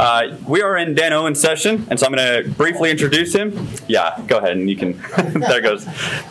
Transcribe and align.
Uh, 0.00 0.34
we 0.48 0.62
are 0.62 0.78
in 0.78 0.94
Dan 0.94 1.12
Owen's 1.12 1.38
session, 1.38 1.86
and 1.90 2.00
so 2.00 2.06
I'm 2.06 2.14
going 2.14 2.44
to 2.44 2.50
briefly 2.52 2.90
introduce 2.90 3.34
him. 3.34 3.68
Yeah, 3.86 4.18
go 4.26 4.38
ahead, 4.38 4.56
and 4.56 4.70
you 4.70 4.74
can. 4.74 4.92
there 5.40 5.60
goes 5.60 5.84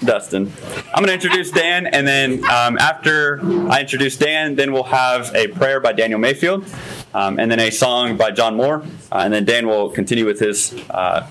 Dustin. 0.03 0.51
I'm 0.91 1.05
going 1.05 1.09
to 1.09 1.13
introduce 1.13 1.51
Dan, 1.51 1.85
and 1.85 2.07
then 2.07 2.43
um, 2.45 2.79
after 2.79 3.39
I 3.69 3.81
introduce 3.81 4.17
Dan, 4.17 4.55
then 4.55 4.73
we'll 4.73 4.81
have 4.85 5.35
a 5.35 5.49
prayer 5.49 5.79
by 5.79 5.93
Daniel 5.93 6.17
Mayfield, 6.17 6.65
um, 7.13 7.39
and 7.39 7.51
then 7.51 7.59
a 7.59 7.69
song 7.69 8.17
by 8.17 8.31
John 8.31 8.55
Moore, 8.55 8.81
uh, 9.11 9.17
and 9.17 9.31
then 9.31 9.45
Dan 9.45 9.67
will 9.67 9.91
continue 9.91 10.25
with 10.25 10.39
his 10.39 10.73
uh, 10.89 11.29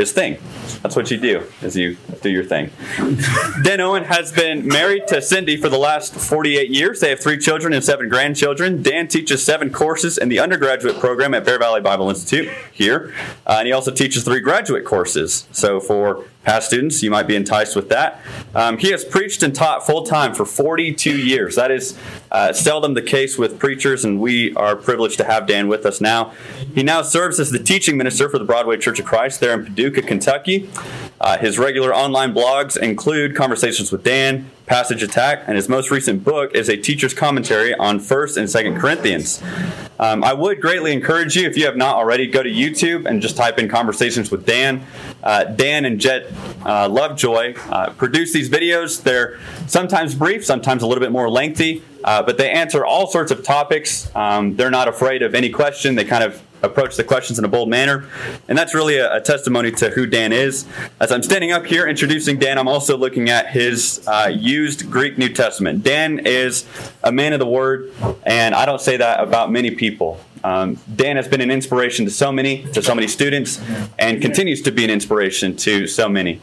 his 0.00 0.12
thing. 0.12 0.38
That's 0.82 0.96
what 0.96 1.10
you 1.10 1.18
do, 1.18 1.44
is 1.62 1.76
you 1.76 1.96
do 2.22 2.30
your 2.30 2.44
thing. 2.44 2.70
Dan 3.62 3.80
Owen 3.80 4.04
has 4.04 4.32
been 4.32 4.66
married 4.66 5.06
to 5.08 5.22
Cindy 5.22 5.56
for 5.56 5.68
the 5.68 5.78
last 5.78 6.14
48 6.14 6.70
years. 6.70 7.00
They 7.00 7.10
have 7.10 7.20
three 7.20 7.38
children 7.38 7.72
and 7.72 7.84
seven 7.84 8.08
grandchildren. 8.08 8.82
Dan 8.82 9.06
teaches 9.06 9.44
seven 9.44 9.70
courses 9.70 10.18
in 10.18 10.28
the 10.28 10.40
undergraduate 10.40 10.98
program 10.98 11.34
at 11.34 11.44
Bear 11.44 11.58
Valley 11.58 11.80
Bible 11.80 12.08
Institute 12.08 12.48
here, 12.72 13.14
uh, 13.46 13.56
and 13.58 13.66
he 13.66 13.72
also 13.72 13.92
teaches 13.92 14.24
three 14.24 14.40
graduate 14.40 14.84
courses. 14.84 15.46
So 15.52 15.78
for 15.78 16.24
past 16.44 16.68
students, 16.68 17.02
you 17.02 17.10
might 17.10 17.26
be 17.26 17.36
enticed 17.36 17.76
with 17.76 17.88
that. 17.90 18.20
Um, 18.54 18.78
he 18.78 18.90
has 18.90 19.04
preached 19.04 19.42
and 19.42 19.54
taught 19.54 19.86
full 19.86 20.04
time 20.04 20.34
for 20.34 20.44
42 20.44 21.18
years. 21.18 21.56
That 21.56 21.70
is 21.70 21.98
uh, 22.30 22.52
seldom 22.52 22.94
the 22.94 23.02
case 23.02 23.36
with 23.36 23.58
preachers, 23.58 24.04
and 24.04 24.20
we 24.20 24.54
are 24.54 24.74
privileged 24.74 25.18
to 25.18 25.24
have 25.24 25.46
Dan 25.46 25.68
with 25.68 25.84
us 25.84 26.00
now. 26.00 26.32
He 26.74 26.82
now 26.82 27.02
serves 27.02 27.38
as 27.38 27.50
the 27.50 27.58
teaching 27.58 27.96
minister 27.96 28.28
for 28.28 28.38
the 28.38 28.44
Broadway 28.44 28.78
Church 28.78 28.98
of 28.98 29.06
Christ 29.06 29.40
there 29.40 29.52
in 29.52 29.64
Paducah, 29.64 30.02
Kentucky. 30.02 30.70
Uh, 31.20 31.36
his 31.36 31.58
regular 31.58 31.94
online 31.94 32.32
blogs 32.32 32.76
include 32.76 33.36
Conversations 33.36 33.92
with 33.92 34.02
Dan, 34.02 34.50
Passage 34.70 35.02
Attack, 35.02 35.48
and 35.48 35.56
his 35.56 35.68
most 35.68 35.90
recent 35.90 36.22
book 36.22 36.54
is 36.54 36.68
a 36.68 36.76
teacher's 36.76 37.12
commentary 37.12 37.74
on 37.74 37.98
1st 37.98 38.36
and 38.36 38.46
2nd 38.46 38.80
Corinthians. 38.80 39.42
Um, 39.98 40.22
I 40.22 40.32
would 40.32 40.60
greatly 40.60 40.92
encourage 40.92 41.34
you, 41.34 41.44
if 41.48 41.56
you 41.56 41.66
have 41.66 41.76
not 41.76 41.96
already, 41.96 42.28
go 42.28 42.40
to 42.40 42.48
YouTube 42.48 43.04
and 43.04 43.20
just 43.20 43.36
type 43.36 43.58
in 43.58 43.68
Conversations 43.68 44.30
with 44.30 44.46
Dan. 44.46 44.86
Uh, 45.24 45.42
Dan 45.42 45.84
and 45.86 46.00
Jet 46.00 46.32
uh, 46.64 46.88
Lovejoy 46.88 47.54
uh, 47.68 47.90
produce 47.94 48.32
these 48.32 48.48
videos. 48.48 49.02
They're 49.02 49.40
sometimes 49.66 50.14
brief, 50.14 50.46
sometimes 50.46 50.84
a 50.84 50.86
little 50.86 51.02
bit 51.02 51.10
more 51.10 51.28
lengthy, 51.28 51.82
uh, 52.04 52.22
but 52.22 52.38
they 52.38 52.48
answer 52.48 52.84
all 52.84 53.08
sorts 53.08 53.32
of 53.32 53.42
topics. 53.42 54.08
Um, 54.14 54.54
they're 54.54 54.70
not 54.70 54.86
afraid 54.86 55.22
of 55.22 55.34
any 55.34 55.50
question. 55.50 55.96
They 55.96 56.04
kind 56.04 56.22
of 56.22 56.40
approach 56.62 56.96
the 56.96 57.04
questions 57.04 57.38
in 57.38 57.44
a 57.44 57.48
bold 57.48 57.68
manner. 57.68 58.08
And 58.48 58.56
that's 58.56 58.74
really 58.74 58.96
a, 58.96 59.16
a, 59.16 59.20
testimony 59.20 59.70
to 59.72 59.90
who 59.90 60.06
Dan 60.06 60.32
is. 60.32 60.66
As 61.00 61.12
I'm 61.12 61.22
standing 61.22 61.52
up 61.52 61.66
here 61.66 61.86
introducing 61.86 62.38
Dan, 62.38 62.58
I'm 62.58 62.68
also 62.68 62.96
looking 62.96 63.28
at 63.28 63.48
his 63.48 64.06
uh, 64.06 64.30
used 64.32 64.90
Greek 64.90 65.18
New 65.18 65.28
Testament. 65.28 65.82
Dan 65.82 66.20
is 66.20 66.66
a 67.04 67.12
man 67.12 67.32
of 67.32 67.38
the 67.38 67.46
word, 67.46 67.92
and 68.24 68.54
I 68.54 68.66
don't 68.66 68.80
say 68.80 68.96
that 68.96 69.22
about 69.22 69.50
many 69.50 69.70
people. 69.70 70.20
Um, 70.42 70.78
Dan 70.94 71.16
has 71.16 71.28
been 71.28 71.40
an 71.40 71.50
inspiration 71.50 72.04
to 72.04 72.10
so 72.10 72.32
many, 72.32 72.64
to 72.72 72.82
so 72.82 72.94
many 72.94 73.06
students, 73.08 73.60
and 73.98 74.20
continues 74.22 74.62
to 74.62 74.70
be 74.70 74.84
an 74.84 74.90
inspiration 74.90 75.56
to 75.56 75.86
so 75.86 76.08
many. 76.08 76.40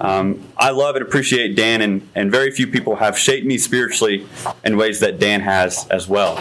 Um, 0.00 0.42
I 0.56 0.70
love 0.70 0.96
and 0.96 1.04
appreciate 1.04 1.54
Dan, 1.56 1.80
and, 1.80 2.08
and 2.14 2.30
very 2.30 2.50
few 2.50 2.66
people 2.66 2.96
have 2.96 3.18
shaped 3.18 3.46
me 3.46 3.58
spiritually 3.58 4.26
in 4.64 4.76
ways 4.76 5.00
that 5.00 5.18
Dan 5.18 5.40
has 5.40 5.88
as 5.88 6.08
well. 6.08 6.36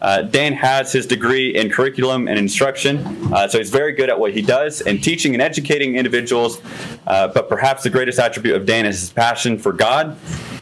Uh, 0.00 0.22
Dan 0.22 0.52
has 0.54 0.92
his 0.92 1.06
degree 1.06 1.54
in 1.54 1.70
curriculum 1.70 2.28
and 2.28 2.38
instruction, 2.38 2.98
uh, 3.32 3.48
so 3.48 3.58
he's 3.58 3.70
very 3.70 3.92
good 3.92 4.10
at 4.10 4.18
what 4.18 4.32
he 4.32 4.42
does 4.42 4.80
in 4.80 5.00
teaching 5.00 5.34
and 5.34 5.42
educating 5.42 5.96
individuals. 5.96 6.60
Uh, 7.06 7.28
but 7.28 7.48
perhaps 7.48 7.82
the 7.82 7.90
greatest 7.90 8.18
attribute 8.18 8.54
of 8.54 8.66
Dan 8.66 8.86
is 8.86 9.00
his 9.00 9.10
passion 9.10 9.58
for 9.58 9.72
God 9.72 10.16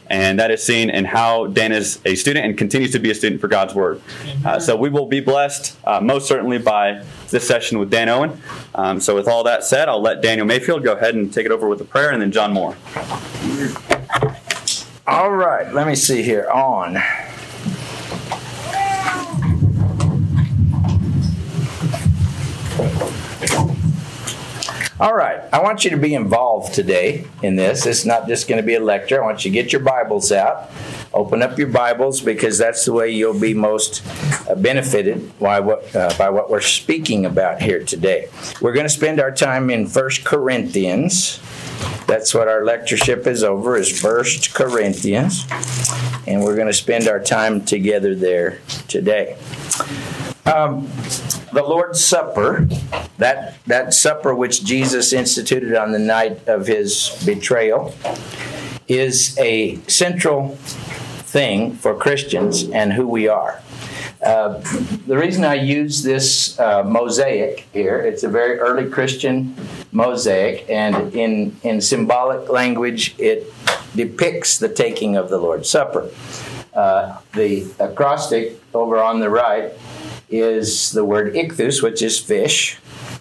and 0.09 0.39
that 0.39 0.51
is 0.51 0.63
seen 0.63 0.89
in 0.89 1.05
how 1.05 1.47
Dan 1.47 1.71
is 1.71 1.99
a 2.05 2.15
student 2.15 2.45
and 2.45 2.57
continues 2.57 2.91
to 2.91 2.99
be 2.99 3.11
a 3.11 3.15
student 3.15 3.39
for 3.39 3.47
God's 3.47 3.73
Word. 3.73 4.01
Uh, 4.45 4.59
so 4.59 4.75
we 4.75 4.89
will 4.89 5.05
be 5.05 5.19
blessed 5.19 5.77
uh, 5.85 5.99
most 6.01 6.27
certainly 6.27 6.57
by 6.57 7.03
this 7.29 7.47
session 7.47 7.79
with 7.79 7.89
Dan 7.89 8.09
Owen. 8.09 8.41
Um, 8.75 8.99
so 8.99 9.15
with 9.15 9.27
all 9.27 9.43
that 9.43 9.63
said, 9.63 9.87
I'll 9.89 10.01
let 10.01 10.21
Daniel 10.21 10.45
Mayfield 10.45 10.83
go 10.83 10.93
ahead 10.93 11.15
and 11.15 11.31
take 11.31 11.45
it 11.45 11.51
over 11.51 11.67
with 11.67 11.81
a 11.81 11.85
prayer, 11.85 12.11
and 12.11 12.21
then 12.21 12.31
John 12.31 12.53
Moore. 12.53 12.75
All 15.07 15.31
right, 15.31 15.73
let 15.73 15.87
me 15.87 15.95
see 15.95 16.21
here. 16.21 16.49
On. 16.49 16.97
All 24.99 25.15
right, 25.15 25.41
I 25.53 25.61
want 25.61 25.85
you 25.85 25.91
to 25.91 25.97
be 25.97 26.13
involved 26.13 26.73
today 26.73 27.25
in 27.41 27.55
this. 27.55 27.85
It's 27.85 28.03
not 28.03 28.27
just 28.27 28.49
going 28.49 28.59
to 28.59 28.67
be 28.67 28.75
a 28.75 28.81
lecture. 28.81 29.23
I 29.23 29.25
want 29.25 29.45
you 29.45 29.49
to 29.49 29.53
get 29.53 29.71
your 29.71 29.81
Bibles 29.81 30.29
out, 30.29 30.69
open 31.13 31.41
up 31.41 31.57
your 31.57 31.69
Bibles 31.69 32.19
because 32.19 32.57
that's 32.57 32.83
the 32.83 32.91
way 32.91 33.09
you'll 33.09 33.39
be 33.39 33.53
most 33.53 34.05
uh, 34.49 34.55
benefited 34.55 35.39
by 35.39 35.61
what, 35.61 35.95
uh, 35.95 36.13
by 36.17 36.29
what 36.29 36.49
we're 36.49 36.59
speaking 36.59 37.25
about 37.25 37.61
here 37.61 37.81
today. 37.81 38.27
We're 38.59 38.73
going 38.73 38.87
to 38.87 38.93
spend 38.93 39.21
our 39.21 39.31
time 39.31 39.69
in 39.69 39.87
First 39.87 40.25
Corinthians. 40.25 41.39
That's 42.05 42.33
what 42.33 42.49
our 42.49 42.65
lectureship 42.65 43.25
is 43.25 43.41
over 43.41 43.77
is 43.77 44.01
First 44.01 44.53
Corinthians, 44.53 45.45
and 46.27 46.43
we're 46.43 46.57
going 46.57 46.67
to 46.67 46.73
spend 46.73 47.07
our 47.07 47.23
time 47.23 47.63
together 47.63 48.15
there 48.15 48.59
today. 48.89 49.37
Um, 50.45 50.89
the 51.51 51.63
Lord's 51.63 52.03
Supper, 52.03 52.67
that, 53.17 53.63
that 53.65 53.93
supper 53.93 54.33
which 54.35 54.63
Jesus 54.63 55.13
instituted 55.13 55.75
on 55.75 55.91
the 55.91 55.99
night 55.99 56.47
of 56.47 56.67
his 56.67 57.21
betrayal, 57.25 57.93
is 58.87 59.37
a 59.37 59.75
central 59.87 60.55
thing 60.55 61.73
for 61.75 61.95
Christians 61.95 62.69
and 62.69 62.93
who 62.93 63.07
we 63.07 63.27
are. 63.27 63.61
Uh, 64.21 64.59
the 65.07 65.17
reason 65.17 65.45
I 65.45 65.55
use 65.55 66.03
this 66.03 66.59
uh, 66.59 66.83
mosaic 66.83 67.67
here, 67.71 67.99
it's 67.99 68.23
a 68.23 68.27
very 68.27 68.59
early 68.59 68.89
Christian 68.89 69.55
mosaic, 69.91 70.69
and 70.69 71.13
in, 71.13 71.55
in 71.63 71.79
symbolic 71.79 72.49
language, 72.49 73.15
it 73.17 73.53
depicts 73.95 74.57
the 74.57 74.67
taking 74.67 75.15
of 75.15 75.29
the 75.29 75.37
Lord's 75.37 75.69
Supper. 75.69 76.09
Uh, 76.73 77.17
the 77.33 77.71
acrostic 77.79 78.61
over 78.73 79.01
on 79.01 79.19
the 79.19 79.29
right 79.29 79.71
is 80.29 80.91
the 80.91 81.05
word 81.05 81.33
ichthus, 81.33 81.81
which 81.81 82.01
is 82.01 82.19
fish. 82.19 82.77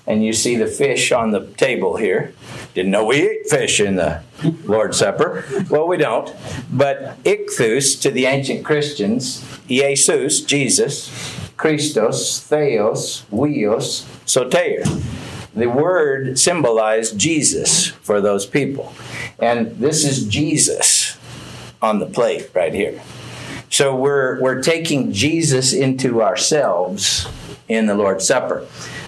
And 0.07 0.25
you 0.25 0.33
see 0.33 0.57
the 0.57 0.67
fish 0.67 1.13
on 1.13 1.33
the 1.33 1.47
table 1.57 1.97
here. 1.97 2.33
Didn't 2.73 2.91
know 2.91 3.05
we 3.05 3.29
ate 3.29 3.49
fish 3.49 3.81
in 3.81 3.97
the 3.97 4.23
Lord's 4.65 4.99
Supper. 4.99 5.45
Well, 5.69 5.87
we 5.87 5.99
don't. 5.99 6.35
But 6.73 7.23
ichthus 7.25 8.01
to 8.03 8.11
the 8.11 8.27
ancient 8.27 8.65
Christians, 8.65 9.45
Jesus, 9.67 10.41
Jesus, 10.41 11.11
Christos, 11.57 12.41
Theos, 12.41 13.25
Huios, 13.31 14.07
Soter. 14.25 14.85
The 15.55 15.67
word 15.67 16.39
symbolized 16.39 17.19
Jesus 17.19 17.89
for 17.89 18.21
those 18.21 18.47
people. 18.47 18.95
And 19.39 19.77
this 19.79 20.05
is 20.05 20.27
Jesus 20.27 21.19
on 21.83 21.99
the 21.99 22.07
plate 22.07 22.51
right 22.55 22.73
here. 22.73 23.01
So 23.71 23.95
we're, 23.95 24.41
we're 24.41 24.63
taking 24.63 25.13
Jesus 25.13 25.73
into 25.73 26.23
ourselves 26.23 27.29
in 27.69 27.87
the 27.87 27.95
Lord's 27.95 28.27
Supper. 28.27 28.67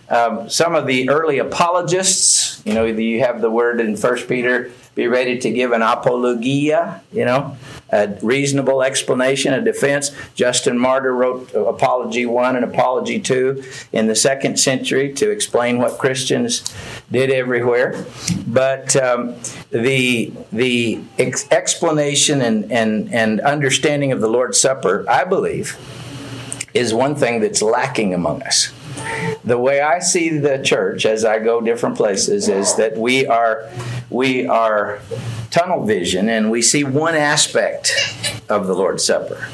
Um, 0.09 0.51
some 0.51 0.75
of 0.75 0.87
the 0.87 1.09
early 1.09 1.39
apologists, 1.39 2.61
you 2.67 2.75
know, 2.75 2.85
you 2.85 3.21
have 3.21 3.41
the 3.41 3.51
word 3.51 3.81
in 3.81 3.97
First 3.97 4.29
Peter, 4.29 4.73
be 4.95 5.07
ready 5.07 5.39
to 5.39 5.51
give 5.51 5.73
an 5.73 5.83
apologia, 5.83 7.01
you 7.13 7.25
know, 7.25 7.57
a 7.93 8.19
reasonable 8.23 8.83
explanation, 8.83 9.53
a 9.53 9.61
defense. 9.61 10.11
Justin 10.35 10.79
Martyr 10.79 11.13
wrote 11.13 11.53
Apology 11.55 12.27
1 12.27 12.57
and 12.57 12.65
Apology 12.65 13.21
2 13.21 13.63
in 13.93 14.07
the 14.07 14.17
second 14.17 14.59
century 14.59 15.13
to 15.15 15.31
explain 15.31 15.79
what 15.79 15.99
Christians 15.99 16.65
did 17.11 17.31
everywhere. 17.31 18.05
But 18.47 18.97
um, 18.97 19.37
the, 19.71 20.33
the 20.53 21.01
ex- 21.19 21.51
explanation 21.51 22.41
and, 22.43 22.71
and, 22.71 23.13
and 23.13 23.41
understanding 23.41 24.13
of 24.13 24.21
the 24.21 24.29
Lord's 24.29 24.61
Supper, 24.61 25.05
I 25.09 25.25
believe, 25.25 25.77
is 26.75 26.95
one 26.95 27.15
thing 27.15 27.41
that's 27.41 27.63
lacking 27.63 28.15
among 28.15 28.43
us. 28.43 28.73
The 29.45 29.59
way 29.59 29.81
I 29.81 29.99
see 30.01 30.39
the 30.39 30.59
church 30.59 31.07
as 31.07 31.25
I 31.25 31.39
go 31.39 31.61
different 31.61 31.97
places 31.97 32.49
is 32.49 32.77
that 32.77 32.97
we 32.97 33.27
are 33.27 33.69
we 34.11 34.47
are 34.47 35.01
tunnel 35.51 35.85
vision 35.85 36.29
and 36.29 36.51
we 36.51 36.63
see 36.63 36.85
one 36.85 37.15
aspect 37.15 37.93
of 38.49 38.67
the 38.67 38.75
Lord's 38.75 39.05
Supper. 39.05 39.49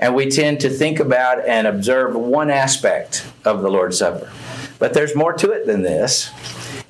And 0.00 0.14
we 0.14 0.30
tend 0.30 0.60
to 0.60 0.70
think 0.70 1.00
about 1.00 1.46
and 1.46 1.66
observe 1.66 2.14
one 2.14 2.50
aspect 2.50 3.26
of 3.44 3.62
the 3.62 3.70
Lord's 3.70 3.98
Supper. 3.98 4.30
But 4.78 4.94
there's 4.94 5.16
more 5.16 5.32
to 5.34 5.50
it 5.50 5.66
than 5.66 5.82
this. 5.82 6.30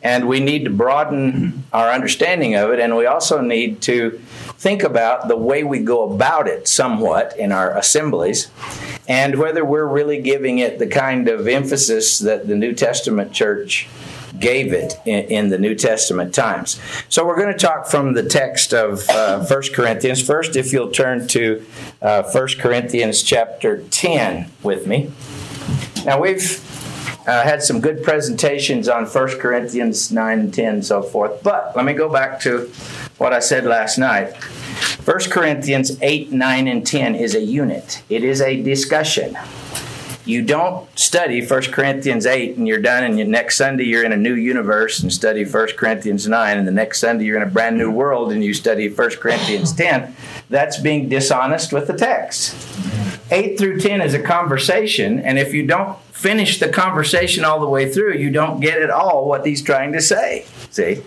And 0.03 0.29
we 0.29 0.41
need 0.41 0.65
to 0.65 0.71
broaden 0.71 1.65
our 1.73 1.91
understanding 1.91 2.55
of 2.55 2.71
it, 2.71 2.79
and 2.79 2.97
we 2.97 3.06
also 3.06 3.41
need 3.41 3.81
to 3.83 4.21
think 4.59 4.83
about 4.83 5.29
the 5.29 5.37
way 5.37 5.65
we 5.65 5.81
go 5.81 6.12
about 6.12 6.49
it 6.49 6.69
somewhat 6.69 7.37
in 7.39 7.53
our 7.53 7.77
assemblies 7.77 8.50
and 9.09 9.39
whether 9.39 9.65
we're 9.65 9.87
really 9.87 10.21
giving 10.21 10.59
it 10.59 10.79
the 10.79 10.87
kind 10.87 11.29
of 11.29 11.49
emphasis 11.49 12.19
that 12.19 12.47
the 12.47 12.55
New 12.55 12.75
Testament 12.75 13.33
church 13.33 13.89
gave 14.39 14.73
it 14.73 14.95
in, 15.06 15.25
in, 15.25 15.49
the 15.49 15.59
New 15.59 15.75
Testament 15.75 16.35
times. 16.35 16.81
So 17.09 17.27
we're 17.27 17.37
going 17.37 17.53
to 17.53 17.59
talk 17.59 17.87
from 17.87 18.12
the 18.12 18.23
text 18.23 18.75
of 18.75 19.09
uh, 19.09 19.45
1 19.45 19.62
Corinthians. 19.75 20.25
First, 20.25 20.55
if 20.55 20.73
you'll 20.73 20.91
turn 20.91 21.27
to 21.29 21.65
uh, 22.03 22.23
1 22.31 22.49
Corinthians 22.59 23.23
chapter 23.23 23.83
10 23.85 24.50
with 24.62 24.87
me. 24.87 25.11
Now, 26.05 26.21
we've 26.21 26.43
uh, 27.28 27.44
had 27.44 27.62
some 27.62 27.80
good 27.80 28.02
presentations 28.02 28.88
on 28.88 29.04
1 29.04 29.28
Corinthians 29.38 30.10
9 30.10 30.40
and 30.40 30.54
10 30.54 30.75
and 30.75 30.84
so 30.84 31.02
forth. 31.02 31.42
But 31.42 31.76
let 31.76 31.84
me 31.84 31.92
go 31.92 32.08
back 32.08 32.40
to 32.40 32.72
what 33.19 33.34
I 33.34 33.40
said 33.40 33.64
last 33.64 33.98
night. 33.98 34.34
1 35.04 35.19
Corinthians 35.30 36.00
8, 36.00 36.32
9, 36.32 36.69
and 36.69 36.86
10 36.86 37.14
is 37.14 37.34
a 37.34 37.40
unit, 37.40 38.02
it 38.08 38.25
is 38.25 38.40
a 38.40 38.62
discussion. 38.62 39.36
You 40.25 40.42
don't 40.42 40.86
study 40.98 41.44
1 41.44 41.62
Corinthians 41.72 42.26
8 42.26 42.58
and 42.58 42.69
you're 42.69 42.80
done, 42.80 43.04
and 43.04 43.30
next 43.30 43.56
Sunday 43.56 43.84
you're 43.84 44.04
in 44.04 44.12
a 44.12 44.16
new 44.16 44.34
universe 44.34 45.00
and 45.00 45.10
study 45.12 45.44
1 45.44 45.69
Corinthians 45.76 46.28
9, 46.28 46.58
and 46.58 46.66
the 46.66 46.72
next 46.72 47.00
Sunday 47.00 47.25
you're 47.25 47.36
in 47.36 47.42
a 47.42 47.50
brand 47.50 47.78
new 47.78 47.90
world 47.90 48.32
and 48.32 48.44
you 48.44 48.52
study 48.52 48.88
1 48.88 49.10
Corinthians 49.16 49.72
10. 49.72 50.14
That's 50.50 50.78
being 50.78 51.08
dishonest 51.08 51.72
with 51.72 51.86
the 51.86 51.96
text. 51.96 52.54
8 53.30 53.58
through 53.58 53.80
10 53.80 54.00
is 54.00 54.14
a 54.14 54.22
conversation, 54.22 55.20
and 55.20 55.38
if 55.38 55.52
you 55.52 55.66
don't 55.66 55.98
finish 56.12 56.58
the 56.58 56.69
conversation 56.69 57.44
all 57.44 57.60
the 57.60 57.69
way 57.69 57.92
through, 57.92 58.14
you 58.14 58.30
don't 58.30 58.60
get 58.60 58.80
at 58.80 58.90
all 58.90 59.28
what 59.28 59.46
he's 59.46 59.62
trying 59.62 59.92
to 59.92 60.00
say. 60.00 60.46
See? 60.70 61.02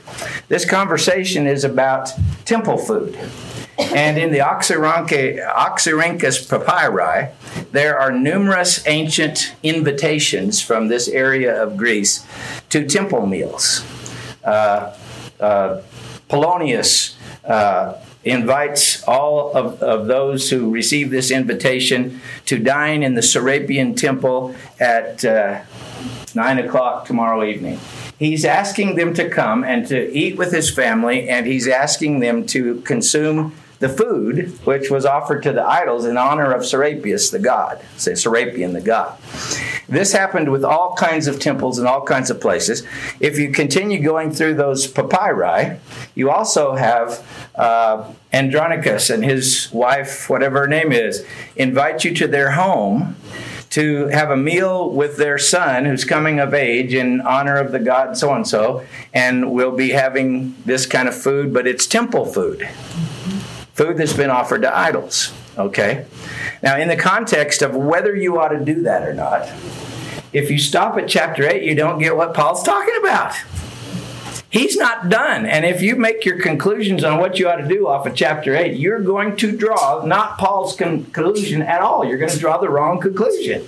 This 0.47 0.65
conversation 0.65 1.47
is 1.47 1.63
about 1.63 2.11
temple 2.45 2.77
food. 2.77 3.17
And 3.79 4.17
in 4.17 4.31
the 4.31 4.39
Oxyrhynchus 4.39 6.49
papyri, 6.49 7.29
there 7.71 7.99
are 7.99 8.11
numerous 8.11 8.85
ancient 8.87 9.55
invitations 9.63 10.61
from 10.61 10.87
this 10.87 11.07
area 11.07 11.61
of 11.61 11.77
Greece 11.77 12.25
to 12.69 12.85
temple 12.85 13.25
meals. 13.25 13.83
Uh, 14.43 14.95
uh, 15.39 15.81
Polonius 16.29 17.17
uh, 17.43 17.95
invites 18.23 19.03
all 19.07 19.55
of, 19.55 19.81
of 19.81 20.07
those 20.07 20.49
who 20.49 20.71
receive 20.71 21.09
this 21.09 21.31
invitation 21.31 22.21
to 22.45 22.59
dine 22.59 23.03
in 23.03 23.15
the 23.15 23.21
Serapion 23.21 23.97
temple 23.97 24.55
at 24.79 25.25
uh, 25.25 25.61
9 26.35 26.59
o'clock 26.59 27.05
tomorrow 27.05 27.43
evening. 27.43 27.79
He's 28.19 28.45
asking 28.45 28.95
them 28.95 29.15
to 29.15 29.29
come 29.29 29.63
and 29.63 29.87
to 29.87 30.11
eat 30.11 30.37
with 30.37 30.51
his 30.51 30.69
family, 30.69 31.27
and 31.27 31.47
he's 31.47 31.67
asking 31.67 32.19
them 32.19 32.45
to 32.47 32.81
consume 32.81 33.55
the 33.79 33.89
food 33.89 34.59
which 34.63 34.91
was 34.91 35.05
offered 35.05 35.41
to 35.41 35.51
the 35.51 35.63
idols 35.63 36.05
in 36.05 36.15
honor 36.15 36.51
of 36.51 36.61
Serapius, 36.61 37.31
the 37.31 37.39
god, 37.39 37.81
say 37.97 38.11
Serapion, 38.11 38.73
the 38.73 38.81
god. 38.81 39.17
This 39.91 40.13
happened 40.13 40.51
with 40.51 40.63
all 40.63 40.95
kinds 40.95 41.27
of 41.27 41.39
temples 41.39 41.77
and 41.77 41.87
all 41.87 42.01
kinds 42.01 42.29
of 42.29 42.39
places. 42.39 42.83
If 43.19 43.37
you 43.37 43.51
continue 43.51 44.01
going 44.01 44.31
through 44.31 44.55
those 44.55 44.87
papyri, 44.87 45.79
you 46.15 46.31
also 46.31 46.75
have 46.75 47.27
uh, 47.55 48.11
Andronicus 48.31 49.09
and 49.09 49.23
his 49.23 49.69
wife, 49.71 50.29
whatever 50.29 50.61
her 50.61 50.67
name 50.67 50.93
is, 50.93 51.25
invite 51.57 52.05
you 52.05 52.13
to 52.15 52.27
their 52.27 52.51
home 52.51 53.17
to 53.71 54.07
have 54.07 54.29
a 54.29 54.37
meal 54.37 54.89
with 54.89 55.17
their 55.17 55.37
son 55.37 55.85
who's 55.85 56.03
coming 56.03 56.39
of 56.39 56.53
age 56.53 56.93
in 56.93 57.21
honor 57.21 57.57
of 57.57 57.71
the 57.71 57.79
god 57.79 58.17
so 58.17 58.33
and 58.33 58.47
so, 58.47 58.85
and 59.13 59.51
we'll 59.51 59.75
be 59.75 59.89
having 59.89 60.55
this 60.65 60.85
kind 60.85 61.07
of 61.07 61.15
food, 61.15 61.53
but 61.53 61.67
it's 61.67 61.85
temple 61.85 62.25
food 62.25 62.67
food 63.73 63.97
that's 63.97 64.13
been 64.13 64.29
offered 64.29 64.61
to 64.61 64.77
idols. 64.77 65.33
Okay? 65.57 66.05
Now, 66.63 66.77
in 66.77 66.87
the 66.87 66.95
context 66.95 67.61
of 67.61 67.75
whether 67.75 68.15
you 68.15 68.39
ought 68.39 68.49
to 68.49 68.63
do 68.63 68.83
that 68.83 69.07
or 69.07 69.13
not, 69.13 69.49
if 70.33 70.49
you 70.49 70.57
stop 70.57 70.97
at 70.97 71.07
chapter 71.07 71.43
8, 71.49 71.63
you 71.63 71.75
don't 71.75 71.99
get 71.99 72.15
what 72.15 72.33
Paul's 72.33 72.63
talking 72.63 72.95
about. 73.01 73.35
He's 74.49 74.75
not 74.75 75.09
done. 75.09 75.45
And 75.45 75.65
if 75.65 75.81
you 75.81 75.95
make 75.95 76.25
your 76.25 76.39
conclusions 76.39 77.05
on 77.05 77.19
what 77.19 77.39
you 77.39 77.49
ought 77.49 77.55
to 77.55 77.67
do 77.67 77.87
off 77.87 78.05
of 78.05 78.13
chapter 78.15 78.53
8, 78.53 78.77
you're 78.77 78.99
going 78.99 79.37
to 79.37 79.55
draw 79.55 80.03
not 80.05 80.37
Paul's 80.37 80.75
conclusion 80.75 81.61
at 81.61 81.81
all. 81.81 82.05
You're 82.05 82.17
going 82.17 82.31
to 82.31 82.39
draw 82.39 82.57
the 82.57 82.69
wrong 82.69 82.99
conclusion. 82.99 83.65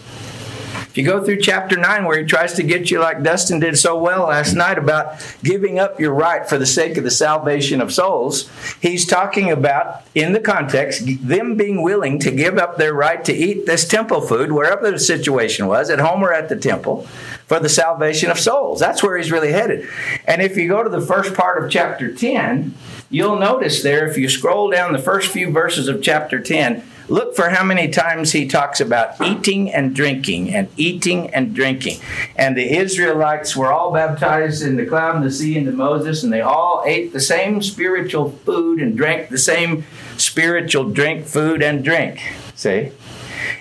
If 0.93 0.99
you 0.99 1.05
go 1.05 1.23
through 1.23 1.41
chapter 1.41 1.75
9, 1.75 2.05
where 2.05 2.19
he 2.19 2.23
tries 2.23 2.53
to 2.53 2.61
get 2.61 2.91
you, 2.91 2.99
like 2.99 3.23
Dustin 3.23 3.59
did 3.59 3.79
so 3.79 3.97
well 3.97 4.27
last 4.27 4.53
night, 4.53 4.77
about 4.77 5.15
giving 5.43 5.79
up 5.79 5.99
your 5.99 6.13
right 6.13 6.47
for 6.47 6.59
the 6.59 6.67
sake 6.67 6.97
of 6.97 7.03
the 7.03 7.09
salvation 7.09 7.81
of 7.81 7.91
souls, 7.91 8.47
he's 8.79 9.03
talking 9.03 9.49
about, 9.49 10.03
in 10.13 10.33
the 10.33 10.39
context, 10.39 11.01
them 11.27 11.57
being 11.57 11.81
willing 11.81 12.19
to 12.19 12.29
give 12.29 12.59
up 12.59 12.77
their 12.77 12.93
right 12.93 13.25
to 13.25 13.33
eat 13.33 13.65
this 13.65 13.87
temple 13.87 14.21
food, 14.21 14.51
wherever 14.51 14.91
the 14.91 14.99
situation 14.99 15.65
was, 15.65 15.89
at 15.89 15.97
home 15.97 16.23
or 16.23 16.31
at 16.31 16.47
the 16.47 16.55
temple, 16.55 17.07
for 17.47 17.59
the 17.59 17.69
salvation 17.69 18.29
of 18.29 18.37
souls. 18.37 18.79
That's 18.79 19.01
where 19.01 19.17
he's 19.17 19.31
really 19.31 19.51
headed. 19.51 19.89
And 20.27 20.43
if 20.43 20.55
you 20.55 20.67
go 20.67 20.83
to 20.83 20.91
the 20.91 21.01
first 21.01 21.33
part 21.33 21.63
of 21.63 21.71
chapter 21.71 22.13
10, 22.13 22.75
you'll 23.09 23.39
notice 23.39 23.81
there, 23.81 24.07
if 24.07 24.15
you 24.15 24.29
scroll 24.29 24.69
down 24.69 24.93
the 24.93 24.99
first 24.99 25.31
few 25.31 25.49
verses 25.49 25.87
of 25.87 26.03
chapter 26.03 26.39
10, 26.39 26.83
Look 27.09 27.35
for 27.35 27.49
how 27.49 27.63
many 27.63 27.89
times 27.89 28.31
he 28.31 28.47
talks 28.47 28.79
about 28.79 29.19
eating 29.21 29.71
and 29.73 29.95
drinking 29.95 30.53
and 30.53 30.69
eating 30.77 31.33
and 31.33 31.53
drinking. 31.53 31.99
And 32.35 32.55
the 32.55 32.77
Israelites 32.77 33.55
were 33.55 33.71
all 33.71 33.91
baptized 33.91 34.63
in 34.63 34.77
the 34.77 34.85
cloud 34.85 35.15
and 35.15 35.25
the 35.25 35.31
sea 35.31 35.57
into 35.57 35.71
Moses, 35.71 36.23
and 36.23 36.31
they 36.31 36.41
all 36.41 36.83
ate 36.85 37.13
the 37.13 37.19
same 37.19 37.61
spiritual 37.61 38.31
food 38.31 38.81
and 38.81 38.95
drank 38.95 39.29
the 39.29 39.37
same 39.37 39.85
spiritual 40.17 40.89
drink, 40.89 41.25
food, 41.25 41.61
and 41.61 41.83
drink. 41.83 42.21
See? 42.55 42.91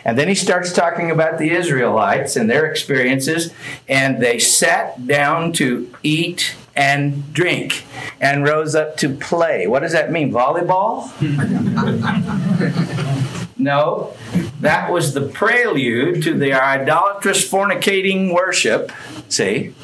And 0.04 0.18
then 0.18 0.28
he 0.28 0.34
starts 0.34 0.72
talking 0.72 1.10
about 1.10 1.38
the 1.38 1.50
Israelites 1.50 2.36
and 2.36 2.48
their 2.48 2.66
experiences, 2.66 3.52
and 3.88 4.22
they 4.22 4.38
sat 4.38 5.06
down 5.06 5.52
to 5.54 5.92
eat 6.02 6.54
and 6.74 7.32
drink 7.32 7.84
and 8.20 8.44
rose 8.44 8.74
up 8.74 8.96
to 8.98 9.14
play. 9.14 9.66
What 9.66 9.80
does 9.80 9.92
that 9.92 10.10
mean? 10.10 10.32
Volleyball? 10.32 11.10
no, 13.62 14.14
that 14.61 14.91
was 14.91 15.14
the 15.14 15.23
prelude 15.23 16.23
to 16.25 16.35
the 16.35 16.53
idolatrous 16.53 17.49
fornicating 17.49 18.35
worship. 18.35 18.93
See? 19.29 19.75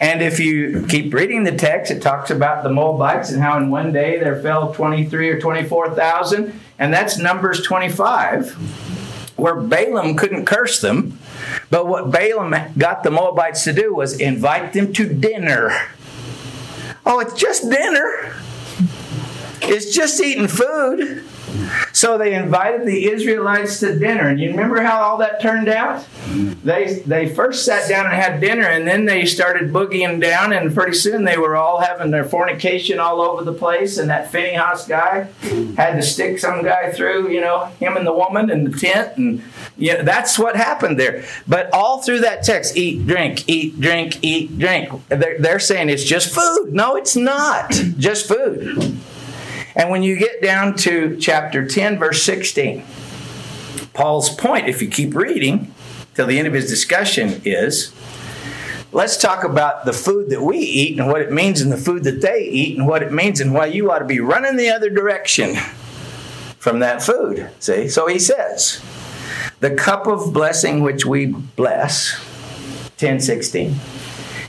And 0.00 0.22
if 0.22 0.40
you 0.40 0.86
keep 0.88 1.12
reading 1.12 1.44
the 1.44 1.54
text, 1.54 1.90
it 1.90 2.00
talks 2.00 2.30
about 2.30 2.62
the 2.62 2.70
Moabites 2.70 3.30
and 3.30 3.42
how 3.42 3.58
in 3.58 3.70
one 3.70 3.92
day 3.92 4.18
there 4.18 4.40
fell 4.40 4.72
23 4.72 5.28
or 5.28 5.40
24,000. 5.40 6.58
And 6.78 6.92
that's 6.92 7.18
Numbers 7.18 7.62
25, 7.62 8.52
where 9.36 9.56
Balaam 9.56 10.16
couldn't 10.16 10.46
curse 10.46 10.80
them. 10.80 11.18
But 11.68 11.86
what 11.86 12.10
Balaam 12.10 12.54
got 12.78 13.02
the 13.02 13.10
Moabites 13.10 13.64
to 13.64 13.74
do 13.74 13.94
was 13.94 14.18
invite 14.18 14.72
them 14.72 14.92
to 14.94 15.12
dinner. 15.12 15.88
Oh, 17.04 17.20
it's 17.20 17.34
just 17.34 17.68
dinner. 17.68 18.34
It's 19.60 19.94
just 19.94 20.20
eating 20.22 20.48
food. 20.48 21.24
So 21.92 22.18
they 22.18 22.34
invited 22.34 22.86
the 22.86 23.10
Israelites 23.10 23.80
to 23.80 23.98
dinner. 23.98 24.28
And 24.28 24.40
you 24.40 24.50
remember 24.50 24.80
how 24.82 25.00
all 25.00 25.18
that 25.18 25.40
turned 25.40 25.68
out? 25.68 26.06
They, 26.64 27.02
they 27.06 27.28
first 27.28 27.64
sat 27.64 27.88
down 27.88 28.06
and 28.06 28.14
had 28.14 28.40
dinner, 28.40 28.64
and 28.64 28.86
then 28.86 29.04
they 29.04 29.26
started 29.26 29.72
boogieing 29.72 30.20
down, 30.20 30.52
and 30.52 30.74
pretty 30.74 30.94
soon 30.94 31.24
they 31.24 31.36
were 31.36 31.56
all 31.56 31.80
having 31.80 32.10
their 32.10 32.24
fornication 32.24 32.98
all 32.98 33.20
over 33.20 33.44
the 33.44 33.52
place. 33.52 33.98
And 33.98 34.10
that 34.10 34.30
Phinehas 34.30 34.86
guy 34.86 35.28
had 35.76 35.96
to 35.96 36.02
stick 36.02 36.38
some 36.38 36.62
guy 36.62 36.92
through, 36.92 37.30
you 37.30 37.40
know, 37.40 37.66
him 37.80 37.96
and 37.96 38.06
the 38.06 38.12
woman 38.12 38.50
in 38.50 38.64
the 38.64 38.78
tent. 38.78 39.16
And 39.16 39.42
yeah, 39.76 40.02
that's 40.02 40.38
what 40.38 40.56
happened 40.56 40.98
there. 40.98 41.24
But 41.48 41.72
all 41.72 42.02
through 42.02 42.20
that 42.20 42.42
text, 42.42 42.76
eat, 42.76 43.06
drink, 43.06 43.48
eat, 43.48 43.80
drink, 43.80 44.18
eat, 44.22 44.58
drink. 44.58 44.90
They're, 45.08 45.38
they're 45.38 45.58
saying 45.58 45.88
it's 45.88 46.04
just 46.04 46.34
food. 46.34 46.72
No, 46.72 46.96
it's 46.96 47.16
not 47.16 47.70
just 47.70 48.28
food. 48.28 48.98
And 49.74 49.90
when 49.90 50.02
you 50.02 50.16
get 50.16 50.42
down 50.42 50.74
to 50.78 51.16
chapter 51.18 51.66
10, 51.66 51.98
verse 51.98 52.22
16, 52.22 52.84
Paul's 53.92 54.30
point, 54.30 54.68
if 54.68 54.82
you 54.82 54.88
keep 54.88 55.14
reading 55.14 55.72
till 56.14 56.26
the 56.26 56.38
end 56.38 56.48
of 56.48 56.54
his 56.54 56.68
discussion, 56.68 57.40
is 57.44 57.94
let's 58.92 59.16
talk 59.16 59.44
about 59.44 59.84
the 59.84 59.92
food 59.92 60.30
that 60.30 60.42
we 60.42 60.58
eat 60.58 60.98
and 60.98 61.08
what 61.08 61.20
it 61.20 61.32
means 61.32 61.60
and 61.60 61.70
the 61.70 61.76
food 61.76 62.04
that 62.04 62.20
they 62.20 62.42
eat 62.42 62.76
and 62.76 62.86
what 62.86 63.02
it 63.02 63.12
means 63.12 63.40
and 63.40 63.54
why 63.54 63.66
you 63.66 63.90
ought 63.90 64.00
to 64.00 64.04
be 64.04 64.20
running 64.20 64.56
the 64.56 64.70
other 64.70 64.90
direction 64.90 65.54
from 66.58 66.80
that 66.80 67.02
food. 67.02 67.50
See? 67.58 67.88
So 67.88 68.06
he 68.06 68.18
says, 68.18 68.82
the 69.60 69.74
cup 69.74 70.06
of 70.06 70.32
blessing 70.32 70.82
which 70.82 71.06
we 71.06 71.26
bless, 71.26 72.18
1016, 72.98 73.76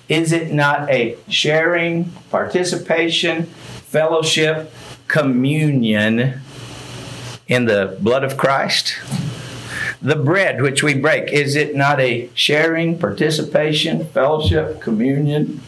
is 0.10 0.32
it 0.32 0.52
not 0.52 0.90
a 0.90 1.18
sharing, 1.30 2.12
participation, 2.30 3.44
fellowship, 3.44 4.72
communion 5.12 6.40
in 7.48 7.66
the 7.66 7.98
blood 8.00 8.24
of 8.24 8.38
Christ? 8.38 8.98
The 10.02 10.16
bread 10.16 10.62
which 10.62 10.82
we 10.82 10.96
break, 10.96 11.32
is 11.32 11.56
it 11.56 11.76
not 11.76 12.00
a 12.00 12.30
sharing, 12.34 12.98
participation, 12.98 14.06
fellowship, 14.08 14.82
communion 14.82 15.62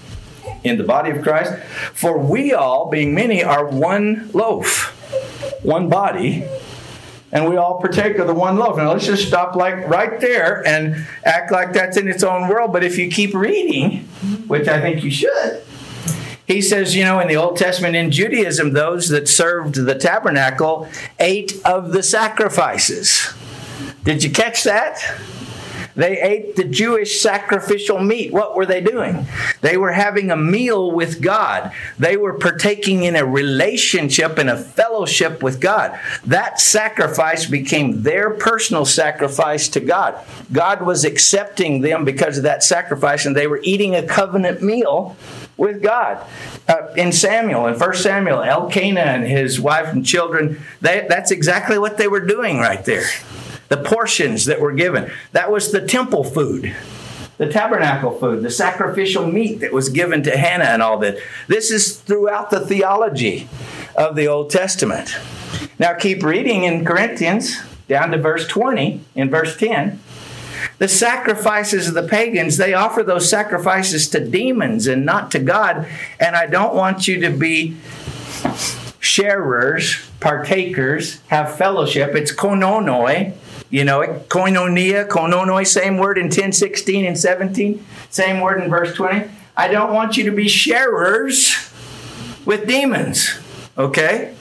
in 0.63 0.77
the 0.77 0.83
body 0.83 1.11
of 1.11 1.21
Christ? 1.21 1.61
For 1.93 2.17
we 2.17 2.53
all, 2.53 2.89
being 2.89 3.13
many, 3.13 3.43
are 3.43 3.67
one 3.67 4.31
loaf, 4.33 4.91
one 5.61 5.89
body, 5.89 6.45
and 7.33 7.49
we 7.49 7.57
all 7.57 7.81
partake 7.81 8.17
of 8.19 8.27
the 8.27 8.33
one 8.33 8.57
loaf. 8.57 8.77
Now 8.77 8.93
let's 8.93 9.05
just 9.05 9.27
stop 9.27 9.55
like 9.55 9.87
right 9.89 10.21
there 10.21 10.65
and 10.65 11.05
act 11.25 11.51
like 11.51 11.73
that's 11.73 11.97
in 11.97 12.07
its 12.07 12.23
own 12.23 12.47
world. 12.47 12.71
But 12.71 12.83
if 12.83 12.97
you 12.97 13.09
keep 13.09 13.33
reading, 13.33 14.05
which 14.47 14.67
I 14.67 14.79
think 14.79 15.03
you 15.03 15.11
should, 15.11 15.63
he 16.47 16.61
says, 16.61 16.95
you 16.95 17.03
know, 17.03 17.19
in 17.19 17.27
the 17.27 17.37
Old 17.37 17.57
Testament 17.57 17.95
in 17.95 18.11
Judaism, 18.11 18.73
those 18.73 19.09
that 19.09 19.29
served 19.29 19.75
the 19.75 19.95
tabernacle 19.95 20.87
ate 21.19 21.61
of 21.63 21.93
the 21.93 22.03
sacrifices. 22.03 23.33
Did 24.03 24.23
you 24.23 24.31
catch 24.31 24.63
that? 24.63 24.99
They 25.95 26.19
ate 26.19 26.55
the 26.55 26.63
Jewish 26.63 27.21
sacrificial 27.21 27.99
meat. 27.99 28.33
What 28.33 28.55
were 28.55 28.65
they 28.65 28.81
doing? 28.81 29.27
They 29.61 29.77
were 29.77 29.91
having 29.91 30.31
a 30.31 30.35
meal 30.35 30.91
with 30.91 31.21
God. 31.21 31.71
They 31.99 32.17
were 32.17 32.33
partaking 32.33 33.03
in 33.03 33.15
a 33.15 33.25
relationship 33.25 34.37
and 34.39 34.49
a 34.49 34.57
fellowship 34.57 35.43
with 35.43 35.61
God. 35.61 35.97
That 36.25 36.59
sacrifice 36.59 37.45
became 37.45 38.01
their 38.01 38.31
personal 38.31 38.85
sacrifice 38.85 39.69
to 39.69 39.79
God. 39.79 40.15
God 40.51 40.81
was 40.81 41.05
accepting 41.05 41.81
them 41.81 42.05
because 42.05 42.37
of 42.37 42.43
that 42.43 42.63
sacrifice, 42.63 43.25
and 43.25 43.35
they 43.35 43.47
were 43.47 43.59
eating 43.61 43.95
a 43.95 44.05
covenant 44.05 44.63
meal 44.63 45.15
with 45.57 45.81
God. 45.81 46.25
Uh, 46.67 46.87
in 46.95 47.11
Samuel, 47.11 47.67
in 47.67 47.77
1 47.77 47.93
Samuel, 47.95 48.41
Elkanah 48.41 48.99
and 48.99 49.25
his 49.25 49.59
wife 49.59 49.87
and 49.87 50.05
children, 50.05 50.61
they, 50.81 51.05
that's 51.07 51.31
exactly 51.31 51.77
what 51.77 51.97
they 51.97 52.07
were 52.07 52.25
doing 52.25 52.59
right 52.59 52.83
there 52.85 53.05
the 53.69 53.77
portions 53.77 54.45
that 54.45 54.61
were 54.61 54.73
given. 54.73 55.11
That 55.31 55.51
was 55.51 55.71
the 55.71 55.81
temple 55.81 56.23
food, 56.23 56.75
the 57.37 57.51
tabernacle 57.51 58.11
food, 58.11 58.43
the 58.43 58.51
sacrificial 58.51 59.25
meat 59.25 59.61
that 59.61 59.73
was 59.73 59.89
given 59.89 60.21
to 60.23 60.37
Hannah 60.37 60.65
and 60.65 60.83
all 60.83 60.99
that. 60.99 61.17
This 61.47 61.71
is 61.71 61.97
throughout 61.97 62.51
the 62.51 62.59
theology 62.59 63.47
of 63.95 64.15
the 64.15 64.27
Old 64.27 64.51
Testament. 64.51 65.17
Now 65.79 65.95
keep 65.95 66.21
reading 66.21 66.65
in 66.65 66.85
Corinthians 66.85 67.61
down 67.87 68.11
to 68.11 68.17
verse 68.19 68.47
20, 68.47 69.01
in 69.15 69.29
verse 69.31 69.57
10 69.57 69.99
the 70.77 70.87
sacrifices 70.87 71.87
of 71.87 71.93
the 71.93 72.07
pagans, 72.07 72.57
they 72.57 72.73
offer 72.73 73.03
those 73.03 73.29
sacrifices 73.29 74.07
to 74.09 74.25
demons 74.25 74.87
and 74.87 75.05
not 75.05 75.31
to 75.31 75.39
God. 75.39 75.87
And 76.19 76.35
I 76.35 76.47
don't 76.47 76.75
want 76.75 77.07
you 77.07 77.19
to 77.21 77.29
be 77.29 77.77
sharers, 78.99 79.97
partakers, 80.19 81.19
have 81.27 81.57
fellowship. 81.57 82.15
It's 82.15 82.33
koinonoi. 82.33 83.33
You 83.69 83.83
know 83.83 84.01
koinonia, 84.27 85.07
koinonoi, 85.07 85.65
same 85.65 85.97
word 85.97 86.19
in 86.19 86.29
10, 86.29 86.51
16, 86.51 87.05
and 87.05 87.17
17, 87.17 87.83
same 88.11 88.39
word 88.39 88.61
in 88.61 88.69
verse 88.69 88.93
20. 88.93 89.27
I 89.57 89.67
don't 89.67 89.91
want 89.91 90.15
you 90.15 90.25
to 90.25 90.31
be 90.31 90.47
sharers 90.47 91.55
with 92.45 92.67
demons, 92.67 93.39
okay? 93.77 94.35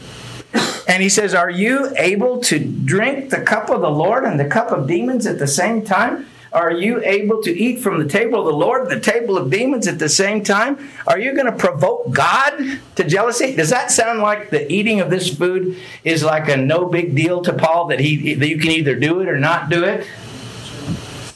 And 0.87 1.03
he 1.03 1.09
says, 1.09 1.35
Are 1.35 1.51
you 1.51 1.93
able 1.97 2.41
to 2.43 2.59
drink 2.59 3.31
the 3.31 3.41
cup 3.41 3.71
of 3.71 3.81
the 3.81 3.91
Lord 3.91 4.25
and 4.25 4.39
the 4.39 4.45
cup 4.45 4.71
of 4.71 4.87
demons 4.87 5.27
at 5.27 5.39
the 5.39 5.47
same 5.47 5.85
time? 5.85 6.27
Are 6.53 6.71
you 6.71 7.03
able 7.03 7.43
to 7.43 7.51
eat 7.51 7.81
from 7.81 7.99
the 7.99 8.07
table 8.07 8.41
of 8.41 8.45
the 8.45 8.53
Lord 8.53 8.83
and 8.83 8.91
the 8.91 9.01
table 9.01 9.39
of 9.39 9.51
demons 9.51 9.87
at 9.87 9.99
the 9.99 10.09
same 10.09 10.45
time? 10.45 10.91
Are 11.07 11.19
you 11.19 11.33
going 11.33 11.47
to 11.47 11.53
provoke 11.53 12.13
God 12.13 12.79
to 12.97 13.05
jealousy? 13.05 13.57
Does 13.57 13.71
that 13.71 13.91
sound 13.91 14.21
like 14.21 14.51
the 14.51 14.71
eating 14.71 15.01
of 15.01 15.09
this 15.09 15.35
food 15.35 15.79
is 16.05 16.23
like 16.23 16.49
a 16.49 16.57
no 16.59 16.85
big 16.85 17.15
deal 17.15 17.41
to 17.43 17.55
Paul 17.55 17.87
that 17.87 18.01
he 18.01 18.35
that 18.35 18.49
you 18.49 18.59
can 18.59 18.71
either 18.71 18.95
do 18.95 19.21
it 19.21 19.29
or 19.29 19.39
not 19.39 19.71
do 19.71 19.85
it? 19.85 20.07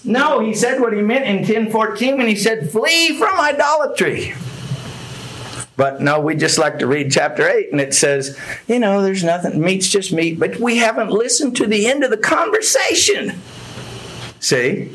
No, 0.05 0.39
he 0.39 0.55
said 0.55 0.81
what 0.81 0.93
he 0.93 1.01
meant 1.03 1.25
in 1.25 1.39
1014 1.39 2.19
when 2.19 2.29
he 2.29 2.37
said, 2.37 2.71
flee 2.71 3.19
from 3.19 3.41
idolatry. 3.41 4.35
But 5.77 6.01
no, 6.01 6.21
we 6.21 6.35
just 6.37 6.59
like 6.59 6.79
to 6.79 6.87
read 6.87 7.13
chapter 7.13 7.47
8 7.47 7.71
and 7.71 7.81
it 7.81 7.95
says, 7.95 8.39
you 8.67 8.79
know, 8.79 9.03
there's 9.03 9.23
nothing, 9.23 9.61
meat's 9.61 9.89
just 9.89 10.13
meat, 10.13 10.39
but 10.39 10.59
we 10.59 10.79
haven't 10.79 11.11
listened 11.11 11.57
to 11.57 11.67
the 11.67 11.87
end 11.87 12.03
of 12.03 12.11
the 12.11 12.17
conversation. 12.17 13.39
See? 14.41 14.91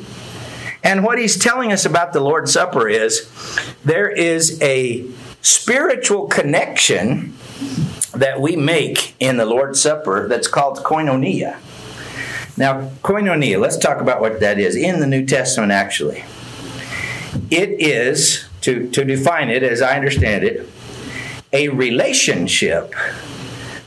And 0.84 1.04
what 1.04 1.20
he's 1.20 1.38
telling 1.38 1.72
us 1.72 1.86
about 1.86 2.14
the 2.14 2.20
Lord's 2.20 2.52
Supper 2.52 2.90
is 2.90 3.30
there 3.86 4.10
is 4.10 4.60
a 4.62 5.06
spiritual 5.42 6.28
connection 6.28 7.36
that 8.14 8.42
we 8.42 8.56
make 8.56 9.16
in 9.20 9.38
the 9.38 9.46
Lord's 9.46 9.80
Supper 9.80 10.28
that's 10.28 10.48
called 10.48 10.80
koinonia. 10.80 11.58
Now, 12.58 12.90
koinonia, 13.04 13.60
let's 13.60 13.78
talk 13.78 14.02
about 14.02 14.20
what 14.20 14.40
that 14.40 14.60
is 14.60 14.76
in 14.76 15.00
the 15.00 15.08
New 15.08 15.26
Testament 15.26 15.72
actually. 15.72 16.24
It 17.50 17.80
is, 17.80 18.46
to, 18.62 18.89
to 18.89 19.03
define 19.03 19.50
it 19.50 19.63
as 19.63 19.82
I 19.82 19.96
understand 19.96 20.44
it, 20.44 20.70
a 21.53 21.70
relationship 21.70 22.94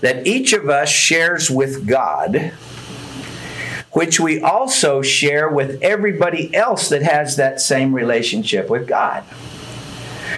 that 0.00 0.26
each 0.26 0.52
of 0.52 0.68
us 0.68 0.88
shares 0.88 1.50
with 1.50 1.86
God 1.86 2.52
which 3.94 4.18
we 4.18 4.40
also 4.40 5.02
share 5.02 5.48
with 5.48 5.80
everybody 5.80 6.52
else 6.52 6.88
that 6.88 7.02
has 7.02 7.36
that 7.36 7.60
same 7.60 7.94
relationship 7.94 8.68
with 8.68 8.88
God. 8.88 9.22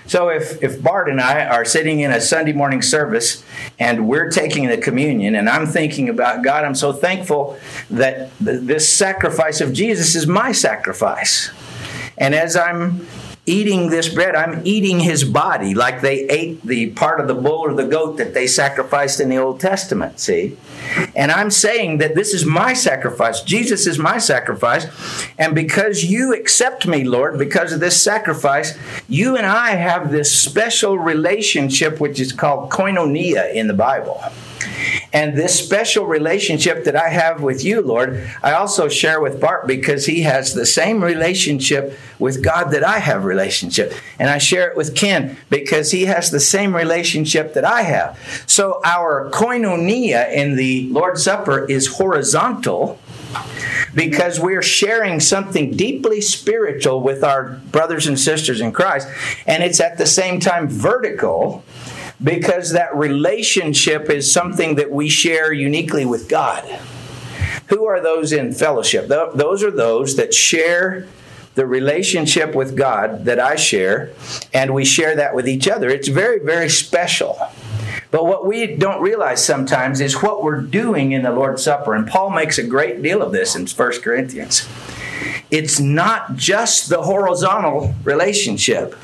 So 0.07 0.29
if, 0.29 0.63
if 0.63 0.83
Bart 0.83 1.09
and 1.09 1.21
I 1.21 1.47
are 1.47 1.65
sitting 1.65 2.01
in 2.01 2.11
a 2.11 2.21
Sunday 2.21 2.53
morning 2.53 2.83
service 2.83 3.43
and 3.79 4.07
we're 4.07 4.31
taking 4.31 4.69
the 4.69 4.77
communion 4.77 5.35
and 5.35 5.49
I'm 5.49 5.67
thinking 5.67 6.11
about 6.11 6.45
God, 6.45 6.65
I'm 6.65 6.75
so 6.75 6.93
thankful 6.93 7.59
that 7.91 8.31
th- 8.39 8.61
this 8.61 8.93
sacrifice 8.93 9.63
of 9.63 9.73
Jesus 9.73 10.15
is 10.15 10.27
my 10.27 10.53
sacrifice. 10.53 11.51
And 12.19 12.35
as 12.35 12.57
I'm 12.57 13.07
eating 13.47 13.91
this 13.91 14.09
bread, 14.09 14.35
I'm 14.35 14.61
eating 14.67 15.01
his 15.01 15.25
body 15.25 15.75
like 15.75 16.01
they 16.01 16.27
ate 16.29 16.63
the 16.63 16.91
part 16.91 17.21
of 17.21 17.29
the 17.29 17.35
bull 17.35 17.61
or 17.61 17.73
the 17.73 17.87
goat 17.87 18.19
that 18.19 18.35
they 18.35 18.47
sacrificed 18.47 19.21
in 19.21 19.29
the 19.29 19.39
Old 19.39 19.61
Testament, 19.61 20.19
see? 20.19 20.57
And 21.15 21.31
I'm 21.31 21.51
saying 21.51 21.99
that 21.99 22.15
this 22.15 22.33
is 22.33 22.45
my 22.45 22.73
sacrifice. 22.73 23.43
Jesus 23.43 23.87
is 23.87 23.99
my 23.99 24.19
sacrifice. 24.19 24.87
And 25.39 25.55
because 25.55 26.05
you 26.05 26.35
accept 26.35 26.87
me, 26.87 27.05
Lord, 27.05 27.39
because 27.39 27.73
of 27.73 27.81
this 27.81 28.01
sacrifice, 28.03 28.77
you 29.09 29.37
and 29.37 29.47
I 29.47 29.71
have 29.71 30.11
this 30.11 30.37
special 30.37 30.99
relationship 30.99 32.01
which 32.01 32.21
is 32.21 32.33
called 32.33 32.71
koinonia 32.71 33.53
in 33.53 33.67
the 33.67 33.75
Bible. 33.75 34.21
And 35.13 35.37
this 35.37 35.59
special 35.59 36.07
relationship 36.07 36.85
that 36.85 36.97
I 36.97 37.09
have 37.09 37.43
with 37.43 37.65
you, 37.65 37.81
Lord, 37.81 38.29
I 38.43 38.53
also 38.53 38.89
share 38.89 39.21
with 39.21 39.41
Bart 39.41 39.67
because 39.67 40.07
he 40.07 40.23
has 40.23 40.55
the 40.55 40.67
same 40.67 41.03
relationship 41.03 41.99
with 42.19 42.43
God 42.43 42.71
that 42.73 42.85
I 42.85 42.99
have 42.99 43.25
relationship. 43.25 43.95
And 44.19 44.29
I 44.29 44.39
share 44.39 44.69
it 44.69 44.77
with 44.77 44.95
Ken 44.95 45.37
because 45.51 45.91
he 45.91 46.07
has 46.07 46.31
the 46.31 46.41
same 46.41 46.75
relationship 46.75 47.55
that 47.55 47.65
I 47.65 47.83
have. 47.83 48.45
So 48.47 48.81
our 48.85 49.31
koinonia 49.31 50.33
in 50.33 50.57
the 50.57 50.76
Lord's 50.83 51.23
Supper 51.23 51.65
is 51.67 51.97
horizontal 51.97 52.99
because 53.95 54.39
we're 54.41 54.63
sharing 54.63 55.21
something 55.21 55.73
deeply 55.73 56.21
spiritual 56.21 57.01
with 57.01 57.25
our 57.25 57.61
brothers 57.71 58.07
and 58.07 58.19
sisters 58.19 58.61
in 58.61 58.73
Christ. 58.73 59.09
And 59.47 59.63
it's 59.63 59.81
at 59.81 59.99
the 59.99 60.07
same 60.07 60.41
time 60.41 60.69
vertical 60.69 61.65
because 62.23 62.73
that 62.73 62.95
relationship 62.95 64.09
is 64.09 64.31
something 64.33 64.77
that 64.77 64.91
we 64.91 65.09
share 65.09 65.53
uniquely 65.53 66.07
with 66.07 66.29
God. 66.29 66.65
Who 67.69 67.85
are 67.85 68.01
those 68.01 68.33
in 68.33 68.53
fellowship? 68.53 69.09
Those 69.09 69.63
are 69.63 69.71
those 69.71 70.17
that 70.17 70.33
share 70.33 71.07
the 71.57 71.67
relationship 71.67 72.55
with 72.55 72.77
God 72.77 73.25
that 73.25 73.41
I 73.41 73.57
share, 73.57 74.11
and 74.53 74.75
we 74.75 74.85
share 74.85 75.17
that 75.17 75.35
with 75.35 75.49
each 75.49 75.67
other. 75.67 75.89
It's 75.89 76.09
very, 76.09 76.39
very 76.39 76.69
special. 76.69 77.39
But 78.17 78.25
what 78.25 78.47
we 78.47 78.67
don't 78.77 79.03
realize 79.03 79.45
sometimes 79.45 80.01
is 80.01 80.23
what 80.23 80.43
we're 80.43 80.63
doing 80.63 81.13
in 81.13 81.21
the 81.21 81.31
Lord's 81.31 81.63
Supper. 81.63 81.95
And 81.95 82.09
Paul 82.09 82.31
makes 82.31 82.57
a 82.57 82.63
great 82.63 83.03
deal 83.03 83.21
of 83.21 83.31
this 83.31 83.55
in 83.55 83.67
1 83.67 84.01
Corinthians. 84.01 84.67
It's 85.51 85.79
not 85.79 86.35
just 86.35 86.89
the 86.89 87.03
horizontal 87.03 87.95
relationship. 88.05 88.97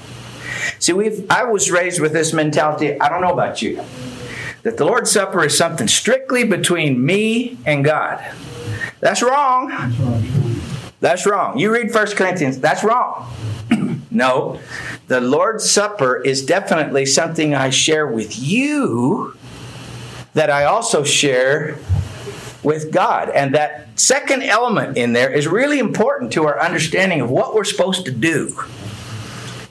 See, 0.79 0.95
we've 0.95 1.31
I 1.31 1.45
was 1.45 1.71
raised 1.71 2.01
with 2.01 2.15
this 2.15 2.33
mentality, 2.33 2.99
I 2.99 3.11
don't 3.11 3.21
know 3.21 3.35
about 3.35 3.61
you, 3.61 3.85
that 4.63 4.79
the 4.79 4.87
Lord's 4.87 5.11
Supper 5.11 5.45
is 5.45 5.59
something 5.59 5.89
strictly 5.89 6.45
between 6.45 7.05
me 7.05 7.59
and 7.67 7.85
God. 7.85 8.25
That's 9.01 9.21
wrong. 9.21 9.93
That's 11.01 11.27
wrong. 11.27 11.59
You 11.59 11.71
read 11.71 11.95
1 11.95 12.07
Corinthians, 12.13 12.61
that's 12.61 12.83
wrong. 12.83 13.31
No, 14.15 14.61
the 15.09 15.21
Lord's 15.21 15.71
Supper 15.71 16.17
is 16.17 16.45
definitely 16.45 17.07
something 17.07 17.55
I 17.55 17.71
share 17.71 18.07
with 18.07 18.39
you 18.39 19.37
that 20.35 20.51
I 20.51 20.65
also 20.65 21.05
share 21.05 21.79
with 22.63 22.93
God. 22.93 23.29
And 23.31 23.55
that 23.55 23.89
second 23.99 24.43
element 24.43 24.97
in 24.97 25.13
there 25.13 25.31
is 25.31 25.47
really 25.47 25.79
important 25.79 26.33
to 26.35 26.45
our 26.45 26.61
understanding 26.61 27.21
of 27.21 27.31
what 27.31 27.55
we're 27.55 27.65
supposed 27.65 28.05
to 28.07 28.13
do 28.13 28.57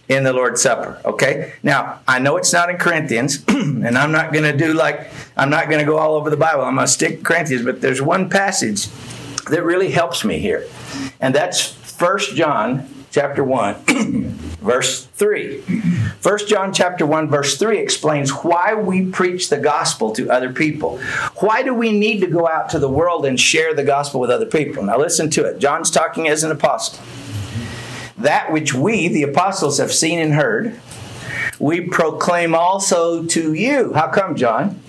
in 0.10 0.24
the 0.24 0.34
Lord's 0.34 0.62
Supper. 0.62 1.00
Okay? 1.06 1.54
Now, 1.64 2.00
I 2.08 2.20
know 2.20 2.36
it's 2.38 2.52
not 2.52 2.70
in 2.70 2.78
Corinthians, 2.78 3.44
and 3.48 3.98
I'm 3.98 4.12
not 4.12 4.34
going 4.34 4.44
to 4.44 4.58
do 4.58 4.74
like, 4.74 5.10
I'm 5.38 5.50
not 5.50 5.70
going 5.70 5.80
to 5.80 5.86
go 5.86 5.98
all 5.98 6.16
over 6.16 6.30
the 6.30 6.38
Bible. 6.38 6.64
I'm 6.64 6.76
going 6.76 6.86
to 6.86 6.92
stick 6.92 7.24
Corinthians, 7.24 7.64
but 7.64 7.82
there's 7.82 8.02
one 8.02 8.30
passage 8.30 8.88
that 9.50 9.64
really 9.64 9.92
helps 9.92 10.26
me 10.26 10.40
here. 10.40 10.68
And 11.22 11.34
that's 11.34 11.74
1 12.00 12.20
John 12.36 12.88
chapter 13.12 13.44
1 13.44 13.76
verse 14.62 15.06
3 15.06 15.60
1 15.60 16.38
john 16.48 16.74
chapter 16.74 17.06
1 17.06 17.30
verse 17.30 17.58
3 17.58 17.78
explains 17.78 18.32
why 18.32 18.74
we 18.74 19.06
preach 19.06 19.50
the 19.50 19.58
gospel 19.58 20.12
to 20.12 20.30
other 20.30 20.52
people. 20.52 21.00
Why 21.40 21.64
do 21.64 21.74
we 21.74 21.92
need 21.92 22.22
to 22.22 22.28
go 22.28 22.48
out 22.48 22.70
to 22.70 22.80
the 22.80 22.90
world 22.90 23.26
and 23.26 23.40
share 23.40 23.74
the 23.74 23.84
gospel 23.84 24.20
with 24.20 24.30
other 24.30 24.46
people? 24.46 24.84
Now 24.84 24.98
listen 24.98 25.30
to 25.32 25.46
it. 25.46 25.60
John's 25.60 25.92
talking 25.92 26.28
as 26.28 26.44
an 26.44 26.52
apostle. 26.52 27.04
That 28.18 28.52
which 28.52 28.74
we, 28.74 29.08
the 29.08 29.24
apostles, 29.24 29.80
have 29.80 29.92
seen 29.92 30.20
and 30.20 30.34
heard, 30.34 30.80
we 31.60 31.82
proclaim 31.82 32.54
also 32.54 33.26
to 33.26 33.54
you. 33.54 33.94
How 33.94 34.10
come, 34.10 34.36
John? 34.36 34.80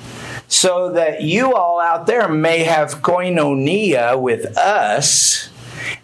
So 0.49 0.93
that 0.93 1.23
you 1.23 1.55
all 1.55 1.81
out 1.81 2.07
there 2.07 2.29
may 2.29 2.65
have 2.65 3.01
koinonia 3.01 4.21
with 4.21 4.57
us 4.59 5.49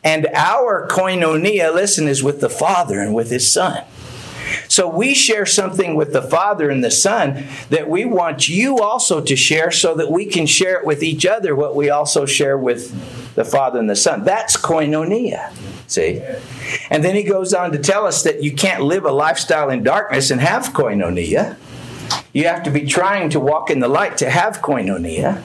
And 0.02 0.26
our 0.34 0.88
koinonia, 0.88 1.72
listen, 1.74 2.08
is 2.08 2.22
with 2.22 2.40
the 2.40 2.50
Father 2.50 3.00
and 3.00 3.14
with 3.14 3.30
His 3.30 3.50
Son. 3.50 3.84
So 4.68 4.88
we 4.88 5.14
share 5.14 5.46
something 5.46 5.94
with 5.94 6.12
the 6.12 6.22
Father 6.22 6.70
and 6.70 6.82
the 6.82 6.90
Son 6.90 7.44
that 7.70 7.88
we 7.88 8.04
want 8.04 8.48
you 8.48 8.78
also 8.78 9.20
to 9.20 9.36
share 9.36 9.70
so 9.70 9.94
that 9.96 10.10
we 10.10 10.26
can 10.26 10.46
share 10.46 10.78
it 10.78 10.86
with 10.86 11.02
each 11.02 11.26
other 11.26 11.54
what 11.54 11.76
we 11.76 11.90
also 11.90 12.26
share 12.26 12.56
with 12.56 13.34
the 13.34 13.44
Father 13.44 13.78
and 13.78 13.90
the 13.90 13.96
Son. 13.96 14.24
That's 14.24 14.56
koinonia. 14.56 15.52
See? 15.86 16.22
And 16.90 17.04
then 17.04 17.14
he 17.14 17.22
goes 17.22 17.54
on 17.54 17.72
to 17.72 17.78
tell 17.78 18.06
us 18.06 18.22
that 18.22 18.42
you 18.42 18.52
can't 18.52 18.82
live 18.82 19.04
a 19.04 19.12
lifestyle 19.12 19.70
in 19.70 19.82
darkness 19.82 20.30
and 20.30 20.40
have 20.40 20.68
koinonia. 20.68 21.56
You 22.32 22.44
have 22.44 22.62
to 22.64 22.70
be 22.70 22.86
trying 22.86 23.30
to 23.30 23.40
walk 23.40 23.70
in 23.70 23.80
the 23.80 23.88
light 23.88 24.18
to 24.18 24.30
have 24.30 24.60
koinonia. 24.60 25.42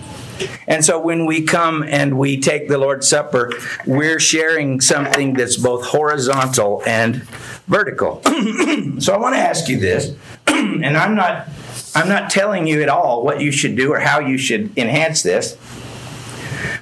And 0.68 0.84
so 0.84 1.00
when 1.00 1.26
we 1.26 1.44
come 1.44 1.84
and 1.84 2.18
we 2.18 2.40
take 2.40 2.68
the 2.68 2.78
Lord's 2.78 3.08
Supper, 3.08 3.52
we're 3.86 4.20
sharing 4.20 4.82
something 4.82 5.34
that's 5.34 5.58
both 5.58 5.86
horizontal 5.86 6.82
and 6.86 7.24
vertical. 7.68 8.22
so 9.00 9.14
I 9.14 9.18
want 9.18 9.36
to 9.36 9.40
ask 9.40 9.68
you 9.68 9.80
this, 9.80 10.16
and 10.48 10.98
I'm 10.98 11.16
not 11.16 11.48
I'm 11.96 12.10
not 12.10 12.32
telling 12.32 12.66
you 12.66 12.82
at 12.82 12.90
all 12.90 13.24
what 13.24 13.40
you 13.40 13.52
should 13.52 13.76
do 13.76 13.94
or 13.94 14.00
how 14.00 14.20
you 14.20 14.38
should 14.38 14.76
enhance 14.78 15.22
this. 15.22 15.58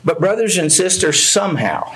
But 0.05 0.19
brothers 0.19 0.57
and 0.57 0.71
sisters, 0.71 1.21
somehow 1.21 1.91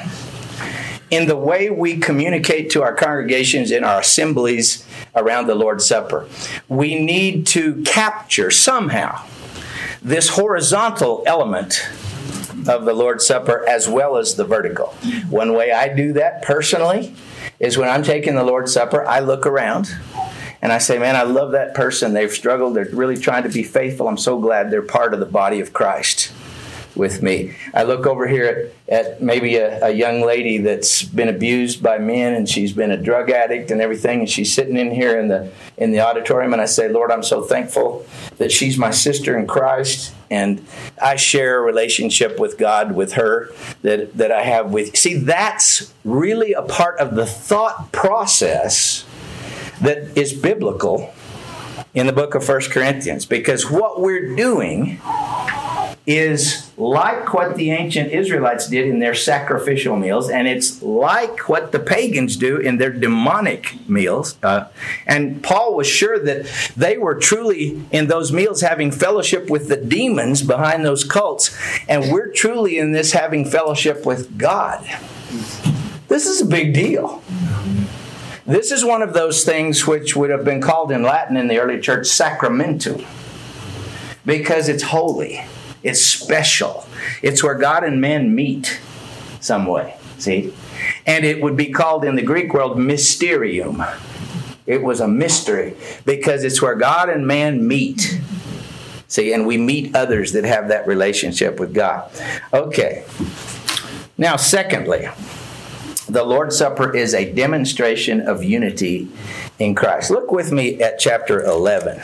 in 1.09 1.27
the 1.27 1.37
way 1.37 1.69
we 1.69 1.97
communicate 1.97 2.69
to 2.71 2.81
our 2.81 2.93
congregations 2.93 3.71
in 3.71 3.83
our 3.83 4.01
assemblies 4.01 4.85
around 5.15 5.47
the 5.47 5.55
Lord's 5.55 5.85
Supper, 5.85 6.27
we 6.67 6.99
need 6.99 7.47
to 7.47 7.81
capture 7.83 8.51
somehow 8.51 9.23
this 10.05 10.29
horizontal 10.29 11.23
element 11.25 11.89
of 12.67 12.85
the 12.85 12.93
Lord's 12.93 13.25
Supper 13.25 13.67
as 13.67 13.89
well 13.89 14.17
as 14.17 14.35
the 14.35 14.45
vertical. 14.45 14.89
One 15.31 15.53
way 15.53 15.71
I 15.71 15.93
do 15.93 16.13
that 16.13 16.43
personally 16.43 17.15
is 17.59 17.75
when 17.75 17.89
I'm 17.89 18.03
taking 18.03 18.35
the 18.35 18.43
Lord's 18.43 18.71
Supper, 18.71 19.03
I 19.03 19.19
look 19.19 19.47
around 19.47 19.95
and 20.61 20.71
I 20.71 20.77
say, 20.77 20.99
Man, 20.99 21.15
I 21.15 21.23
love 21.23 21.53
that 21.53 21.73
person. 21.73 22.13
They've 22.13 22.31
struggled. 22.31 22.75
They're 22.75 22.87
really 22.91 23.17
trying 23.17 23.43
to 23.43 23.49
be 23.49 23.63
faithful. 23.63 24.07
I'm 24.07 24.17
so 24.17 24.39
glad 24.39 24.69
they're 24.69 24.83
part 24.83 25.15
of 25.15 25.19
the 25.19 25.25
body 25.25 25.59
of 25.59 25.73
Christ 25.73 26.24
with 26.95 27.21
me. 27.21 27.55
I 27.73 27.83
look 27.83 28.05
over 28.05 28.27
here 28.27 28.71
at, 28.87 29.05
at 29.05 29.21
maybe 29.21 29.57
a, 29.57 29.85
a, 29.85 29.89
young 29.91 30.21
lady 30.21 30.57
that's 30.59 31.03
been 31.03 31.29
abused 31.29 31.83
by 31.83 31.97
men 31.97 32.33
and 32.33 32.47
she's 32.47 32.73
been 32.73 32.91
a 32.91 32.97
drug 32.97 33.29
addict 33.29 33.71
and 33.71 33.81
everything, 33.81 34.19
and 34.21 34.29
she's 34.29 34.53
sitting 34.53 34.77
in 34.77 34.91
here 34.91 35.19
in 35.19 35.27
the 35.27 35.51
in 35.77 35.91
the 35.91 35.99
auditorium, 35.99 36.53
and 36.53 36.61
I 36.61 36.65
say, 36.65 36.87
Lord, 36.87 37.11
I'm 37.11 37.23
so 37.23 37.41
thankful 37.41 38.05
that 38.37 38.51
she's 38.51 38.77
my 38.77 38.91
sister 38.91 39.37
in 39.37 39.45
Christ, 39.45 40.13
and 40.31 40.65
I 41.01 41.17
share 41.17 41.59
a 41.59 41.61
relationship 41.61 42.39
with 42.39 42.57
God 42.57 42.95
with 42.95 43.13
her 43.13 43.51
that 43.81 44.17
that 44.17 44.31
I 44.31 44.43
have 44.43 44.71
with. 44.71 44.95
See, 44.95 45.15
that's 45.15 45.93
really 46.03 46.53
a 46.53 46.61
part 46.61 46.99
of 46.99 47.15
the 47.15 47.25
thought 47.25 47.91
process 47.91 49.05
that 49.81 50.17
is 50.17 50.33
biblical 50.33 51.13
in 51.93 52.07
the 52.07 52.13
book 52.13 52.35
of 52.35 52.43
First 52.43 52.71
Corinthians 52.71 53.25
because 53.25 53.71
what 53.71 54.01
we're 54.01 54.35
doing 54.35 54.99
is 56.07 56.71
like 56.77 57.33
what 57.33 57.55
the 57.55 57.71
ancient 57.71 58.11
Israelites 58.11 58.69
did 58.69 58.87
in 58.87 58.99
their 58.99 59.15
sacrificial 59.15 59.95
meals, 59.95 60.29
and 60.29 60.47
it's 60.47 60.81
like 60.83 61.49
what 61.49 61.71
the 61.71 61.79
pagans 61.79 62.37
do 62.37 62.57
in 62.57 62.77
their 62.77 62.91
demonic 62.91 63.75
meals. 63.89 64.37
Uh, 64.43 64.67
and 65.07 65.41
Paul 65.41 65.75
was 65.75 65.87
sure 65.87 66.19
that 66.19 66.45
they 66.77 66.97
were 66.97 67.15
truly 67.15 67.81
in 67.91 68.07
those 68.07 68.31
meals 68.31 68.61
having 68.61 68.91
fellowship 68.91 69.49
with 69.49 69.67
the 69.67 69.77
demons 69.77 70.43
behind 70.43 70.85
those 70.85 71.03
cults, 71.03 71.57
and 71.87 72.11
we're 72.11 72.31
truly 72.31 72.77
in 72.77 72.91
this 72.91 73.13
having 73.13 73.45
fellowship 73.45 74.05
with 74.05 74.37
God. 74.37 74.85
This 76.07 76.27
is 76.27 76.41
a 76.41 76.45
big 76.45 76.73
deal. 76.73 77.23
This 78.45 78.71
is 78.71 78.85
one 78.85 79.01
of 79.01 79.13
those 79.13 79.43
things 79.43 79.87
which 79.87 80.15
would 80.15 80.29
have 80.29 80.45
been 80.45 80.61
called 80.61 80.91
in 80.91 81.01
Latin 81.01 81.35
in 81.35 81.47
the 81.47 81.57
early 81.57 81.79
church 81.79 82.05
sacramentum 82.05 83.03
because 84.23 84.69
it's 84.69 84.83
holy. 84.83 85.43
It's 85.85 86.01
special. 86.01 86.87
It's 87.21 87.43
where 87.43 87.53
God 87.53 87.83
and 87.83 88.01
man 88.01 88.33
meet 88.33 88.81
some 89.39 89.67
way. 89.67 89.95
See? 90.17 90.51
And 91.05 91.23
it 91.23 91.43
would 91.43 91.55
be 91.55 91.67
called 91.71 92.03
in 92.03 92.15
the 92.15 92.23
Greek 92.23 92.55
world 92.55 92.79
mysterium. 92.79 93.83
It 94.65 94.81
was 94.81 94.99
a 94.99 95.07
mystery 95.07 95.75
because 96.03 96.43
it's 96.43 96.59
where 96.59 96.73
God 96.73 97.09
and 97.09 97.27
man 97.27 97.67
meet. 97.67 98.19
See, 99.07 99.31
and 99.31 99.45
we 99.45 99.57
meet 99.57 99.95
others 99.95 100.31
that 100.31 100.43
have 100.43 100.69
that 100.69 100.87
relationship 100.87 101.59
with 101.59 101.71
God. 101.71 102.09
Okay. 102.51 103.05
Now, 104.17 104.37
secondly, 104.37 105.07
the 106.09 106.23
Lord's 106.23 106.57
Supper 106.57 106.95
is 106.95 107.13
a 107.13 107.31
demonstration 107.31 108.21
of 108.21 108.43
unity 108.43 109.07
in 109.59 109.75
Christ. 109.75 110.09
Look 110.09 110.31
with 110.31 110.51
me 110.51 110.81
at 110.81 110.97
chapter 110.97 111.43
11. 111.43 112.01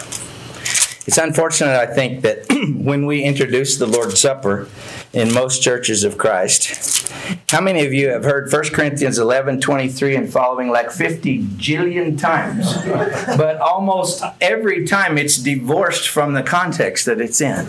It's 1.07 1.17
unfortunate, 1.17 1.75
I 1.75 1.87
think, 1.87 2.21
that 2.21 2.45
when 2.75 3.07
we 3.07 3.23
introduce 3.23 3.77
the 3.77 3.87
Lord's 3.87 4.19
Supper 4.19 4.67
in 5.13 5.33
most 5.33 5.63
churches 5.63 6.03
of 6.03 6.17
Christ, 6.17 7.11
how 7.49 7.59
many 7.59 7.83
of 7.85 7.91
you 7.91 8.09
have 8.09 8.23
heard 8.23 8.51
1 8.51 8.63
Corinthians 8.69 9.17
11 9.17 9.61
23 9.61 10.15
and 10.15 10.31
following 10.31 10.69
like 10.69 10.91
50 10.91 11.43
jillion 11.57 12.19
times? 12.19 12.71
But 13.35 13.57
almost 13.57 14.23
every 14.39 14.85
time 14.85 15.17
it's 15.17 15.37
divorced 15.37 16.07
from 16.07 16.33
the 16.33 16.43
context 16.43 17.07
that 17.07 17.19
it's 17.19 17.41
in. 17.41 17.67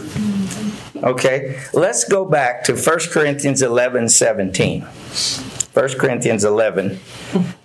Okay, 1.03 1.59
let's 1.73 2.05
go 2.05 2.27
back 2.27 2.65
to 2.65 2.75
1 2.75 2.99
Corinthians 3.11 3.63
11 3.63 4.11
17. 4.11 4.83
1 4.83 5.89
Corinthians 5.99 6.45
11, 6.45 7.01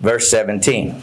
verse 0.00 0.30
17. 0.30 1.02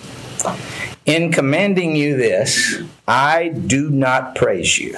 In 1.05 1.31
commanding 1.31 1.95
you 1.95 2.17
this, 2.17 2.81
I 3.07 3.49
do 3.49 3.91
not 3.91 4.33
praise 4.33 4.79
you 4.79 4.97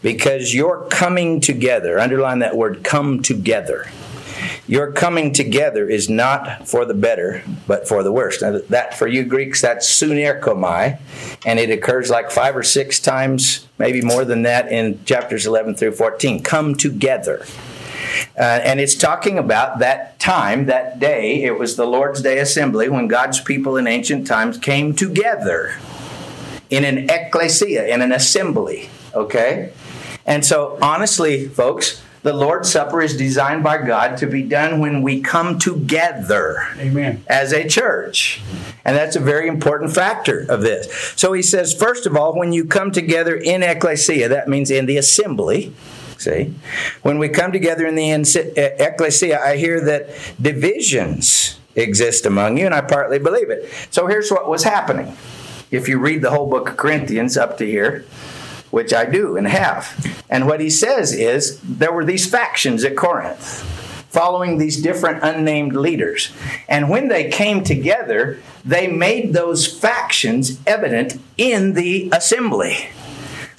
because 0.00 0.54
your 0.54 0.86
coming 0.88 1.40
together, 1.40 1.98
underline 1.98 2.38
that 2.38 2.56
word, 2.56 2.84
come 2.84 3.20
together. 3.20 3.90
Your 4.68 4.92
coming 4.92 5.32
together 5.32 5.88
is 5.88 6.08
not 6.08 6.68
for 6.68 6.84
the 6.84 6.94
better, 6.94 7.42
but 7.66 7.88
for 7.88 8.04
the 8.04 8.12
worse. 8.12 8.40
Now, 8.42 8.60
that 8.68 8.96
for 8.96 9.08
you 9.08 9.24
Greeks, 9.24 9.60
that's 9.60 9.88
sunerchomai, 9.88 11.00
and 11.44 11.58
it 11.58 11.70
occurs 11.70 12.08
like 12.08 12.30
five 12.30 12.56
or 12.56 12.62
six 12.62 13.00
times, 13.00 13.66
maybe 13.78 14.02
more 14.02 14.24
than 14.24 14.42
that, 14.42 14.70
in 14.70 15.04
chapters 15.04 15.46
11 15.46 15.74
through 15.74 15.92
14. 15.92 16.44
Come 16.44 16.76
together. 16.76 17.44
Uh, 18.36 18.42
and 18.42 18.80
it's 18.80 18.94
talking 18.94 19.38
about 19.38 19.78
that 19.80 20.18
time, 20.18 20.66
that 20.66 20.98
day. 20.98 21.42
It 21.42 21.58
was 21.58 21.76
the 21.76 21.86
Lord's 21.86 22.22
Day 22.22 22.38
assembly 22.38 22.88
when 22.88 23.08
God's 23.08 23.40
people 23.40 23.76
in 23.76 23.86
ancient 23.86 24.26
times 24.26 24.58
came 24.58 24.94
together 24.94 25.74
in 26.70 26.84
an 26.84 27.10
ecclesia, 27.10 27.86
in 27.86 28.00
an 28.00 28.12
assembly. 28.12 28.88
Okay? 29.14 29.72
And 30.24 30.44
so, 30.44 30.78
honestly, 30.80 31.48
folks, 31.48 32.02
the 32.22 32.32
Lord's 32.32 32.70
Supper 32.70 33.02
is 33.02 33.16
designed 33.16 33.64
by 33.64 33.84
God 33.84 34.16
to 34.18 34.26
be 34.26 34.42
done 34.42 34.78
when 34.78 35.02
we 35.02 35.20
come 35.20 35.58
together 35.58 36.68
Amen. 36.78 37.24
as 37.26 37.52
a 37.52 37.66
church. 37.66 38.40
And 38.84 38.96
that's 38.96 39.16
a 39.16 39.20
very 39.20 39.48
important 39.48 39.92
factor 39.92 40.46
of 40.48 40.60
this. 40.60 41.12
So 41.16 41.32
he 41.32 41.42
says, 41.42 41.74
first 41.74 42.06
of 42.06 42.16
all, 42.16 42.38
when 42.38 42.52
you 42.52 42.64
come 42.64 42.92
together 42.92 43.34
in 43.34 43.64
ecclesia, 43.64 44.28
that 44.28 44.48
means 44.48 44.70
in 44.70 44.86
the 44.86 44.96
assembly, 44.98 45.74
See? 46.22 46.54
When 47.02 47.18
we 47.18 47.28
come 47.28 47.50
together 47.50 47.84
in 47.84 47.96
the 47.96 48.12
ecclesia, 48.12 49.40
I 49.40 49.56
hear 49.56 49.80
that 49.80 50.08
divisions 50.40 51.58
exist 51.74 52.26
among 52.26 52.58
you, 52.58 52.66
and 52.66 52.74
I 52.74 52.80
partly 52.80 53.18
believe 53.18 53.50
it. 53.50 53.68
So 53.90 54.06
here's 54.06 54.30
what 54.30 54.48
was 54.48 54.62
happening. 54.62 55.16
If 55.72 55.88
you 55.88 55.98
read 55.98 56.22
the 56.22 56.30
whole 56.30 56.48
book 56.48 56.68
of 56.68 56.76
Corinthians 56.76 57.36
up 57.36 57.58
to 57.58 57.66
here, 57.66 58.04
which 58.70 58.94
I 58.94 59.04
do 59.04 59.36
and 59.36 59.48
have, 59.48 60.24
and 60.30 60.46
what 60.46 60.60
he 60.60 60.70
says 60.70 61.12
is 61.12 61.60
there 61.62 61.92
were 61.92 62.04
these 62.04 62.30
factions 62.30 62.84
at 62.84 62.96
Corinth 62.96 63.68
following 64.08 64.58
these 64.58 64.80
different 64.80 65.24
unnamed 65.24 65.74
leaders. 65.74 66.30
And 66.68 66.88
when 66.88 67.08
they 67.08 67.30
came 67.30 67.64
together, 67.64 68.38
they 68.64 68.86
made 68.86 69.32
those 69.32 69.66
factions 69.66 70.60
evident 70.66 71.18
in 71.36 71.72
the 71.72 72.10
assembly 72.12 72.90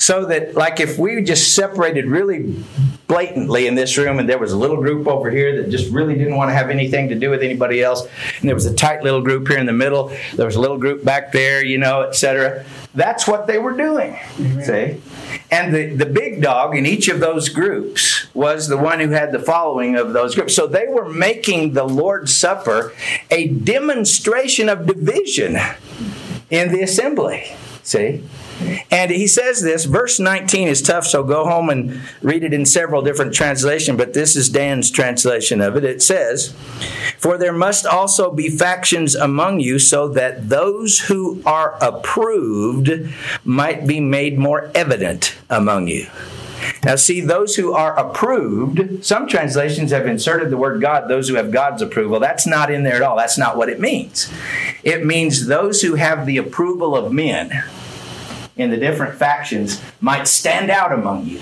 so 0.03 0.25
that 0.25 0.53
like 0.53 0.81
if 0.81 0.99
we 0.99 1.23
just 1.23 1.55
separated 1.55 2.05
really 2.05 2.61
blatantly 3.07 3.67
in 3.67 3.75
this 3.75 3.97
room 3.97 4.19
and 4.19 4.27
there 4.27 4.37
was 4.37 4.51
a 4.51 4.57
little 4.57 4.77
group 4.77 5.07
over 5.07 5.31
here 5.31 5.61
that 5.61 5.69
just 5.69 5.89
really 5.91 6.15
didn't 6.15 6.35
want 6.35 6.49
to 6.49 6.53
have 6.53 6.69
anything 6.69 7.07
to 7.07 7.15
do 7.15 7.29
with 7.29 7.41
anybody 7.41 7.81
else 7.81 8.05
and 8.39 8.49
there 8.49 8.55
was 8.55 8.65
a 8.65 8.73
tight 8.73 9.01
little 9.03 9.21
group 9.21 9.47
here 9.47 9.57
in 9.57 9.65
the 9.65 9.73
middle 9.73 10.11
there 10.33 10.45
was 10.45 10.55
a 10.55 10.59
little 10.59 10.77
group 10.77 11.05
back 11.05 11.31
there 11.31 11.63
you 11.63 11.77
know 11.77 12.01
etc 12.01 12.65
that's 12.93 13.27
what 13.27 13.47
they 13.47 13.57
were 13.57 13.71
doing 13.77 14.19
Amen. 14.39 14.63
see 14.63 15.01
and 15.49 15.73
the, 15.73 15.95
the 15.95 16.05
big 16.05 16.41
dog 16.41 16.75
in 16.75 16.85
each 16.85 17.07
of 17.07 17.19
those 17.19 17.47
groups 17.47 18.33
was 18.33 18.67
the 18.67 18.77
one 18.77 18.99
who 18.99 19.09
had 19.09 19.31
the 19.31 19.39
following 19.39 19.95
of 19.95 20.11
those 20.11 20.35
groups 20.35 20.53
so 20.53 20.67
they 20.67 20.87
were 20.87 21.07
making 21.07 21.73
the 21.73 21.85
lord's 21.85 22.35
supper 22.35 22.93
a 23.31 23.47
demonstration 23.47 24.67
of 24.67 24.85
division 24.85 25.57
in 26.53 26.71
the 26.71 26.81
assembly. 26.81 27.55
See? 27.83 28.23
And 28.89 29.11
he 29.11 29.27
says 29.27 29.61
this, 29.61 29.83
verse 29.83 30.17
19 30.17 30.69
is 30.69 30.81
tough, 30.81 31.05
so 31.05 31.21
go 31.21 31.43
home 31.43 31.69
and 31.69 32.01
read 32.21 32.43
it 32.45 32.53
in 32.53 32.65
several 32.65 33.01
different 33.01 33.33
translations, 33.33 33.97
but 33.97 34.13
this 34.13 34.37
is 34.37 34.47
Dan's 34.47 34.89
translation 34.89 35.59
of 35.59 35.75
it. 35.75 35.83
It 35.83 36.01
says, 36.01 36.53
For 37.17 37.37
there 37.37 37.51
must 37.51 37.85
also 37.85 38.31
be 38.31 38.49
factions 38.49 39.15
among 39.15 39.59
you, 39.59 39.79
so 39.79 40.07
that 40.07 40.47
those 40.47 40.99
who 40.99 41.43
are 41.45 41.77
approved 41.83 42.89
might 43.43 43.85
be 43.85 43.99
made 43.99 44.39
more 44.39 44.71
evident 44.73 45.35
among 45.49 45.87
you. 45.87 46.07
Now, 46.83 46.95
see, 46.95 47.21
those 47.21 47.55
who 47.55 47.73
are 47.73 47.97
approved, 47.97 49.03
some 49.03 49.27
translations 49.27 49.91
have 49.91 50.05
inserted 50.05 50.49
the 50.49 50.57
word 50.57 50.81
God, 50.81 51.07
those 51.07 51.29
who 51.29 51.35
have 51.35 51.51
God's 51.51 51.81
approval. 51.81 52.19
That's 52.19 52.45
not 52.45 52.71
in 52.71 52.83
there 52.83 52.95
at 52.95 53.01
all. 53.01 53.17
That's 53.17 53.37
not 53.37 53.57
what 53.57 53.69
it 53.69 53.79
means. 53.79 54.31
It 54.83 55.05
means 55.05 55.47
those 55.47 55.81
who 55.81 55.95
have 55.95 56.25
the 56.25 56.37
approval 56.37 56.95
of 56.95 57.11
men 57.11 57.63
in 58.55 58.69
the 58.69 58.77
different 58.77 59.15
factions 59.15 59.81
might 60.01 60.27
stand 60.27 60.69
out 60.69 60.91
among 60.91 61.25
you. 61.25 61.41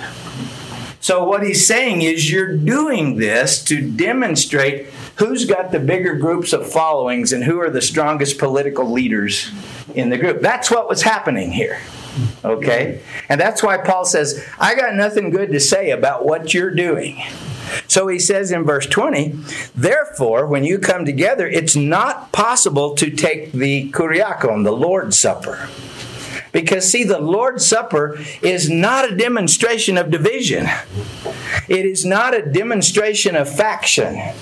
So, 1.02 1.24
what 1.24 1.44
he's 1.44 1.66
saying 1.66 2.04
is, 2.04 2.32
you're 2.32 2.56
doing 2.56 3.18
this 3.18 3.64
to 3.66 3.90
demonstrate 3.90 4.88
who's 5.16 5.46
got 5.46 5.72
the 5.72 5.80
bigger 5.80 6.14
groups 6.16 6.54
of 6.54 6.72
followings 6.72 7.34
and 7.34 7.44
who 7.44 7.60
are 7.60 7.72
the 7.72 7.82
strongest 7.82 8.38
political 8.38 8.90
leaders 8.90 9.52
in 9.96 10.10
the 10.10 10.18
group. 10.18 10.42
That's 10.42 10.70
what 10.70 10.88
was 10.88 11.02
happening 11.02 11.52
here. 11.52 11.82
Okay? 12.43 13.02
And 13.30 13.39
that's 13.39 13.63
why 13.63 13.78
Paul 13.78 14.06
says, 14.06 14.45
I 14.60 14.76
got 14.76 14.95
nothing 14.95 15.30
good 15.30 15.52
to 15.52 15.60
say 15.60 15.91
about 15.91 16.26
what 16.26 16.54
you're 16.54 16.74
doing. 16.74 17.21
So 17.88 18.08
he 18.08 18.19
says 18.19 18.52
in 18.52 18.63
verse 18.63 18.86
20, 18.86 19.36
therefore, 19.76 20.45
when 20.45 20.63
you 20.63 20.80
come 20.80 21.06
together, 21.06 21.47
it's 21.47 21.76
not 21.76 22.32
possible 22.32 22.95
to 22.95 23.10
take 23.10 23.52
the 23.52 23.91
kuriakon, 23.91 24.63
the 24.63 24.71
Lord's 24.71 25.17
Supper. 25.17 25.69
Because, 26.52 26.89
see, 26.89 27.04
the 27.06 27.19
Lord's 27.19 27.65
Supper 27.65 28.17
is 28.41 28.69
not 28.69 29.10
a 29.10 29.15
demonstration 29.15 29.97
of 29.97 30.12
division, 30.12 30.67
it 31.69 31.86
is 31.86 32.04
not 32.06 32.36
a 32.36 32.41
demonstration 32.41 33.36
of 33.36 33.54
faction. 33.54 34.34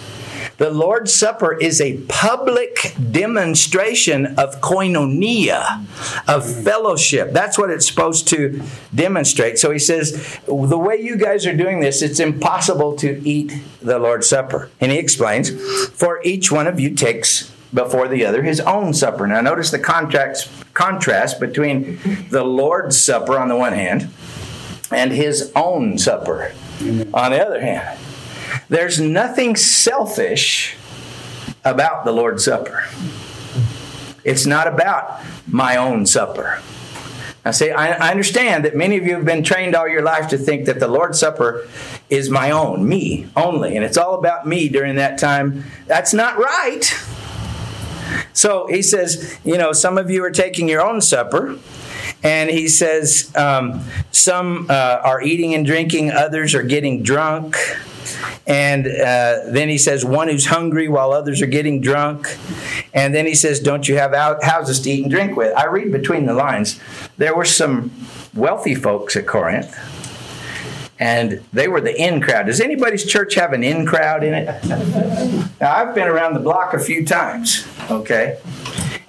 The 0.59 0.69
Lord's 0.69 1.13
Supper 1.13 1.57
is 1.57 1.79
a 1.79 1.97
public 2.09 2.93
demonstration 3.11 4.25
of 4.37 4.59
koinonia, 4.59 5.85
of 6.27 6.63
fellowship. 6.63 7.31
That's 7.31 7.57
what 7.57 7.69
it's 7.69 7.87
supposed 7.87 8.27
to 8.27 8.61
demonstrate. 8.93 9.57
So 9.57 9.71
he 9.71 9.79
says, 9.79 10.37
the 10.45 10.77
way 10.77 10.97
you 10.97 11.15
guys 11.15 11.47
are 11.47 11.55
doing 11.55 11.79
this, 11.79 12.01
it's 12.01 12.19
impossible 12.19 12.97
to 12.97 13.25
eat 13.25 13.53
the 13.81 13.99
Lord's 13.99 14.27
Supper. 14.27 14.69
And 14.81 14.91
he 14.91 14.97
explains, 14.97 15.49
for 15.91 16.21
each 16.23 16.51
one 16.51 16.67
of 16.67 16.77
you 16.77 16.93
takes 16.93 17.49
before 17.73 18.09
the 18.09 18.25
other 18.25 18.43
his 18.43 18.59
own 18.59 18.93
supper. 18.93 19.27
Now, 19.27 19.39
notice 19.39 19.71
the 19.71 19.79
contrast, 19.79 21.39
between 21.39 21.99
the 22.31 22.43
Lord's 22.43 22.99
Supper 23.01 23.39
on 23.39 23.47
the 23.47 23.55
one 23.55 23.73
hand 23.73 24.09
and 24.91 25.11
his 25.13 25.53
own 25.55 25.97
supper 25.97 26.51
on 27.13 27.31
the 27.31 27.45
other 27.45 27.61
hand. 27.61 27.97
There's 28.69 28.99
nothing 28.99 29.55
selfish 29.55 30.75
about 31.63 32.05
the 32.05 32.11
Lord's 32.11 32.45
Supper. 32.45 32.85
It's 34.23 34.45
not 34.45 34.67
about 34.67 35.21
my 35.47 35.77
own 35.77 36.05
supper. 36.05 36.61
I 37.45 37.51
say, 37.51 37.71
I, 37.71 38.11
understand 38.11 38.65
that 38.65 38.75
many 38.75 38.97
of 38.97 39.05
you 39.05 39.15
have 39.15 39.25
been 39.25 39.43
trained 39.43 39.73
all 39.73 39.87
your 39.87 40.01
life 40.01 40.27
to 40.29 40.37
think 40.37 40.65
that 40.65 40.79
the 40.79 40.87
Lord's 40.87 41.19
Supper 41.19 41.67
is 42.09 42.29
my 42.29 42.51
own, 42.51 42.87
me 42.87 43.27
only, 43.35 43.75
and 43.75 43.85
it's 43.85 43.97
all 43.97 44.15
about 44.15 44.45
me 44.45 44.67
during 44.67 44.95
that 44.95 45.17
time. 45.17 45.63
That's 45.87 46.13
not 46.13 46.37
right. 46.37 46.83
So 48.33 48.67
he 48.67 48.81
says, 48.81 49.39
you 49.43 49.57
know, 49.57 49.71
some 49.71 49.97
of 49.97 50.09
you 50.09 50.23
are 50.23 50.31
taking 50.31 50.67
your 50.67 50.81
own 50.81 51.01
supper. 51.01 51.57
And 52.23 52.49
he 52.49 52.67
says, 52.67 53.33
um, 53.35 53.83
some 54.11 54.67
uh, 54.69 54.99
are 55.03 55.21
eating 55.21 55.53
and 55.53 55.65
drinking, 55.65 56.11
others 56.11 56.53
are 56.53 56.63
getting 56.63 57.03
drunk. 57.03 57.55
And 58.47 58.87
uh, 58.87 59.51
then 59.51 59.69
he 59.69 59.77
says, 59.77 60.05
one 60.05 60.27
who's 60.27 60.47
hungry 60.47 60.87
while 60.87 61.11
others 61.11 61.41
are 61.41 61.47
getting 61.47 61.81
drunk. 61.81 62.37
And 62.93 63.13
then 63.13 63.25
he 63.25 63.35
says, 63.35 63.59
don't 63.59 63.87
you 63.87 63.97
have 63.97 64.13
houses 64.41 64.79
to 64.81 64.89
eat 64.89 65.03
and 65.03 65.11
drink 65.11 65.35
with? 65.35 65.55
I 65.55 65.65
read 65.65 65.91
between 65.91 66.25
the 66.25 66.33
lines. 66.33 66.79
There 67.17 67.35
were 67.35 67.45
some 67.45 67.91
wealthy 68.33 68.75
folks 68.75 69.15
at 69.15 69.27
Corinth 69.27 69.75
and 70.99 71.41
they 71.53 71.67
were 71.67 71.79
the 71.79 71.95
in 71.99 72.19
crowd. 72.19 72.47
Does 72.47 72.59
anybody's 72.59 73.05
church 73.05 73.35
have 73.35 73.53
an 73.53 73.63
in 73.63 73.85
crowd 73.85 74.23
in 74.23 74.33
it? 74.33 74.65
now, 75.61 75.73
I've 75.73 75.95
been 75.95 76.07
around 76.07 76.33
the 76.33 76.41
block 76.41 76.73
a 76.73 76.79
few 76.79 77.05
times, 77.05 77.65
okay? 77.89 78.37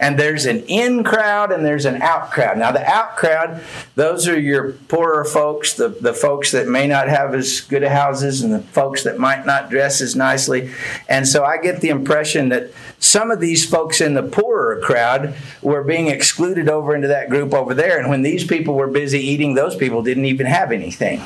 And 0.00 0.18
there's 0.18 0.46
an 0.46 0.60
in 0.60 1.04
crowd 1.04 1.52
and 1.52 1.64
there's 1.64 1.84
an 1.84 2.00
out 2.00 2.30
crowd. 2.30 2.56
Now, 2.56 2.72
the 2.72 2.84
out 2.88 3.18
crowd, 3.18 3.62
those 3.96 4.26
are 4.26 4.40
your 4.40 4.72
poorer 4.72 5.26
folks, 5.26 5.74
the, 5.74 5.90
the 5.90 6.14
folks 6.14 6.52
that 6.52 6.66
may 6.66 6.86
not 6.86 7.08
have 7.08 7.34
as 7.34 7.60
good 7.60 7.82
houses 7.84 8.40
and 8.40 8.52
the 8.52 8.60
folks 8.60 9.04
that 9.04 9.18
might 9.18 9.44
not 9.44 9.68
dress 9.68 10.00
as 10.00 10.16
nicely. 10.16 10.72
And 11.06 11.28
so 11.28 11.44
I 11.44 11.58
get 11.58 11.82
the 11.82 11.90
impression 11.90 12.48
that 12.48 12.70
some 12.98 13.30
of 13.30 13.40
these 13.40 13.68
folks 13.68 14.00
in 14.00 14.14
the 14.14 14.22
poorer 14.22 14.80
crowd 14.80 15.34
were 15.60 15.84
being 15.84 16.06
excluded 16.06 16.70
over 16.70 16.94
into 16.94 17.08
that 17.08 17.28
group 17.28 17.52
over 17.52 17.74
there. 17.74 18.00
And 18.00 18.08
when 18.08 18.22
these 18.22 18.44
people 18.44 18.74
were 18.74 18.88
busy 18.88 19.20
eating, 19.20 19.52
those 19.52 19.76
people 19.76 20.02
didn't 20.02 20.24
even 20.24 20.46
have 20.46 20.72
anything, 20.72 21.20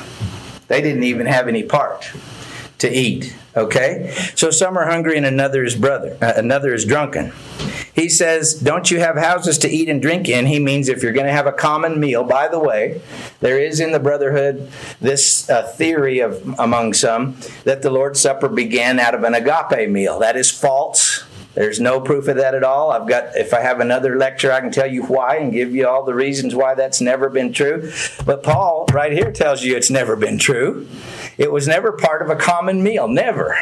they 0.67 0.81
didn't 0.81 1.03
even 1.03 1.27
have 1.27 1.47
any 1.47 1.63
part 1.63 2.11
to 2.79 2.93
eat. 2.93 3.33
Okay? 3.55 4.13
So 4.35 4.51
some 4.51 4.77
are 4.77 4.85
hungry 4.85 5.15
and 5.15 5.25
another 5.25 5.63
is 5.63 5.75
brother, 5.75 6.17
uh, 6.21 6.33
another 6.35 6.73
is 6.73 6.83
drunken. 6.83 7.31
He 7.95 8.09
says, 8.09 8.53
Don't 8.53 8.91
you 8.91 8.99
have 8.99 9.15
houses 9.15 9.57
to 9.59 9.69
eat 9.69 9.87
and 9.87 10.01
drink 10.01 10.27
in? 10.27 10.45
He 10.45 10.59
means 10.59 10.89
if 10.89 11.01
you're 11.01 11.13
going 11.13 11.27
to 11.27 11.31
have 11.31 11.47
a 11.47 11.53
common 11.53 11.99
meal. 11.99 12.25
By 12.25 12.49
the 12.49 12.59
way, 12.59 13.01
there 13.39 13.57
is 13.57 13.79
in 13.79 13.93
the 13.93 13.99
Brotherhood 13.99 14.69
this 14.99 15.49
uh, 15.49 15.63
theory 15.63 16.19
of 16.19 16.59
among 16.59 16.93
some 16.93 17.37
that 17.63 17.81
the 17.81 17.89
Lord's 17.89 18.19
Supper 18.19 18.49
began 18.49 18.99
out 18.99 19.15
of 19.15 19.23
an 19.23 19.33
agape 19.33 19.89
meal. 19.89 20.19
That 20.19 20.35
is 20.35 20.51
false. 20.51 21.23
There's 21.53 21.79
no 21.79 22.01
proof 22.01 22.27
of 22.27 22.35
that 22.35 22.53
at 22.53 22.65
all. 22.65 22.91
I've 22.91 23.07
got, 23.07 23.37
if 23.37 23.53
I 23.53 23.61
have 23.61 23.79
another 23.79 24.17
lecture, 24.17 24.51
I 24.51 24.59
can 24.59 24.71
tell 24.71 24.91
you 24.91 25.03
why 25.05 25.37
and 25.37 25.53
give 25.53 25.73
you 25.73 25.87
all 25.87 26.03
the 26.03 26.13
reasons 26.13 26.53
why 26.53 26.75
that's 26.75 26.99
never 26.99 27.29
been 27.29 27.53
true. 27.53 27.93
But 28.25 28.43
Paul, 28.43 28.87
right 28.91 29.13
here, 29.13 29.31
tells 29.31 29.63
you 29.63 29.77
it's 29.77 29.89
never 29.89 30.17
been 30.17 30.37
true. 30.37 30.85
It 31.37 31.53
was 31.53 31.65
never 31.65 31.93
part 31.93 32.21
of 32.21 32.29
a 32.29 32.35
common 32.35 32.83
meal. 32.83 33.07
Never. 33.07 33.57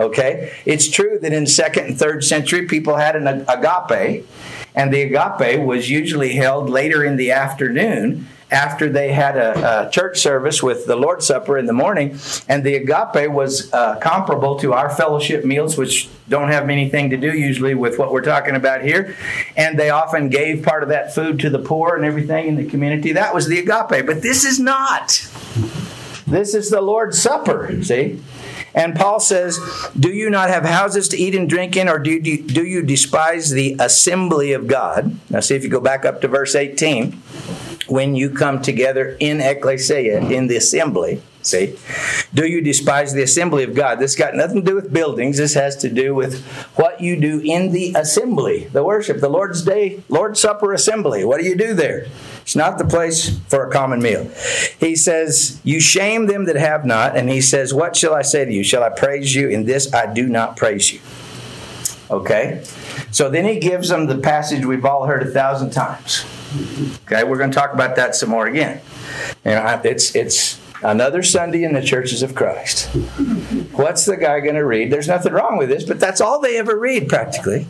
Okay? 0.00 0.52
It's 0.64 0.88
true 0.88 1.18
that 1.20 1.32
in 1.32 1.46
second 1.46 1.86
and 1.86 1.98
third 1.98 2.24
century, 2.24 2.66
people 2.66 2.96
had 2.96 3.16
an 3.16 3.26
agape, 3.26 4.26
and 4.74 4.92
the 4.92 5.02
agape 5.02 5.60
was 5.64 5.90
usually 5.90 6.34
held 6.34 6.70
later 6.70 7.04
in 7.04 7.16
the 7.16 7.30
afternoon 7.30 8.26
after 8.50 8.88
they 8.88 9.12
had 9.12 9.36
a, 9.36 9.86
a, 9.86 9.90
church 9.90 10.18
service 10.18 10.62
with 10.62 10.86
the 10.86 10.96
Lord's 10.96 11.26
Supper 11.26 11.56
in 11.56 11.66
the 11.66 11.72
morning, 11.72 12.18
and 12.48 12.64
the 12.64 12.74
agape 12.74 13.30
was 13.30 13.72
uh, 13.72 13.96
comparable 14.00 14.58
to 14.58 14.72
our 14.72 14.90
fellowship 14.90 15.44
meals, 15.44 15.76
which 15.76 16.08
don't 16.28 16.48
have 16.48 16.68
anything 16.68 17.10
to 17.10 17.16
do 17.16 17.32
usually 17.32 17.74
with 17.74 17.98
what 17.98 18.12
we're 18.12 18.22
talking 18.22 18.56
about 18.56 18.82
here. 18.82 19.16
And 19.56 19.78
they 19.78 19.90
often 19.90 20.28
gave 20.28 20.64
part 20.64 20.82
of 20.82 20.88
that 20.88 21.14
food 21.14 21.38
to 21.40 21.50
the 21.50 21.58
poor 21.58 21.96
and 21.96 22.04
everything 22.04 22.48
in 22.48 22.56
the 22.56 22.64
community. 22.66 23.12
That 23.12 23.34
was 23.34 23.46
the 23.46 23.58
agape, 23.58 24.06
but 24.06 24.22
this 24.22 24.44
is 24.44 24.58
not. 24.58 25.08
This 26.26 26.54
is 26.54 26.70
the 26.70 26.80
Lord's 26.80 27.20
Supper, 27.20 27.82
see? 27.82 28.20
And 28.74 28.94
Paul 28.94 29.20
says, 29.20 29.58
Do 29.98 30.10
you 30.10 30.30
not 30.30 30.50
have 30.50 30.64
houses 30.64 31.08
to 31.08 31.16
eat 31.16 31.34
and 31.34 31.48
drink 31.48 31.76
in, 31.76 31.88
or 31.88 31.98
do 31.98 32.10
you, 32.10 32.42
do 32.42 32.64
you 32.64 32.82
despise 32.82 33.50
the 33.50 33.76
assembly 33.78 34.52
of 34.52 34.66
God? 34.66 35.16
Now, 35.28 35.40
see 35.40 35.56
if 35.56 35.64
you 35.64 35.68
go 35.68 35.80
back 35.80 36.04
up 36.04 36.20
to 36.20 36.28
verse 36.28 36.54
18. 36.54 37.12
When 37.88 38.14
you 38.14 38.30
come 38.30 38.62
together 38.62 39.16
in 39.18 39.40
ecclesia, 39.40 40.20
in 40.20 40.46
the 40.46 40.54
assembly, 40.56 41.22
see, 41.42 41.76
do 42.32 42.46
you 42.46 42.60
despise 42.60 43.12
the 43.12 43.22
assembly 43.22 43.64
of 43.64 43.74
God? 43.74 43.98
This 43.98 44.14
got 44.14 44.36
nothing 44.36 44.64
to 44.64 44.70
do 44.70 44.76
with 44.76 44.92
buildings. 44.92 45.38
This 45.38 45.54
has 45.54 45.76
to 45.78 45.90
do 45.90 46.14
with 46.14 46.44
what 46.76 47.00
you 47.00 47.20
do 47.20 47.40
in 47.40 47.72
the 47.72 47.92
assembly, 47.96 48.68
the 48.68 48.84
worship, 48.84 49.20
the 49.20 49.28
Lord's 49.28 49.62
Day, 49.62 50.04
Lord's 50.08 50.38
Supper 50.38 50.72
assembly. 50.72 51.24
What 51.24 51.40
do 51.40 51.46
you 51.46 51.56
do 51.56 51.74
there? 51.74 52.06
It's 52.50 52.56
not 52.56 52.78
the 52.78 52.84
place 52.84 53.38
for 53.46 53.64
a 53.64 53.70
common 53.70 54.02
meal. 54.02 54.28
He 54.80 54.96
says, 54.96 55.60
You 55.62 55.78
shame 55.78 56.26
them 56.26 56.46
that 56.46 56.56
have 56.56 56.84
not. 56.84 57.16
And 57.16 57.30
he 57.30 57.40
says, 57.40 57.72
What 57.72 57.94
shall 57.94 58.12
I 58.12 58.22
say 58.22 58.44
to 58.44 58.52
you? 58.52 58.64
Shall 58.64 58.82
I 58.82 58.88
praise 58.88 59.36
you? 59.36 59.48
In 59.48 59.66
this 59.66 59.94
I 59.94 60.12
do 60.12 60.26
not 60.26 60.56
praise 60.56 60.92
you. 60.92 60.98
Okay? 62.10 62.64
So 63.12 63.30
then 63.30 63.44
he 63.44 63.60
gives 63.60 63.90
them 63.90 64.06
the 64.08 64.18
passage 64.18 64.64
we've 64.64 64.84
all 64.84 65.06
heard 65.06 65.22
a 65.22 65.30
thousand 65.30 65.70
times. 65.70 66.24
Okay, 67.04 67.22
we're 67.22 67.38
going 67.38 67.52
to 67.52 67.56
talk 67.56 67.72
about 67.72 67.94
that 67.94 68.16
some 68.16 68.30
more 68.30 68.48
again. 68.48 68.80
And 69.44 69.86
it's 69.86 70.16
it's 70.16 70.58
another 70.82 71.22
Sunday 71.22 71.62
in 71.62 71.72
the 71.72 71.82
churches 71.82 72.20
of 72.20 72.34
Christ. 72.34 72.86
What's 73.74 74.06
the 74.06 74.16
guy 74.16 74.40
going 74.40 74.56
to 74.56 74.66
read? 74.66 74.90
There's 74.90 75.06
nothing 75.06 75.34
wrong 75.34 75.56
with 75.56 75.68
this, 75.68 75.84
but 75.84 76.00
that's 76.00 76.20
all 76.20 76.40
they 76.40 76.58
ever 76.58 76.76
read 76.76 77.08
practically. 77.08 77.68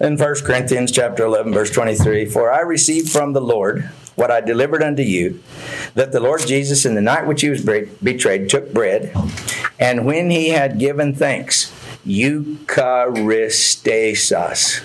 In 0.00 0.16
1 0.16 0.34
Corinthians 0.36 0.90
chapter 0.90 1.22
11 1.26 1.52
verse 1.52 1.70
23, 1.70 2.24
for 2.24 2.50
I 2.50 2.60
received 2.60 3.10
from 3.10 3.34
the 3.34 3.42
Lord 3.42 3.90
what 4.16 4.30
I 4.30 4.40
delivered 4.40 4.82
unto 4.82 5.02
you, 5.02 5.42
that 5.94 6.12
the 6.12 6.20
Lord 6.20 6.46
Jesus, 6.46 6.84
in 6.84 6.94
the 6.94 7.00
night 7.00 7.26
which 7.26 7.42
he 7.42 7.50
was 7.50 7.62
betrayed, 7.62 8.50
took 8.50 8.74
bread, 8.74 9.14
and 9.78 10.04
when 10.04 10.30
he 10.30 10.48
had 10.48 10.78
given 10.78 11.14
thanks, 11.14 11.72
Eucharistes, 12.04 14.82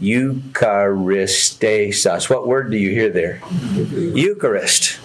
Eucharistesos. 0.00 2.28
What 2.28 2.46
word 2.46 2.70
do 2.70 2.76
you 2.76 2.90
hear 2.90 3.10
there? 3.10 3.40
Eucharist. 3.74 4.98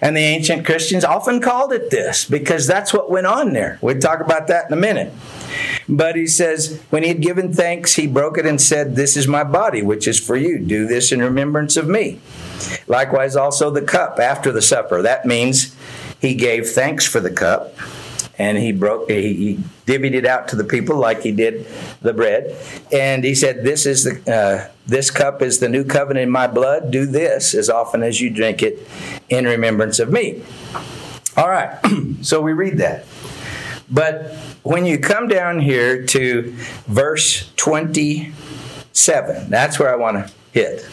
And 0.00 0.16
the 0.16 0.20
ancient 0.20 0.66
Christians 0.66 1.04
often 1.04 1.40
called 1.40 1.72
it 1.72 1.90
this 1.90 2.24
because 2.24 2.66
that's 2.66 2.92
what 2.92 3.10
went 3.10 3.26
on 3.26 3.52
there. 3.52 3.78
We'll 3.80 3.98
talk 3.98 4.20
about 4.20 4.48
that 4.48 4.66
in 4.66 4.72
a 4.72 4.76
minute. 4.76 5.12
But 5.88 6.16
he 6.16 6.26
says, 6.26 6.82
when 6.90 7.02
he 7.02 7.08
had 7.08 7.20
given 7.20 7.52
thanks, 7.52 7.94
he 7.94 8.06
broke 8.06 8.38
it 8.38 8.46
and 8.46 8.60
said, 8.60 8.96
This 8.96 9.16
is 9.16 9.28
my 9.28 9.44
body, 9.44 9.82
which 9.82 10.08
is 10.08 10.18
for 10.18 10.36
you. 10.36 10.58
Do 10.58 10.86
this 10.86 11.12
in 11.12 11.20
remembrance 11.20 11.76
of 11.76 11.88
me. 11.88 12.20
Likewise, 12.86 13.36
also 13.36 13.70
the 13.70 13.82
cup 13.82 14.18
after 14.18 14.52
the 14.52 14.62
supper. 14.62 15.02
That 15.02 15.26
means 15.26 15.74
he 16.20 16.34
gave 16.34 16.68
thanks 16.68 17.06
for 17.06 17.20
the 17.20 17.30
cup 17.30 17.74
and 18.38 18.58
he 18.58 18.72
broke 18.72 19.10
he, 19.10 19.60
divvied 19.86 20.14
it 20.14 20.26
out 20.26 20.48
to 20.48 20.56
the 20.56 20.64
people 20.64 20.96
like 20.96 21.22
he 21.22 21.30
did 21.30 21.66
the 22.00 22.12
bread. 22.12 22.56
And 22.92 23.22
he 23.22 23.34
said 23.34 23.62
this 23.62 23.86
is 23.86 24.04
the 24.04 24.32
uh, 24.32 24.70
this 24.86 25.10
cup 25.10 25.42
is 25.42 25.60
the 25.60 25.68
new 25.68 25.84
covenant 25.84 26.24
in 26.24 26.30
my 26.30 26.46
blood. 26.46 26.90
Do 26.90 27.06
this 27.06 27.54
as 27.54 27.68
often 27.70 28.02
as 28.02 28.20
you 28.20 28.30
drink 28.30 28.62
it 28.62 28.86
in 29.28 29.44
remembrance 29.44 29.98
of 29.98 30.10
me. 30.10 30.42
All 31.36 31.48
right 31.48 31.78
so 32.22 32.40
we 32.40 32.52
read 32.52 32.78
that. 32.78 33.04
But 33.90 34.34
when 34.64 34.86
you 34.86 34.98
come 34.98 35.28
down 35.28 35.60
here 35.60 36.04
to 36.06 36.54
verse 36.86 37.52
27 37.56 39.50
that's 39.50 39.78
where 39.78 39.92
i 39.92 39.94
want 39.94 40.26
to 40.26 40.32
hit 40.52 40.88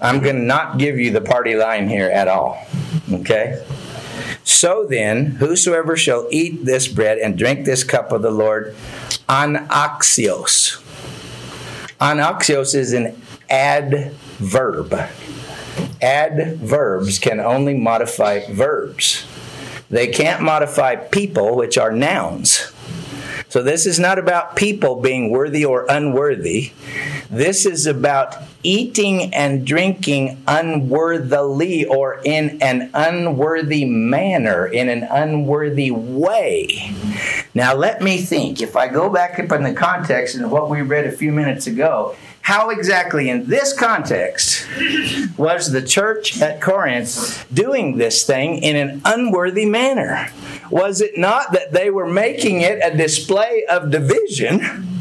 i'm 0.00 0.20
going 0.20 0.36
to 0.36 0.42
not 0.42 0.78
give 0.78 0.98
you 0.98 1.10
the 1.10 1.20
party 1.20 1.54
line 1.54 1.88
here 1.88 2.08
at 2.08 2.28
all 2.28 2.66
okay 3.12 3.62
so 4.44 4.86
then, 4.86 5.26
whosoever 5.26 5.96
shall 5.96 6.28
eat 6.30 6.64
this 6.64 6.86
bread 6.86 7.18
and 7.18 7.36
drink 7.36 7.64
this 7.64 7.82
cup 7.82 8.12
of 8.12 8.22
the 8.22 8.30
Lord, 8.30 8.74
anaxios. 9.28 10.80
Anaxios 12.00 12.74
is 12.74 12.92
an 12.92 13.20
adverb. 13.48 14.94
Adverbs 16.02 17.18
can 17.18 17.40
only 17.40 17.74
modify 17.74 18.40
verbs. 18.50 19.26
They 19.88 20.08
can't 20.08 20.42
modify 20.42 20.96
people, 20.96 21.56
which 21.56 21.78
are 21.78 21.92
nouns. 21.92 22.72
So 23.48 23.62
this 23.62 23.86
is 23.86 23.98
not 23.98 24.18
about 24.18 24.56
people 24.56 25.00
being 25.00 25.30
worthy 25.30 25.64
or 25.64 25.86
unworthy. 25.88 26.72
This 27.30 27.64
is 27.64 27.86
about 27.86 28.36
eating 28.64 29.32
and 29.32 29.64
drinking 29.64 30.42
unworthily 30.48 31.84
or 31.84 32.20
in 32.24 32.60
an 32.60 32.90
unworthy 32.94 33.84
manner, 33.84 34.66
in 34.66 34.88
an 34.88 35.04
unworthy 35.04 35.90
way. 35.90 36.92
Now, 37.54 37.74
let 37.74 38.02
me 38.02 38.18
think. 38.18 38.60
If 38.60 38.74
I 38.74 38.88
go 38.88 39.08
back 39.08 39.38
up 39.38 39.52
in 39.52 39.62
the 39.62 39.74
context 39.74 40.34
and 40.34 40.50
what 40.50 40.68
we 40.68 40.82
read 40.82 41.06
a 41.06 41.12
few 41.12 41.30
minutes 41.30 41.66
ago, 41.68 42.16
how 42.44 42.68
exactly 42.70 43.30
in 43.30 43.46
this 43.46 43.72
context 43.72 44.66
was 45.38 45.70
the 45.70 45.80
church 45.80 46.42
at 46.42 46.60
Corinth 46.60 47.46
doing 47.54 47.96
this 47.96 48.24
thing 48.24 48.62
in 48.62 48.76
an 48.76 49.00
unworthy 49.04 49.64
manner? 49.64 50.28
Was 50.70 51.00
it 51.00 51.16
not 51.16 51.52
that 51.52 51.72
they 51.72 51.88
were 51.90 52.06
making 52.06 52.60
it 52.60 52.80
a 52.82 52.94
display 52.96 53.64
of 53.70 53.90
division? 53.90 54.93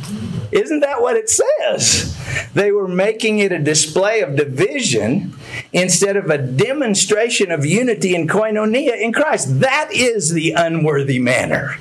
Isn't 0.54 0.82
that 0.82 1.02
what 1.02 1.16
it 1.16 1.32
says? 1.32 2.16
They 2.54 2.72
were 2.72 2.88
making 2.88 3.40
it 3.40 3.52
a 3.52 3.58
display 3.58 4.22
of 4.22 4.36
division 4.36 5.34
instead 5.72 6.16
of 6.16 6.30
a 6.30 6.38
demonstration 6.38 7.50
of 7.50 7.66
unity 7.66 8.16
and 8.16 8.30
koinonia 8.30 9.02
in 9.02 9.14
Christ. 9.14 9.62
That 9.62 9.90
is 9.92 10.32
the 10.32 10.52
unworthy 10.52 11.18
manner. 11.18 11.78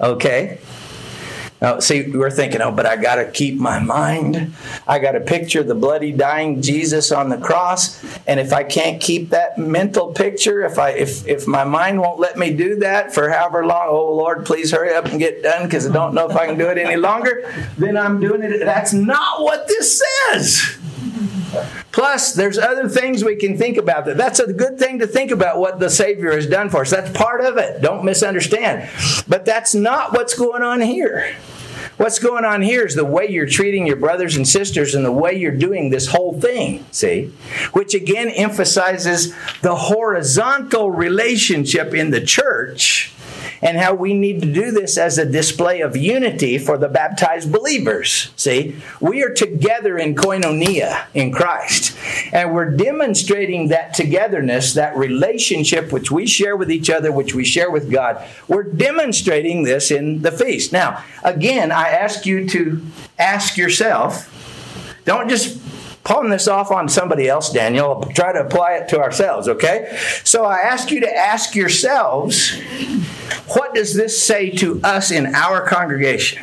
Okay? 0.00 0.60
Now, 1.64 1.78
see, 1.78 2.10
we're 2.10 2.30
thinking, 2.30 2.60
oh, 2.60 2.72
but 2.72 2.84
I 2.84 2.96
got 2.96 3.14
to 3.14 3.30
keep 3.30 3.58
my 3.58 3.78
mind. 3.78 4.52
I 4.86 4.98
got 4.98 5.12
to 5.12 5.20
picture 5.20 5.62
the 5.62 5.74
bloody, 5.74 6.12
dying 6.12 6.60
Jesus 6.60 7.10
on 7.10 7.30
the 7.30 7.38
cross. 7.38 8.04
And 8.26 8.38
if 8.38 8.52
I 8.52 8.64
can't 8.64 9.00
keep 9.00 9.30
that 9.30 9.56
mental 9.56 10.12
picture, 10.12 10.62
if 10.66 10.78
I 10.78 10.90
if 10.90 11.26
if 11.26 11.46
my 11.46 11.64
mind 11.64 12.02
won't 12.02 12.20
let 12.20 12.36
me 12.36 12.52
do 12.52 12.76
that 12.80 13.14
for 13.14 13.30
however 13.30 13.64
long, 13.64 13.86
oh 13.88 14.14
Lord, 14.14 14.44
please 14.44 14.72
hurry 14.72 14.92
up 14.92 15.06
and 15.06 15.18
get 15.18 15.42
done 15.42 15.62
because 15.62 15.88
I 15.88 15.92
don't 15.94 16.12
know 16.12 16.28
if 16.28 16.36
I 16.36 16.44
can 16.44 16.58
do 16.58 16.68
it 16.68 16.76
any 16.76 16.96
longer. 16.96 17.50
Then 17.78 17.96
I'm 17.96 18.20
doing 18.20 18.42
it. 18.42 18.58
That's 18.58 18.92
not 18.92 19.40
what 19.40 19.66
this 19.66 20.02
says. 20.28 20.76
Plus, 21.92 22.34
there's 22.34 22.58
other 22.58 22.88
things 22.88 23.24
we 23.24 23.36
can 23.36 23.56
think 23.56 23.76
about. 23.76 24.04
That 24.06 24.16
that's 24.16 24.40
a 24.40 24.52
good 24.52 24.78
thing 24.78 24.98
to 24.98 25.06
think 25.06 25.30
about 25.30 25.58
what 25.58 25.78
the 25.78 25.90
Savior 25.90 26.32
has 26.32 26.46
done 26.46 26.70
for 26.70 26.82
us. 26.82 26.90
That's 26.90 27.10
part 27.16 27.44
of 27.44 27.56
it. 27.56 27.82
Don't 27.82 28.04
misunderstand. 28.04 28.88
But 29.28 29.44
that's 29.44 29.74
not 29.74 30.12
what's 30.12 30.34
going 30.34 30.62
on 30.62 30.80
here. 30.80 31.36
What's 31.96 32.18
going 32.18 32.44
on 32.44 32.62
here 32.62 32.84
is 32.84 32.96
the 32.96 33.04
way 33.04 33.28
you're 33.28 33.46
treating 33.46 33.86
your 33.86 33.96
brothers 33.96 34.36
and 34.36 34.46
sisters 34.48 34.96
and 34.96 35.04
the 35.04 35.12
way 35.12 35.38
you're 35.38 35.56
doing 35.56 35.90
this 35.90 36.08
whole 36.08 36.40
thing, 36.40 36.84
see? 36.90 37.32
Which 37.72 37.94
again 37.94 38.30
emphasizes 38.30 39.32
the 39.60 39.76
horizontal 39.76 40.90
relationship 40.90 41.94
in 41.94 42.10
the 42.10 42.20
church 42.20 43.12
and 43.64 43.78
how 43.78 43.94
we 43.94 44.12
need 44.12 44.42
to 44.42 44.52
do 44.52 44.70
this 44.70 44.98
as 44.98 45.16
a 45.16 45.24
display 45.24 45.80
of 45.80 45.96
unity 45.96 46.58
for 46.58 46.76
the 46.76 46.86
baptized 46.86 47.50
believers. 47.50 48.30
See, 48.36 48.76
we 49.00 49.22
are 49.22 49.32
together 49.32 49.96
in 49.96 50.14
koinonia 50.14 51.06
in 51.14 51.32
Christ, 51.32 51.96
and 52.30 52.54
we're 52.54 52.70
demonstrating 52.70 53.68
that 53.68 53.94
togetherness, 53.94 54.74
that 54.74 54.94
relationship 54.96 55.92
which 55.92 56.10
we 56.10 56.26
share 56.26 56.56
with 56.56 56.70
each 56.70 56.90
other, 56.90 57.10
which 57.10 57.34
we 57.34 57.44
share 57.44 57.70
with 57.70 57.90
God. 57.90 58.22
We're 58.46 58.64
demonstrating 58.64 59.62
this 59.62 59.90
in 59.90 60.20
the 60.20 60.30
feast. 60.30 60.70
Now, 60.70 61.02
again, 61.24 61.72
I 61.72 61.88
ask 61.88 62.26
you 62.26 62.46
to 62.50 62.84
ask 63.18 63.56
yourself, 63.56 64.30
don't 65.06 65.30
just 65.30 65.63
pawn 66.04 66.28
this 66.28 66.46
off 66.46 66.70
on 66.70 66.88
somebody 66.88 67.28
else, 67.28 67.50
Daniel. 67.50 68.02
Try 68.14 68.32
to 68.32 68.40
apply 68.40 68.74
it 68.74 68.88
to 68.90 69.00
ourselves, 69.00 69.48
okay? 69.48 69.98
So 70.22 70.44
I 70.44 70.58
ask 70.58 70.90
you 70.90 71.00
to 71.00 71.16
ask 71.16 71.54
yourselves 71.54 72.60
what 73.48 73.74
does 73.74 73.94
this 73.94 74.22
say 74.22 74.50
to 74.50 74.80
us 74.82 75.10
in 75.10 75.34
our 75.34 75.66
congregation? 75.66 76.42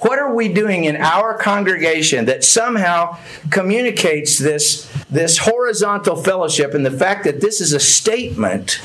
What 0.00 0.18
are 0.18 0.34
we 0.34 0.52
doing 0.52 0.84
in 0.84 0.96
our 0.96 1.38
congregation 1.38 2.26
that 2.26 2.44
somehow 2.44 3.18
communicates 3.50 4.38
this, 4.38 4.90
this 5.08 5.38
horizontal 5.38 6.16
fellowship 6.16 6.74
and 6.74 6.84
the 6.84 6.90
fact 6.90 7.24
that 7.24 7.40
this 7.40 7.60
is 7.60 7.72
a 7.72 7.80
statement 7.80 8.80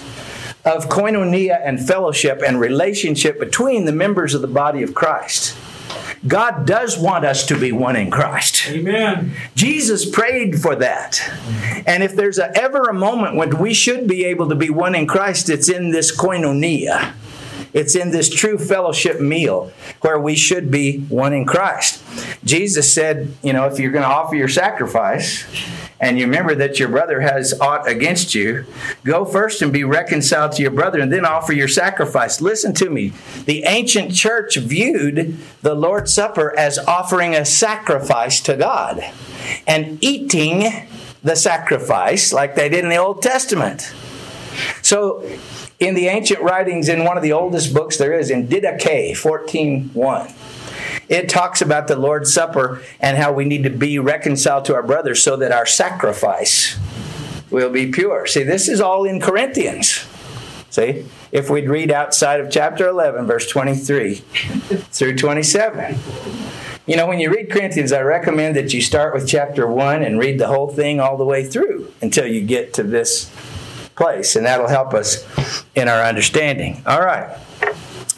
of 0.66 0.88
koinonia 0.88 1.60
and 1.64 1.86
fellowship 1.86 2.42
and 2.46 2.60
relationship 2.60 3.40
between 3.40 3.86
the 3.86 3.92
members 3.92 4.34
of 4.34 4.42
the 4.42 4.48
body 4.48 4.84
of 4.84 4.94
Christ? 4.94 5.58
God 6.28 6.66
does 6.66 6.98
want 6.98 7.26
us 7.26 7.46
to 7.48 7.60
be 7.60 7.72
one 7.72 7.96
in 7.96 8.12
Christ. 8.12 8.68
Amen. 8.68 9.34
Jesus 9.56 10.10
prayed 10.10 10.60
for 10.60 10.76
that. 10.76 11.22
And 11.88 12.04
if 12.04 12.16
there's 12.16 12.38
a, 12.38 12.56
ever 12.58 12.84
a 12.90 12.94
moment 12.94 13.36
when 13.36 13.58
we 13.58 13.74
should 13.74 14.08
be 14.08 14.26
able 14.26 14.50
to 14.50 14.56
be 14.56 14.70
one 14.70 14.96
in 14.96 15.08
Christ, 15.08 15.50
it's 15.50 15.70
in 15.70 15.92
this 15.92 16.16
koinonia. 16.16 17.14
It's 17.74 17.96
in 17.96 18.12
this 18.12 18.30
true 18.30 18.58
fellowship 18.58 19.22
meal 19.22 19.72
where 20.02 20.20
we 20.20 20.36
should 20.36 20.72
be 20.72 21.00
one 21.02 21.34
in 21.34 21.46
Christ. 21.46 22.04
Jesus 22.44 22.92
said, 22.94 23.34
you 23.44 23.54
know, 23.54 23.68
if 23.68 23.80
you're 23.80 23.92
going 23.92 24.04
to 24.04 24.10
offer 24.10 24.36
your 24.36 24.48
sacrifice, 24.48 25.46
and 26.00 26.18
you 26.18 26.26
remember 26.26 26.56
that 26.56 26.80
your 26.80 26.88
brother 26.88 27.20
has 27.22 27.60
aught 27.60 27.88
against 27.88 28.34
you, 28.34 28.66
go 29.04 29.26
first 29.26 29.62
and 29.62 29.74
be 29.74 29.84
reconciled 29.84 30.54
to 30.54 30.62
your 30.62 30.72
brother 30.72 31.00
and 31.00 31.12
then 31.12 31.26
offer 31.26 31.52
your 31.52 31.68
sacrifice. 31.68 32.40
Listen 32.40 32.74
to 32.76 32.90
me. 32.90 33.12
The 33.46 33.64
ancient 33.64 34.14
church 34.14 34.56
viewed 34.56 35.38
the 35.62 35.76
Lord's 35.76 36.14
Supper 36.14 36.58
as 36.58 36.80
offering 36.80 37.36
a 37.36 37.44
sacrifice 37.44 38.40
to 38.42 38.56
God 38.56 39.04
and 39.68 40.02
eating 40.02 40.88
the 41.22 41.36
sacrifice 41.36 42.32
like 42.32 42.56
they 42.56 42.70
did 42.70 42.86
in 42.86 42.90
the 42.90 42.98
Old 42.98 43.22
Testament. 43.22 43.94
So, 44.82 45.30
in 45.80 45.96
the 45.96 46.08
ancient 46.08 46.42
writings, 46.42 46.90
in 46.90 47.06
one 47.06 47.16
of 47.16 47.24
the 47.24 47.32
oldest 47.32 47.74
books 47.74 47.98
there 47.98 48.14
is, 48.14 48.30
in 48.30 48.48
Didache 48.48 49.12
14.1, 49.12 50.34
it 51.10 51.28
talks 51.28 51.62
about 51.62 51.88
the 51.88 51.96
Lord's 51.96 52.32
Supper 52.32 52.82
and 53.00 53.18
how 53.18 53.34
we 53.34 53.44
need 53.44 53.64
to 53.64 53.70
be 53.70 54.00
reconciled 54.00 54.66
to 54.66 54.76
our 54.76 54.84
brothers 54.84 55.22
so 55.22 55.36
that 55.38 55.52
our 55.52 55.66
sacrifice 55.66 56.78
will 57.50 57.72
be 57.72 57.92
pure. 57.92 58.28
See, 58.28 58.44
this 58.44 58.70
is 58.70 58.80
all 58.80 59.06
in 59.06 59.20
Corinthians. 59.20 60.06
See, 60.70 61.08
if 61.32 61.50
we'd 61.50 61.68
read 61.68 61.92
outside 61.92 62.40
of 62.40 62.52
chapter 62.52 62.88
11, 62.88 63.26
verse 63.26 63.48
23 63.48 64.16
through 64.16 65.18
27. 65.18 65.98
You 66.86 66.96
know, 66.96 67.08
when 67.08 67.20
you 67.20 67.32
read 67.32 67.52
Corinthians, 67.52 67.92
I 67.92 68.02
recommend 68.02 68.56
that 68.56 68.74
you 68.74 68.82
start 68.82 69.14
with 69.14 69.28
chapter 69.28 69.68
1 69.68 70.04
and 70.04 70.20
read 70.20 70.40
the 70.40 70.48
whole 70.48 70.68
thing 70.68 71.00
all 71.00 71.18
the 71.18 71.26
way 71.26 71.44
through 71.44 71.92
until 72.02 72.28
you 72.28 72.42
get 72.42 72.74
to 72.76 72.84
this 72.84 73.32
place, 73.96 74.36
and 74.36 74.46
that'll 74.46 74.68
help 74.68 74.94
us 74.94 75.26
in 75.76 75.88
our 75.88 76.04
understanding. 76.04 76.82
All 76.86 77.02
right. 77.02 77.36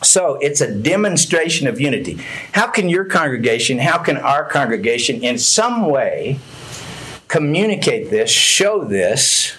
So 0.03 0.35
it's 0.41 0.61
a 0.61 0.73
demonstration 0.73 1.67
of 1.67 1.79
unity. 1.79 2.19
How 2.53 2.67
can 2.67 2.89
your 2.89 3.05
congregation, 3.05 3.79
how 3.79 3.99
can 3.99 4.17
our 4.17 4.43
congregation 4.45 5.23
in 5.23 5.37
some 5.37 5.85
way 5.85 6.39
communicate 7.27 8.09
this, 8.09 8.29
show 8.29 8.83
this 8.83 9.55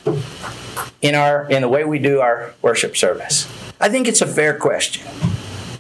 in 1.01 1.15
our 1.15 1.49
in 1.51 1.63
the 1.63 1.69
way 1.69 1.85
we 1.85 1.99
do 1.99 2.21
our 2.21 2.55
worship 2.61 2.97
service? 2.97 3.47
I 3.81 3.89
think 3.89 4.09
it's 4.09 4.21
a 4.21 4.27
fair 4.27 4.59
question 4.59 5.07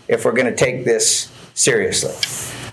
if 0.08 0.24
we're 0.24 0.32
going 0.32 0.46
to 0.46 0.56
take 0.56 0.84
this 0.84 1.30
seriously. 1.54 2.14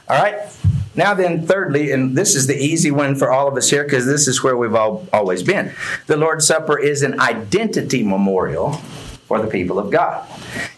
All 0.07 0.21
right? 0.21 0.49
Now, 0.95 1.13
then, 1.13 1.45
thirdly, 1.45 1.91
and 1.91 2.17
this 2.17 2.35
is 2.35 2.47
the 2.47 2.57
easy 2.57 2.91
one 2.91 3.15
for 3.15 3.31
all 3.31 3.47
of 3.47 3.55
us 3.55 3.69
here 3.69 3.83
because 3.83 4.05
this 4.05 4.27
is 4.27 4.43
where 4.43 4.57
we've 4.57 4.75
all, 4.75 5.07
always 5.13 5.43
been. 5.43 5.71
The 6.07 6.17
Lord's 6.17 6.45
Supper 6.45 6.77
is 6.77 7.03
an 7.03 7.19
identity 7.19 8.03
memorial 8.03 8.81
for 9.29 9.39
the 9.39 9.47
people 9.47 9.77
of 9.77 9.91
God. 9.91 10.27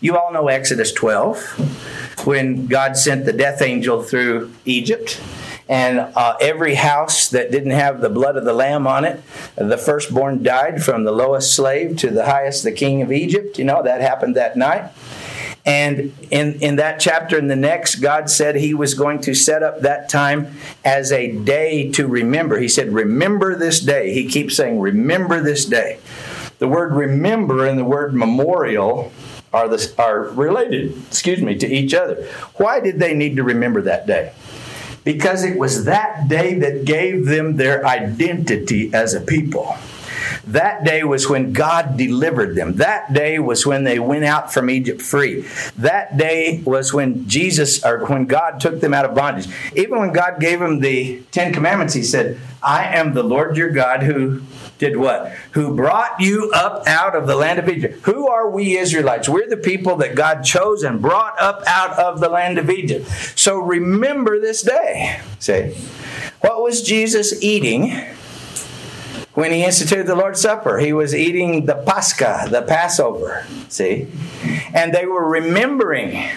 You 0.01 0.17
all 0.17 0.33
know 0.33 0.49
Exodus 0.49 0.91
12 0.91 2.25
when 2.27 2.67
God 2.67 2.97
sent 2.97 3.23
the 3.23 3.31
death 3.31 3.61
angel 3.61 4.03
through 4.03 4.53
Egypt 4.65 5.21
and 5.69 5.99
uh, 5.99 6.35
every 6.41 6.75
house 6.75 7.29
that 7.29 7.49
didn't 7.49 7.71
have 7.71 8.01
the 8.01 8.09
blood 8.09 8.35
of 8.35 8.43
the 8.43 8.51
lamb 8.51 8.85
on 8.85 9.05
it, 9.05 9.23
the 9.55 9.77
firstborn 9.77 10.43
died 10.43 10.83
from 10.83 11.05
the 11.05 11.13
lowest 11.13 11.55
slave 11.55 11.95
to 11.99 12.09
the 12.09 12.25
highest, 12.25 12.65
the 12.65 12.73
king 12.73 13.01
of 13.01 13.09
Egypt. 13.09 13.57
You 13.57 13.63
know, 13.63 13.81
that 13.83 14.01
happened 14.01 14.35
that 14.35 14.57
night. 14.57 14.91
And 15.65 16.13
in, 16.31 16.55
in 16.55 16.75
that 16.77 16.99
chapter 16.99 17.37
and 17.37 17.49
the 17.49 17.55
next, 17.55 17.95
God 17.95 18.29
said 18.29 18.55
He 18.55 18.73
was 18.73 18.95
going 18.95 19.21
to 19.21 19.33
set 19.33 19.63
up 19.63 19.81
that 19.81 20.09
time 20.09 20.55
as 20.83 21.11
a 21.11 21.31
day 21.31 21.89
to 21.91 22.05
remember. 22.05 22.59
He 22.59 22.67
said, 22.67 22.91
Remember 22.91 23.55
this 23.55 23.79
day. 23.79 24.13
He 24.13 24.27
keeps 24.27 24.57
saying, 24.57 24.79
Remember 24.79 25.41
this 25.41 25.65
day. 25.65 25.99
The 26.61 26.67
word 26.67 26.93
remember 26.93 27.65
and 27.65 27.79
the 27.79 27.83
word 27.83 28.13
memorial 28.13 29.11
are, 29.51 29.67
the, 29.67 29.93
are 29.97 30.25
related, 30.29 30.95
excuse 31.07 31.41
me, 31.41 31.57
to 31.57 31.67
each 31.67 31.95
other. 31.95 32.23
Why 32.57 32.79
did 32.79 32.99
they 32.99 33.15
need 33.15 33.37
to 33.37 33.43
remember 33.43 33.81
that 33.81 34.05
day? 34.05 34.31
Because 35.03 35.43
it 35.43 35.57
was 35.57 35.85
that 35.85 36.27
day 36.27 36.59
that 36.59 36.85
gave 36.85 37.25
them 37.25 37.55
their 37.55 37.83
identity 37.83 38.93
as 38.93 39.15
a 39.15 39.21
people. 39.21 39.75
That 40.45 40.83
day 40.83 41.03
was 41.03 41.27
when 41.27 41.51
God 41.51 41.97
delivered 41.97 42.55
them. 42.55 42.75
That 42.75 43.11
day 43.11 43.39
was 43.39 43.65
when 43.65 43.83
they 43.83 43.97
went 43.97 44.25
out 44.25 44.53
from 44.53 44.69
Egypt 44.69 45.01
free. 45.01 45.47
That 45.77 46.15
day 46.15 46.61
was 46.63 46.93
when 46.93 47.27
Jesus, 47.27 47.83
or 47.83 48.05
when 48.05 48.25
God 48.25 48.59
took 48.59 48.81
them 48.81 48.93
out 48.93 49.05
of 49.05 49.15
bondage. 49.15 49.47
Even 49.75 49.97
when 49.97 50.13
God 50.13 50.39
gave 50.39 50.59
them 50.59 50.79
the 50.79 51.23
Ten 51.31 51.53
Commandments, 51.53 51.95
He 51.95 52.03
said, 52.03 52.39
I 52.61 52.83
am 52.95 53.15
the 53.15 53.23
Lord 53.23 53.57
your 53.57 53.71
God 53.71 54.03
who 54.03 54.43
did 54.81 54.97
what? 54.97 55.31
Who 55.51 55.75
brought 55.75 56.19
you 56.19 56.51
up 56.55 56.87
out 56.87 57.15
of 57.15 57.27
the 57.27 57.35
land 57.35 57.59
of 57.59 57.69
Egypt. 57.69 58.03
Who 58.05 58.27
are 58.27 58.49
we 58.49 58.77
Israelites? 58.77 59.29
We're 59.29 59.47
the 59.47 59.55
people 59.55 59.95
that 59.97 60.15
God 60.15 60.41
chose 60.41 60.81
and 60.81 60.99
brought 60.99 61.39
up 61.39 61.61
out 61.67 61.99
of 61.99 62.19
the 62.19 62.29
land 62.29 62.57
of 62.57 62.67
Egypt. 62.67 63.07
So 63.35 63.59
remember 63.59 64.39
this 64.39 64.63
day. 64.63 65.21
Say, 65.37 65.77
what 66.41 66.63
was 66.63 66.81
Jesus 66.81 67.41
eating? 67.43 68.07
when 69.33 69.53
he 69.53 69.63
instituted 69.63 70.05
the 70.07 70.15
Lord's 70.15 70.41
Supper. 70.41 70.77
He 70.79 70.91
was 70.91 71.15
eating 71.15 71.65
the 71.65 71.75
Pascha, 71.75 72.47
the 72.49 72.63
Passover. 72.63 73.45
See? 73.69 74.09
And 74.73 74.93
they 74.93 75.05
were 75.05 75.25
remembering 75.25 76.29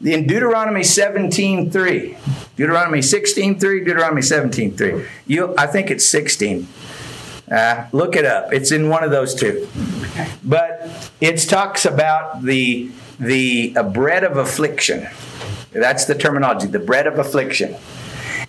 in 0.00 0.28
Deuteronomy 0.28 0.82
17:3. 0.82 2.16
Deuteronomy 2.56 3.00
16:3, 3.00 3.58
Deuteronomy 3.84 4.22
17:3. 4.22 5.06
You 5.26 5.56
I 5.58 5.66
think 5.66 5.90
it's 5.90 6.06
16. 6.06 6.68
Uh, 7.50 7.86
look 7.92 8.16
it 8.16 8.24
up. 8.24 8.52
It's 8.52 8.72
in 8.72 8.88
one 8.88 9.04
of 9.04 9.10
those 9.10 9.34
two. 9.34 9.68
But 10.42 11.10
it 11.20 11.36
talks 11.38 11.84
about 11.84 12.42
the 12.42 12.90
the 13.18 13.74
bread 13.92 14.24
of 14.24 14.36
affliction. 14.36 15.08
That's 15.72 16.04
the 16.04 16.14
terminology, 16.14 16.66
the 16.66 16.78
bread 16.78 17.06
of 17.06 17.18
affliction. 17.18 17.76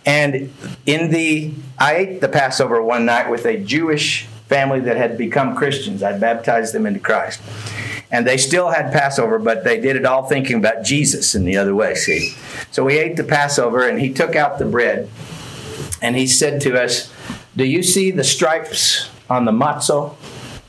And 0.06 0.54
in 0.86 1.12
the, 1.12 1.52
I 1.78 1.96
ate 1.96 2.22
the 2.22 2.30
Passover 2.30 2.82
one 2.82 3.06
night 3.06 3.30
with 3.30 3.46
a 3.46 3.58
Jewish 3.58 4.26
family 4.48 4.80
that 4.82 4.96
had 4.96 5.18
become 5.18 5.56
Christians. 5.56 6.02
I 6.02 6.18
baptized 6.18 6.74
them 6.74 6.86
into 6.86 7.00
Christ. 7.00 7.42
And 8.10 8.26
they 8.26 8.38
still 8.38 8.70
had 8.70 8.94
Passover, 8.94 9.38
but 9.38 9.66
they 9.66 9.82
did 9.82 9.98
it 9.98 10.06
all 10.06 10.26
thinking 10.26 10.58
about 10.58 10.86
Jesus 10.86 11.36
in 11.36 11.44
the 11.44 11.58
other 11.58 11.76
way, 11.76 11.94
see? 11.96 12.34
So 12.72 12.86
we 12.86 12.98
ate 12.98 13.18
the 13.18 13.26
Passover, 13.26 13.86
and 13.86 14.00
he 14.00 14.14
took 14.14 14.34
out 14.34 14.60
the 14.60 14.66
bread, 14.66 15.10
and 16.02 16.16
he 16.16 16.26
said 16.26 16.62
to 16.62 16.82
us, 16.82 17.12
Do 17.58 17.66
you 17.66 17.82
see 17.82 18.12
the 18.12 18.24
stripes 18.24 19.10
on 19.32 19.46
the 19.46 19.52
matzo? 19.52 20.16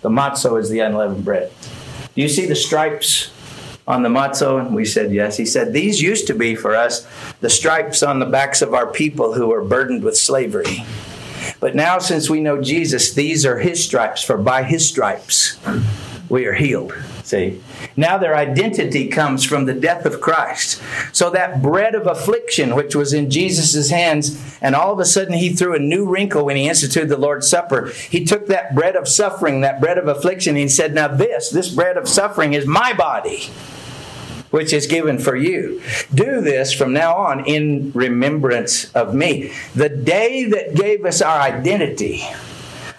The 0.00 0.08
matzo 0.08 0.58
is 0.58 0.70
the 0.70 0.80
unleavened 0.80 1.22
bread. 1.22 1.52
Do 2.14 2.22
you 2.22 2.30
see 2.30 2.46
the 2.46 2.56
stripes 2.56 3.30
on 3.86 4.02
the 4.02 4.08
matzo? 4.08 4.58
And 4.58 4.74
we 4.74 4.86
said, 4.86 5.12
Yes. 5.12 5.36
He 5.36 5.44
said, 5.44 5.74
These 5.74 6.00
used 6.00 6.26
to 6.28 6.34
be 6.34 6.54
for 6.54 6.74
us 6.74 7.06
the 7.42 7.50
stripes 7.50 8.02
on 8.02 8.20
the 8.20 8.26
backs 8.26 8.62
of 8.62 8.72
our 8.72 8.86
people 8.90 9.34
who 9.34 9.48
were 9.48 9.62
burdened 9.62 10.02
with 10.02 10.16
slavery. 10.16 10.82
But 11.60 11.74
now, 11.74 11.98
since 11.98 12.30
we 12.30 12.40
know 12.40 12.62
Jesus, 12.62 13.12
these 13.12 13.44
are 13.44 13.58
his 13.58 13.84
stripes, 13.84 14.22
for 14.22 14.38
by 14.38 14.62
his 14.62 14.88
stripes 14.88 15.58
we 16.30 16.46
are 16.46 16.54
healed. 16.54 16.94
See? 17.22 17.60
Now 17.96 18.18
their 18.18 18.36
identity 18.36 19.08
comes 19.08 19.44
from 19.44 19.64
the 19.64 19.74
death 19.74 20.04
of 20.04 20.20
Christ. 20.20 20.80
So 21.12 21.30
that 21.30 21.62
bread 21.62 21.94
of 21.94 22.06
affliction, 22.06 22.74
which 22.74 22.94
was 22.94 23.12
in 23.12 23.30
Jesus' 23.30 23.90
hands, 23.90 24.56
and 24.60 24.74
all 24.74 24.92
of 24.92 24.98
a 24.98 25.04
sudden 25.04 25.34
he 25.34 25.50
threw 25.50 25.74
a 25.74 25.80
new 25.80 26.08
wrinkle 26.08 26.44
when 26.44 26.56
he 26.56 26.68
instituted 26.68 27.08
the 27.08 27.16
Lord's 27.16 27.48
Supper. 27.48 27.86
He 27.88 28.24
took 28.24 28.46
that 28.46 28.74
bread 28.74 28.96
of 28.96 29.08
suffering, 29.08 29.60
that 29.62 29.80
bread 29.80 29.98
of 29.98 30.08
affliction, 30.08 30.50
and 30.50 30.62
he 30.62 30.68
said, 30.68 30.94
Now 30.94 31.08
this, 31.08 31.50
this 31.50 31.74
bread 31.74 31.96
of 31.96 32.08
suffering 32.08 32.54
is 32.54 32.66
my 32.66 32.92
body 32.92 33.50
which 34.50 34.72
is 34.72 34.86
given 34.86 35.18
for 35.18 35.36
you. 35.36 35.82
Do 36.14 36.40
this 36.40 36.72
from 36.72 36.92
now 36.92 37.16
on 37.16 37.44
in 37.44 37.92
remembrance 37.92 38.90
of 38.92 39.14
me. 39.14 39.52
The 39.74 39.88
day 39.88 40.46
that 40.46 40.74
gave 40.74 41.04
us 41.04 41.20
our 41.20 41.40
identity 41.40 42.24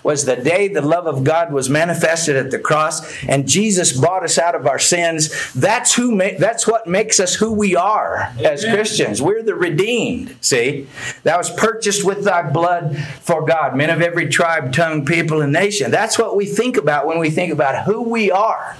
was 0.09 0.25
the 0.25 0.35
day 0.35 0.67
the 0.67 0.81
love 0.81 1.05
of 1.05 1.23
God 1.23 1.53
was 1.53 1.69
manifested 1.69 2.35
at 2.35 2.49
the 2.49 2.57
cross 2.57 3.23
and 3.25 3.47
Jesus 3.47 3.95
bought 3.95 4.23
us 4.23 4.39
out 4.39 4.55
of 4.55 4.65
our 4.65 4.79
sins. 4.79 5.53
That's 5.53 5.93
who 5.93 6.15
ma- 6.15 6.39
that's 6.39 6.65
what 6.65 6.87
makes 6.87 7.19
us 7.19 7.35
who 7.35 7.53
we 7.53 7.75
are 7.75 8.33
as 8.43 8.65
Christians. 8.65 9.21
We're 9.21 9.43
the 9.43 9.53
redeemed, 9.53 10.35
see? 10.41 10.87
That 11.21 11.37
was 11.37 11.51
purchased 11.51 12.03
with 12.03 12.23
thy 12.23 12.49
blood 12.49 12.97
for 13.21 13.45
God, 13.45 13.75
men 13.75 13.91
of 13.91 14.01
every 14.01 14.27
tribe, 14.29 14.73
tongue, 14.73 15.05
people 15.05 15.43
and 15.43 15.53
nation. 15.53 15.91
That's 15.91 16.17
what 16.17 16.35
we 16.35 16.47
think 16.47 16.75
about 16.75 17.05
when 17.05 17.19
we 17.19 17.29
think 17.29 17.53
about 17.53 17.85
who 17.85 18.01
we 18.01 18.31
are. 18.31 18.75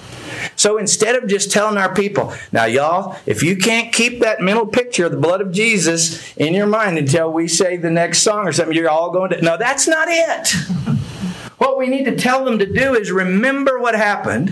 So 0.56 0.78
instead 0.78 1.14
of 1.14 1.28
just 1.28 1.50
telling 1.50 1.76
our 1.76 1.94
people, 1.94 2.32
now, 2.50 2.64
y'all, 2.64 3.16
if 3.26 3.42
you 3.42 3.56
can't 3.56 3.92
keep 3.92 4.20
that 4.20 4.40
mental 4.40 4.66
picture 4.66 5.06
of 5.06 5.12
the 5.12 5.18
blood 5.18 5.40
of 5.40 5.52
Jesus 5.52 6.36
in 6.36 6.54
your 6.54 6.66
mind 6.66 6.98
until 6.98 7.32
we 7.32 7.48
say 7.48 7.76
the 7.76 7.90
next 7.90 8.22
song 8.22 8.46
or 8.46 8.52
something, 8.52 8.76
you're 8.76 8.90
all 8.90 9.10
going 9.10 9.30
to. 9.30 9.42
No, 9.42 9.56
that's 9.56 9.86
not 9.86 10.08
it. 10.08 10.89
What 11.60 11.76
we 11.76 11.88
need 11.88 12.04
to 12.06 12.16
tell 12.16 12.42
them 12.46 12.58
to 12.60 12.64
do 12.64 12.94
is 12.94 13.12
remember 13.12 13.78
what 13.78 13.94
happened 13.94 14.48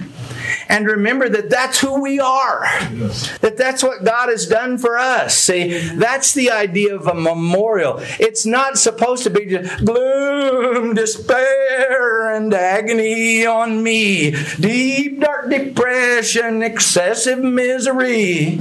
and 0.69 0.87
remember 0.87 1.29
that 1.29 1.51
that's 1.51 1.81
who 1.81 2.01
we 2.01 2.21
are. 2.21 2.65
Yes. 2.93 3.39
That 3.39 3.57
that's 3.57 3.83
what 3.83 4.05
God 4.05 4.29
has 4.29 4.47
done 4.47 4.79
for 4.79 4.99
us. 4.99 5.37
See, 5.37 5.79
that's 5.79 6.35
the 6.35 6.51
idea 6.51 6.95
of 6.95 7.07
a 7.07 7.15
memorial. 7.15 8.01
It's 8.19 8.47
not 8.47 8.79
supposed 8.79 9.25
to 9.25 9.31
be 9.31 9.47
just 9.47 9.85
gloom, 9.85 10.95
despair, 10.95 12.35
and 12.35 12.53
agony 12.53 13.47
on 13.47 13.83
me, 13.83 14.33
deep 14.59 15.21
dark 15.21 15.51
depression, 15.51 16.63
excessive 16.63 17.41
misery. 17.41 18.61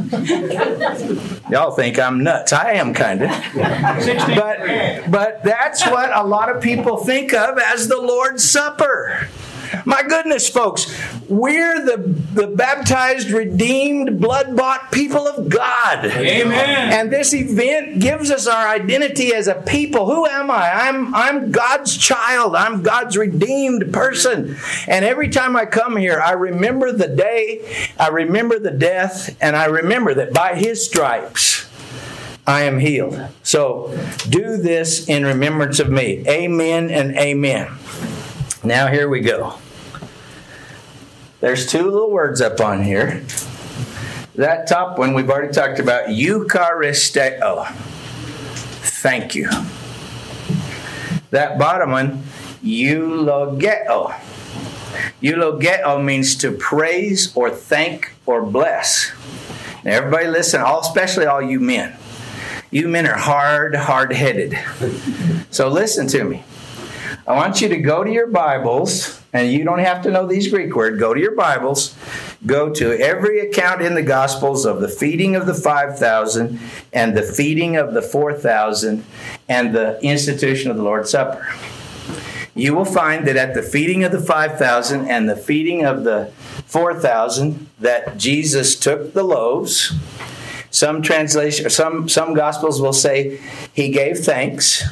Y'all 1.49 1.71
think 1.71 1.99
I'm 1.99 2.23
nuts. 2.23 2.53
I 2.53 2.73
am 2.73 2.93
kind 2.93 3.23
of. 3.23 3.29
But, 3.53 5.09
but 5.09 5.43
that's 5.43 5.85
what 5.87 6.15
a 6.15 6.23
lot 6.23 6.53
of 6.53 6.61
people 6.61 6.97
think 6.97 7.33
of 7.33 7.57
as 7.57 7.87
the 7.87 7.99
Lord's 7.99 8.43
Supper. 8.49 9.29
My 9.85 10.03
goodness, 10.03 10.49
folks, 10.49 10.93
we're 11.27 11.83
the, 11.85 11.97
the 12.33 12.47
baptized, 12.47 13.31
redeemed, 13.31 14.19
blood 14.19 14.55
bought 14.55 14.91
people 14.91 15.27
of 15.27 15.49
God. 15.49 16.05
Amen. 16.05 16.93
And 16.93 17.11
this 17.11 17.33
event 17.33 17.99
gives 17.99 18.31
us 18.31 18.47
our 18.47 18.67
identity 18.67 19.33
as 19.33 19.47
a 19.47 19.55
people. 19.55 20.05
Who 20.05 20.25
am 20.25 20.49
I? 20.51 20.71
I'm, 20.71 21.13
I'm 21.13 21.51
God's 21.51 21.97
child, 21.97 22.55
I'm 22.55 22.83
God's 22.83 23.17
redeemed 23.17 23.93
person. 23.93 24.57
And 24.87 25.03
every 25.05 25.29
time 25.29 25.55
I 25.55 25.65
come 25.65 25.97
here, 25.97 26.19
I 26.19 26.31
remember 26.33 26.91
the 26.91 27.07
day, 27.07 27.89
I 27.99 28.09
remember 28.09 28.59
the 28.59 28.71
death, 28.71 29.37
and 29.41 29.55
I 29.55 29.65
remember 29.65 30.13
that 30.13 30.33
by 30.33 30.55
His 30.55 30.85
stripes, 30.85 31.67
I 32.47 32.61
am 32.61 32.79
healed. 32.79 33.19
So 33.43 33.97
do 34.29 34.55
this 34.55 35.09
in 35.09 35.25
remembrance 35.25 35.81
of 35.81 35.89
me. 35.89 36.23
Amen 36.27 36.89
and 36.89 37.15
amen. 37.17 37.67
Now, 38.67 38.87
here 38.87 39.07
we 39.07 39.21
go. 39.21 39.57
There's 41.39 41.65
two 41.65 41.83
little 41.83 42.11
words 42.11 42.41
up 42.41 42.59
on 42.59 42.83
here. 42.83 43.23
That 44.35 44.67
top 44.67 44.99
one 44.99 45.13
we've 45.13 45.29
already 45.29 45.53
talked 45.53 45.79
about, 45.79 46.09
Eucharisteo. 46.09 47.65
Thank 48.99 49.35
you. 49.35 49.49
That 51.29 51.57
bottom 51.57 51.91
one, 51.91 52.23
eulogeo. 52.61 54.13
Eulogeo 55.21 56.03
means 56.03 56.35
to 56.35 56.51
praise 56.51 57.33
or 57.37 57.49
thank 57.49 58.11
or 58.25 58.41
bless. 58.41 59.13
Now, 59.85 59.93
everybody 59.93 60.27
listen, 60.27 60.59
all, 60.59 60.81
especially 60.81 61.25
all 61.25 61.41
you 61.41 61.61
men. 61.61 61.95
You 62.69 62.89
men 62.89 63.07
are 63.07 63.17
hard, 63.17 63.75
hard 63.75 64.11
headed. 64.11 64.59
So 65.51 65.69
listen 65.69 66.07
to 66.07 66.25
me. 66.25 66.43
I 67.27 67.35
want 67.35 67.59
you 67.59 67.67
to 67.69 67.77
go 67.77 68.03
to 68.03 68.11
your 68.11 68.27
Bibles, 68.27 69.21
and 69.33 69.51
you 69.51 69.65
don't 69.65 69.79
have 69.79 70.01
to 70.03 70.11
know 70.11 70.25
these 70.25 70.47
Greek 70.47 70.73
words. 70.73 70.97
Go 70.97 71.13
to 71.13 71.19
your 71.19 71.35
Bibles 71.35 71.95
go 72.45 72.73
to 72.73 72.93
every 72.99 73.39
account 73.39 73.81
in 73.81 73.95
the 73.95 74.01
Gospels 74.01 74.65
of 74.65 74.79
the 74.79 74.87
feeding 74.87 75.35
of 75.35 75.45
the 75.45 75.53
5,000 75.53 76.59
and 76.93 77.17
the 77.17 77.23
feeding 77.23 77.75
of 77.75 77.93
the 77.93 78.01
4,000 78.01 79.03
and 79.49 79.75
the 79.75 79.99
institution 80.01 80.69
of 80.69 80.77
the 80.77 80.83
Lord's 80.83 81.09
Supper. 81.09 81.47
You 82.53 82.73
will 82.73 82.85
find 82.85 83.27
that 83.27 83.35
at 83.35 83.53
the 83.53 83.61
feeding 83.61 84.03
of 84.03 84.11
the 84.11 84.21
5,000 84.21 85.07
and 85.07 85.29
the 85.29 85.35
feeding 85.35 85.85
of 85.85 86.03
the 86.03 86.31
4,000 86.65 87.69
that 87.79 88.17
Jesus 88.17 88.75
took 88.75 89.13
the 89.13 89.23
loaves. 89.23 89.93
Some 90.69 91.01
translation 91.01 91.69
some 91.69 92.09
some 92.09 92.33
gospels 92.33 92.81
will 92.81 92.93
say 92.93 93.39
he 93.73 93.89
gave 93.89 94.19
thanks 94.19 94.83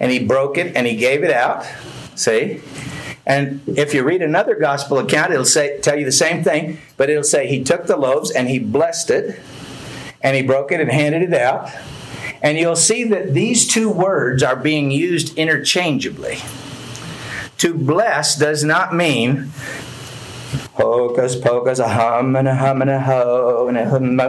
and 0.00 0.10
he 0.12 0.24
broke 0.24 0.58
it 0.58 0.76
and 0.76 0.86
he 0.86 0.96
gave 0.96 1.22
it 1.22 1.30
out. 1.30 1.66
See? 2.14 2.60
And 3.26 3.60
if 3.66 3.92
you 3.92 4.04
read 4.04 4.22
another 4.22 4.54
gospel 4.54 4.98
account, 4.98 5.32
it'll 5.32 5.44
say 5.44 5.78
tell 5.80 5.98
you 5.98 6.04
the 6.04 6.12
same 6.12 6.42
thing, 6.42 6.78
but 6.96 7.10
it'll 7.10 7.22
say 7.22 7.46
he 7.46 7.62
took 7.62 7.86
the 7.86 7.96
loaves 7.96 8.30
and 8.30 8.48
he 8.48 8.58
blessed 8.58 9.10
it 9.10 9.38
and 10.22 10.34
he 10.34 10.42
broke 10.42 10.72
it 10.72 10.80
and 10.80 10.90
handed 10.90 11.22
it 11.22 11.34
out. 11.34 11.70
And 12.40 12.56
you'll 12.56 12.76
see 12.76 13.04
that 13.04 13.34
these 13.34 13.66
two 13.66 13.90
words 13.90 14.42
are 14.42 14.56
being 14.56 14.90
used 14.90 15.36
interchangeably. 15.36 16.38
To 17.58 17.74
bless 17.74 18.36
does 18.36 18.64
not 18.64 18.94
mean 18.94 19.50
hocus 20.74 21.36
pocus, 21.36 21.78
a 21.78 21.88
hum 21.88 22.36
and 22.36 22.48
a 22.48 22.54
hum 22.54 22.82
and 22.82 22.90
a 22.90 23.00
ho 23.00 23.68
and 23.68 23.76
a 23.76 23.88
hum, 23.88 24.20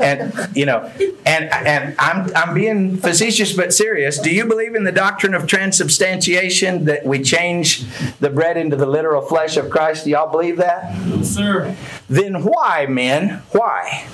and 0.00 0.56
you 0.56 0.66
know, 0.66 0.90
and 1.24 1.50
and 1.52 1.94
I'm 1.98 2.34
I'm 2.34 2.54
being 2.54 2.96
facetious 2.96 3.52
but 3.52 3.72
serious. 3.72 4.18
Do 4.18 4.34
you 4.34 4.44
believe 4.44 4.74
in 4.74 4.84
the 4.84 4.92
doctrine 4.92 5.34
of 5.34 5.46
transubstantiation 5.46 6.84
that 6.86 7.04
we 7.04 7.22
change 7.22 7.84
the 8.18 8.30
bread 8.30 8.56
into 8.56 8.76
the 8.76 8.86
literal 8.86 9.22
flesh 9.22 9.56
of 9.56 9.70
Christ? 9.70 10.04
Do 10.04 10.10
y'all 10.10 10.30
believe 10.30 10.56
that? 10.58 10.94
Yes, 11.06 11.30
sir. 11.30 11.76
Then 12.08 12.44
why, 12.44 12.86
men? 12.86 13.42
Why? 13.52 14.06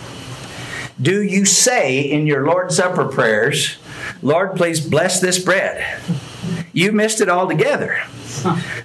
Do 1.01 1.23
you 1.23 1.45
say 1.45 2.01
in 2.01 2.27
your 2.27 2.45
Lord's 2.45 2.77
Supper 2.77 3.07
prayers, 3.07 3.77
Lord, 4.21 4.57
please 4.57 4.81
bless 4.81 5.21
this 5.21 5.39
bread? 5.39 6.01
You 6.79 6.93
missed 6.93 7.21
it 7.21 7.29
altogether. 7.29 8.05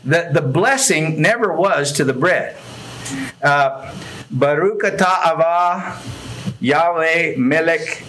The, 0.04 0.32
the 0.34 0.42
blessing 0.42 1.22
never 1.22 1.54
was 1.54 1.92
to 1.92 2.04
the 2.04 2.12
bread. 2.12 2.58
Uh, 3.40 3.94
Baruch 4.32 4.82
atah 4.82 6.02
Yahweh 6.60 7.36
Melech 7.38 8.04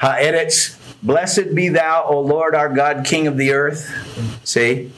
Haaretz. 0.00 0.76
Blessed 1.04 1.54
be 1.54 1.68
thou, 1.68 2.04
O 2.08 2.18
Lord 2.18 2.56
our 2.56 2.68
God, 2.68 3.04
King 3.06 3.28
of 3.28 3.36
the 3.36 3.52
earth. 3.52 3.94
See? 4.42 4.90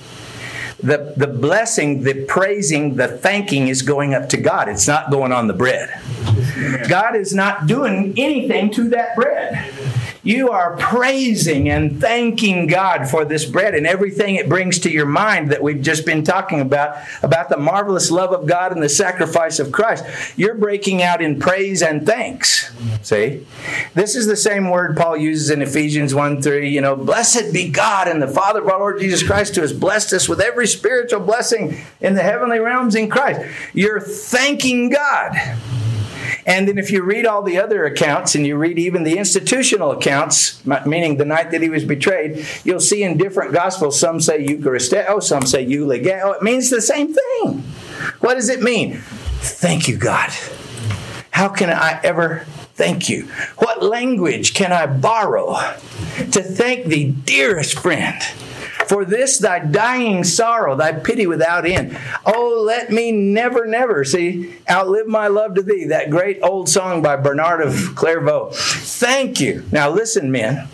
The, 0.83 1.13
the 1.15 1.27
blessing, 1.27 2.05
the 2.05 2.25
praising, 2.25 2.97
the 2.97 3.09
thanking 3.09 3.69
is 3.69 3.83
going 3.83 4.15
up 4.15 4.31
to 4.31 4.39
God. 4.39 4.71
It's 4.71 4.89
not 4.89 5.11
going 5.11 5.33
on 5.33 5.49
the 5.49 5.53
bread. 5.53 5.91
God 6.89 7.15
is 7.15 7.35
not 7.35 7.67
doing 7.67 8.15
anything 8.17 8.71
to 8.71 8.89
that 8.89 9.15
bread. 9.17 9.71
You 10.23 10.51
are 10.51 10.77
praising 10.77 11.69
and 11.69 12.01
thanking 12.01 12.67
God 12.67 13.09
for 13.09 13.25
this 13.25 13.45
bread 13.45 13.75
and 13.75 13.87
everything 13.87 14.35
it 14.35 14.49
brings 14.49 14.79
to 14.81 14.91
your 14.91 15.07
mind 15.07 15.51
that 15.51 15.63
we've 15.63 15.81
just 15.81 16.05
been 16.05 16.25
talking 16.25 16.61
about, 16.61 16.97
about 17.23 17.49
the 17.49 17.57
marvelous 17.57 18.11
love 18.11 18.33
of 18.33 18.47
God 18.47 18.73
and 18.73 18.83
the 18.83 18.89
sacrifice 18.89 19.59
of 19.59 19.73
Christ. 19.73 20.05
You're 20.37 20.55
breaking 20.55 21.03
out 21.03 21.23
in 21.23 21.39
praise 21.39 21.83
and 21.83 22.05
thanks. 22.05 22.73
See? 23.03 23.47
This 23.95 24.17
is 24.17 24.27
the 24.27 24.37
same 24.37 24.71
word 24.71 24.97
Paul 24.97 25.17
uses 25.17 25.51
in 25.51 25.63
Ephesians 25.63 26.15
1 26.15 26.43
3. 26.43 26.69
You 26.69 26.81
know, 26.81 26.97
blessed 26.97 27.53
be 27.53 27.69
God 27.69 28.09
and 28.09 28.21
the 28.21 28.29
Father 28.29 28.61
of 28.61 28.69
our 28.69 28.79
Lord 28.79 29.01
Jesus 29.01 29.23
Christ 29.23 29.55
who 29.55 29.63
has 29.63 29.73
blessed 29.73 30.13
us 30.13 30.29
with 30.29 30.41
every 30.41 30.67
spiritual 30.67 31.21
blessing 31.21 31.79
in 32.01 32.15
the 32.15 32.23
heavenly 32.23 32.59
realms 32.59 32.95
in 32.95 33.09
Christ. 33.09 33.41
You're 33.73 34.01
thanking 34.01 34.91
God. 34.91 35.37
And 36.49 36.67
then 36.67 36.79
if 36.79 36.91
you 36.91 37.03
read 37.03 37.27
all 37.27 37.43
the 37.43 37.59
other 37.59 37.85
accounts 37.85 38.35
and 38.35 38.47
you 38.47 38.57
read 38.57 38.79
even 38.79 39.03
the 39.03 39.19
institutional 39.19 39.91
accounts, 39.91 40.65
meaning 40.87 41.19
the 41.19 41.27
night 41.27 41.51
that 41.51 41.61
he 41.61 41.69
was 41.69 41.85
betrayed, 41.85 42.45
you'll 42.65 42.81
see 42.81 43.03
in 43.03 43.19
different 43.19 43.53
gospels, 43.53 44.01
some 44.01 44.19
say 44.19 44.45
Eucharisteo, 44.45 45.05
oh, 45.09 45.21
some 45.21 45.43
say 45.43 45.63
Eulogeo. 45.67 46.21
Oh, 46.25 46.33
it 46.33 46.43
means 46.43 46.71
the 46.71 46.81
same 46.81 47.13
thing. 47.13 47.59
What 48.21 48.35
does 48.35 48.49
it 48.49 48.63
mean? 48.63 48.97
Thank 49.41 49.89
you, 49.89 49.99
God. 49.99 50.31
How 51.33 51.51
can 51.51 51.69
I 51.69 52.01
ever 52.03 52.47
thank 52.75 53.11
you? 53.11 53.25
What 53.59 53.83
language 53.83 54.55
can 54.55 54.73
I 54.73 54.87
borrow 54.87 55.55
to 56.17 56.43
thank 56.43 56.87
thee, 56.87 57.11
dearest 57.11 57.79
friend? 57.79 58.17
For 58.89 59.05
this 59.05 59.37
thy 59.39 59.59
dying 59.59 60.25
sorrow, 60.25 60.75
thy 60.75 60.93
pity 60.93 61.27
without 61.27 61.67
end. 61.67 61.99
Oh, 62.25 62.63
let 62.67 62.91
me 62.91 63.13
never, 63.13 63.67
never 63.67 64.03
see 64.03 64.55
outlive 64.69 65.07
my 65.07 65.27
love 65.27 65.55
to 65.57 65.63
thee. 65.63 65.85
That 65.85 66.09
great 66.09 66.39
old 66.43 66.71
song 66.71 67.03
by 67.03 67.17
Bernard 67.17 67.61
of 67.61 67.95
Clairvaux. 67.95 68.51
Thank 68.53 69.41
you. 69.41 69.65
Now 69.71 69.91
listen, 69.91 70.33
men. 70.33 70.69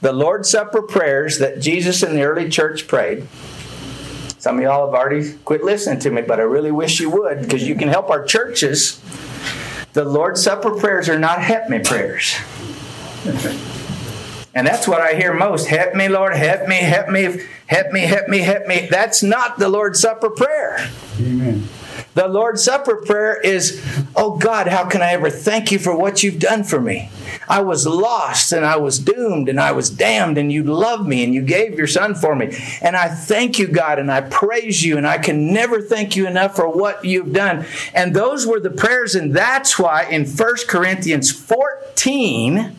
The 0.00 0.12
Lord's 0.12 0.48
Supper 0.48 0.82
prayers 0.82 1.38
that 1.38 1.60
Jesus 1.60 2.04
and 2.04 2.16
the 2.16 2.22
early 2.22 2.48
church 2.48 2.86
prayed. 2.86 3.26
Some 4.38 4.58
of 4.58 4.62
y'all 4.62 4.86
have 4.86 4.94
already 4.94 5.34
quit 5.44 5.64
listening 5.64 5.98
to 6.00 6.10
me, 6.10 6.22
but 6.22 6.38
I 6.38 6.44
really 6.44 6.70
wish 6.70 7.00
you 7.00 7.10
would 7.10 7.42
because 7.42 7.66
you 7.66 7.74
can 7.74 7.88
help 7.88 8.08
our 8.08 8.24
churches. 8.24 9.00
The 9.94 10.04
Lord's 10.04 10.42
Supper 10.42 10.76
prayers 10.78 11.08
are 11.08 11.18
not 11.18 11.42
help 11.42 11.68
me 11.68 11.80
prayers. 11.80 12.36
And 14.54 14.66
that's 14.66 14.88
what 14.88 15.00
I 15.00 15.14
hear 15.14 15.32
most. 15.32 15.68
Help 15.68 15.94
me, 15.94 16.08
Lord, 16.08 16.34
help 16.34 16.66
me, 16.66 16.76
help 16.76 17.08
me, 17.08 17.40
help 17.66 17.92
me, 17.92 18.00
help 18.00 18.28
me, 18.28 18.38
help 18.38 18.66
me. 18.66 18.88
That's 18.90 19.22
not 19.22 19.58
the 19.58 19.68
Lord's 19.68 20.00
Supper 20.00 20.30
prayer. 20.30 20.90
Amen. 21.20 21.68
The 22.14 22.26
Lord's 22.26 22.64
Supper 22.64 22.96
prayer 22.96 23.40
is, 23.40 23.80
Oh 24.16 24.36
God, 24.36 24.66
how 24.66 24.84
can 24.86 25.02
I 25.02 25.12
ever 25.12 25.30
thank 25.30 25.70
you 25.70 25.78
for 25.78 25.96
what 25.96 26.24
you've 26.24 26.40
done 26.40 26.64
for 26.64 26.80
me? 26.80 27.10
I 27.48 27.60
was 27.60 27.86
lost 27.86 28.52
and 28.52 28.66
I 28.66 28.76
was 28.76 28.98
doomed 28.98 29.48
and 29.48 29.60
I 29.60 29.72
was 29.72 29.90
damned, 29.90 30.36
and 30.36 30.50
you 30.50 30.64
loved 30.64 31.06
me 31.06 31.22
and 31.22 31.32
you 31.32 31.42
gave 31.42 31.78
your 31.78 31.86
son 31.86 32.16
for 32.16 32.34
me. 32.34 32.56
And 32.82 32.96
I 32.96 33.08
thank 33.08 33.58
you, 33.58 33.68
God, 33.68 33.98
and 33.98 34.10
I 34.10 34.22
praise 34.22 34.84
you, 34.84 34.96
and 34.96 35.06
I 35.06 35.18
can 35.18 35.52
never 35.52 35.80
thank 35.80 36.16
you 36.16 36.26
enough 36.26 36.56
for 36.56 36.68
what 36.68 37.04
you've 37.04 37.32
done. 37.32 37.64
And 37.94 38.14
those 38.14 38.46
were 38.46 38.60
the 38.60 38.70
prayers, 38.70 39.14
and 39.14 39.34
that's 39.34 39.78
why 39.78 40.04
in 40.04 40.26
1 40.26 40.54
Corinthians 40.68 41.30
14, 41.30 42.76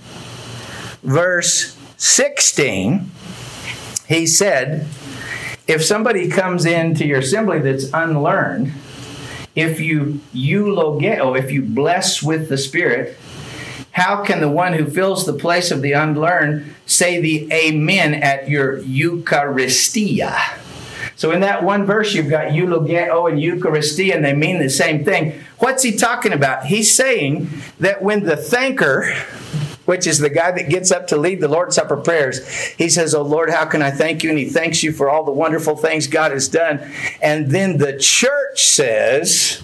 verse 1.03 1.77
16, 1.97 3.09
he 4.07 4.25
said, 4.27 4.87
If 5.67 5.83
somebody 5.83 6.29
comes 6.29 6.65
into 6.65 7.05
your 7.05 7.19
assembly 7.19 7.59
that's 7.59 7.91
unlearned, 7.93 8.73
if 9.55 9.79
you 9.79 10.21
eulogeo, 10.33 11.37
if 11.37 11.51
you 11.51 11.61
bless 11.61 12.23
with 12.23 12.49
the 12.49 12.57
Spirit, 12.57 13.17
how 13.91 14.23
can 14.23 14.39
the 14.39 14.49
one 14.49 14.73
who 14.73 14.85
fills 14.85 15.25
the 15.25 15.33
place 15.33 15.69
of 15.69 15.81
the 15.81 15.91
unlearned 15.91 16.73
say 16.85 17.19
the 17.19 17.51
amen 17.51 18.13
at 18.13 18.47
your 18.49 18.79
Eucharistia? 18.79 20.57
So 21.17 21.31
in 21.31 21.41
that 21.41 21.63
one 21.63 21.85
verse, 21.85 22.13
you've 22.13 22.29
got 22.29 22.53
eulogeo 22.53 23.29
and 23.29 23.39
Eucharistia, 23.39 24.15
and 24.15 24.23
they 24.23 24.33
mean 24.33 24.59
the 24.59 24.69
same 24.69 25.03
thing. 25.03 25.39
What's 25.59 25.83
he 25.83 25.95
talking 25.95 26.33
about? 26.33 26.65
He's 26.65 26.95
saying 26.95 27.49
that 27.79 28.01
when 28.01 28.23
the 28.23 28.35
thanker 28.35 29.13
which 29.91 30.07
is 30.07 30.19
the 30.19 30.29
guy 30.29 30.49
that 30.49 30.69
gets 30.69 30.89
up 30.89 31.05
to 31.05 31.17
lead 31.17 31.41
the 31.41 31.49
Lord's 31.49 31.75
Supper 31.75 31.97
prayers. 31.97 32.47
He 32.77 32.87
says, 32.87 33.13
Oh 33.13 33.23
Lord, 33.23 33.49
how 33.49 33.65
can 33.65 33.81
I 33.81 33.91
thank 33.91 34.23
you? 34.23 34.29
And 34.29 34.39
he 34.39 34.45
thanks 34.45 34.83
you 34.83 34.93
for 34.93 35.09
all 35.09 35.25
the 35.25 35.33
wonderful 35.33 35.75
things 35.75 36.07
God 36.07 36.31
has 36.31 36.47
done. 36.47 36.79
And 37.21 37.51
then 37.51 37.77
the 37.77 37.97
church 37.97 38.63
says, 38.63 39.61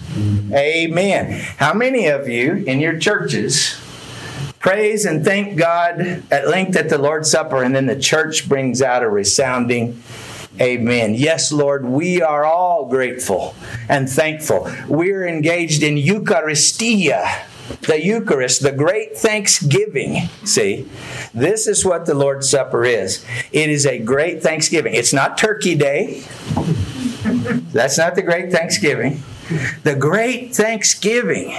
Amen. 0.52 1.40
How 1.56 1.72
many 1.72 2.08
of 2.08 2.28
you 2.28 2.56
in 2.56 2.78
your 2.78 2.98
churches 2.98 3.80
praise 4.58 5.06
and 5.06 5.24
thank 5.24 5.56
God 5.56 6.22
at 6.30 6.46
length 6.46 6.76
at 6.76 6.90
the 6.90 6.98
Lord's 6.98 7.30
Supper, 7.30 7.62
and 7.62 7.74
then 7.74 7.86
the 7.86 7.98
church 7.98 8.50
brings 8.50 8.82
out 8.82 9.02
a 9.02 9.08
resounding 9.08 10.02
Amen. 10.60 11.14
Yes, 11.14 11.52
Lord, 11.52 11.84
we 11.84 12.20
are 12.20 12.44
all 12.44 12.86
grateful 12.86 13.54
and 13.88 14.10
thankful. 14.10 14.68
We're 14.88 15.24
engaged 15.26 15.84
in 15.84 15.94
Eucharistia 15.94 17.46
the 17.82 18.02
Eucharist, 18.02 18.62
the 18.62 18.72
great 18.72 19.16
thanksgiving. 19.16 20.28
See, 20.44 20.88
this 21.34 21.66
is 21.66 21.84
what 21.84 22.06
the 22.06 22.14
Lord's 22.14 22.48
Supper 22.48 22.84
is. 22.84 23.24
It 23.52 23.70
is 23.70 23.86
a 23.86 23.98
great 23.98 24.42
thanksgiving. 24.42 24.94
It's 24.94 25.12
not 25.12 25.38
Turkey 25.38 25.74
Day. 25.74 26.24
That's 27.72 27.98
not 27.98 28.14
the 28.14 28.22
great 28.22 28.50
thanksgiving. 28.50 29.22
The 29.82 29.96
great 29.96 30.54
thanksgiving 30.54 31.56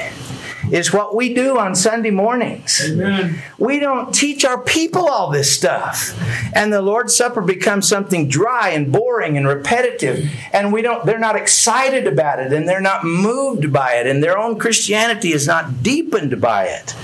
is 0.71 0.93
what 0.93 1.15
we 1.15 1.33
do 1.33 1.57
on 1.57 1.75
Sunday 1.75 2.11
mornings. 2.11 2.81
Amen. 2.85 3.41
We 3.57 3.79
don't 3.79 4.13
teach 4.13 4.45
our 4.45 4.61
people 4.61 5.07
all 5.07 5.29
this 5.29 5.51
stuff. 5.51 6.17
And 6.55 6.71
the 6.71 6.81
Lord's 6.81 7.15
Supper 7.15 7.41
becomes 7.41 7.87
something 7.87 8.27
dry 8.27 8.69
and 8.69 8.91
boring 8.91 9.37
and 9.37 9.47
repetitive. 9.47 10.29
And 10.53 10.71
we 10.71 10.81
don't 10.81 11.05
they're 11.05 11.19
not 11.19 11.35
excited 11.35 12.07
about 12.07 12.39
it 12.39 12.53
and 12.53 12.67
they're 12.67 12.81
not 12.81 13.03
moved 13.03 13.71
by 13.71 13.93
it 13.93 14.07
and 14.07 14.23
their 14.23 14.37
own 14.37 14.57
Christianity 14.59 15.31
is 15.31 15.47
not 15.47 15.83
deepened 15.83 16.41
by 16.41 16.65
it 16.65 16.95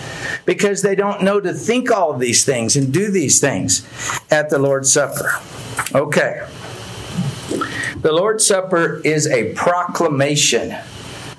because 0.46 0.82
they 0.82 0.96
don't 0.96 1.24
know 1.24 1.40
to 1.40 1.54
think 1.54 1.92
all 1.92 2.14
of 2.14 2.20
these 2.20 2.46
things 2.46 2.76
and 2.76 2.94
do 2.94 3.12
these 3.12 3.40
things 3.40 3.88
at 4.32 4.50
the 4.50 4.60
Lord's 4.60 4.92
Supper. 4.92 5.32
Okay. 5.94 6.48
The 8.02 8.12
Lord's 8.12 8.46
Supper 8.46 9.02
is 9.04 9.28
a 9.28 9.54
proclamation 9.54 10.76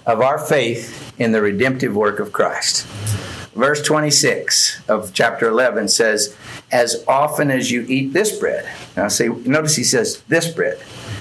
of 0.07 0.21
our 0.21 0.39
faith 0.39 1.13
in 1.19 1.33
the 1.33 1.43
redemptive 1.43 1.95
work 1.95 2.21
of 2.21 2.33
Christ. 2.33 2.87
Verse 3.55 3.83
26 3.83 4.83
of 4.89 5.13
chapter 5.13 5.49
11 5.49 5.89
says, 5.89 6.37
As 6.71 7.05
often 7.09 7.51
as 7.51 7.71
you 7.71 7.85
eat 7.89 8.13
this 8.13 8.39
bread. 8.39 8.71
Now, 8.97 9.09
see, 9.09 9.29
notice 9.29 9.77
he 9.77 9.85
says 9.85 10.21
this 10.29 10.53
bread. 10.53 10.79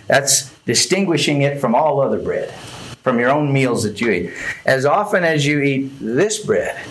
That's 0.08 0.54
distinguishing 0.66 1.42
it 1.42 1.60
from 1.60 1.74
all 1.74 2.02
other 2.02 2.20
bread, 2.20 2.52
from 3.02 3.20
your 3.20 3.32
own 3.32 3.52
meals 3.52 3.84
that 3.84 4.02
you 4.02 4.12
eat. 4.12 4.34
As 4.66 4.86
often 4.86 5.24
as 5.24 5.46
you 5.46 5.62
eat 5.62 5.92
this 6.00 6.46
bread 6.46 6.86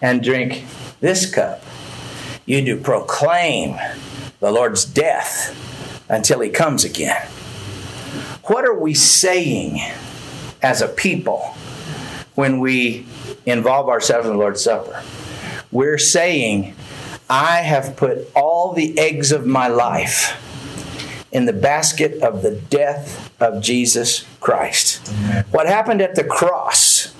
and 0.00 0.22
drink 0.22 0.64
this 1.00 1.32
cup, 1.32 1.62
you 2.46 2.64
do 2.64 2.80
proclaim 2.80 3.76
the 4.38 4.52
Lord's 4.52 4.84
death 4.84 5.60
until 6.08 6.40
he 6.40 6.48
comes 6.48 6.84
again. 6.84 7.26
What 8.44 8.64
are 8.64 8.78
we 8.78 8.94
saying 8.94 9.80
as 10.64 10.80
a 10.80 10.88
people 10.88 11.54
when 12.34 12.58
we 12.58 13.06
involve 13.44 13.88
ourselves 13.88 14.26
in 14.26 14.32
the 14.32 14.38
Lord's 14.38 14.62
Supper? 14.62 15.02
We're 15.70 15.98
saying, 15.98 16.74
I 17.28 17.56
have 17.58 17.96
put 17.96 18.30
all 18.34 18.72
the 18.72 18.98
eggs 18.98 19.30
of 19.30 19.46
my 19.46 19.68
life 19.68 20.40
in 21.30 21.44
the 21.44 21.52
basket 21.52 22.22
of 22.22 22.42
the 22.42 22.52
death 22.52 23.30
of 23.40 23.62
Jesus 23.62 24.24
Christ. 24.40 25.06
What 25.50 25.66
happened 25.66 26.00
at 26.00 26.14
the 26.14 26.24
cross 26.24 27.14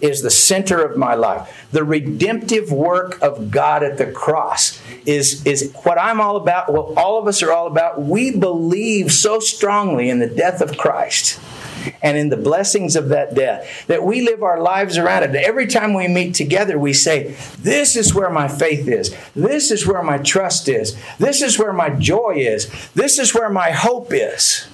is 0.00 0.22
the 0.22 0.30
center 0.30 0.82
of 0.82 0.96
my 0.96 1.14
life. 1.14 1.66
The 1.72 1.84
redemptive 1.84 2.72
work 2.72 3.20
of 3.20 3.50
God 3.50 3.82
at 3.82 3.98
the 3.98 4.10
cross 4.10 4.80
is, 5.06 5.44
is 5.46 5.72
what 5.84 5.98
I'm 5.98 6.20
all 6.20 6.36
about, 6.36 6.72
what 6.72 6.96
all 6.96 7.18
of 7.18 7.26
us 7.26 7.42
are 7.42 7.52
all 7.52 7.66
about. 7.66 8.00
We 8.00 8.36
believe 8.36 9.12
so 9.12 9.40
strongly 9.40 10.08
in 10.08 10.18
the 10.18 10.26
death 10.26 10.60
of 10.60 10.78
Christ 10.78 11.38
and 12.02 12.16
in 12.16 12.28
the 12.28 12.36
blessings 12.36 12.96
of 12.96 13.08
that 13.08 13.34
death 13.34 13.86
that 13.86 14.02
we 14.04 14.22
live 14.22 14.42
our 14.42 14.60
lives 14.60 14.98
around 14.98 15.22
it. 15.22 15.34
Every 15.34 15.66
time 15.66 15.94
we 15.94 16.08
meet 16.08 16.34
together, 16.34 16.78
we 16.78 16.92
say, 16.92 17.34
This 17.58 17.96
is 17.96 18.14
where 18.14 18.30
my 18.30 18.48
faith 18.48 18.88
is. 18.88 19.14
This 19.34 19.70
is 19.70 19.86
where 19.86 20.02
my 20.02 20.18
trust 20.18 20.68
is. 20.68 20.96
This 21.18 21.42
is 21.42 21.58
where 21.58 21.72
my 21.72 21.90
joy 21.90 22.34
is. 22.36 22.70
This 22.94 23.18
is 23.18 23.34
where 23.34 23.50
my 23.50 23.70
hope 23.70 24.12
is. 24.12 24.66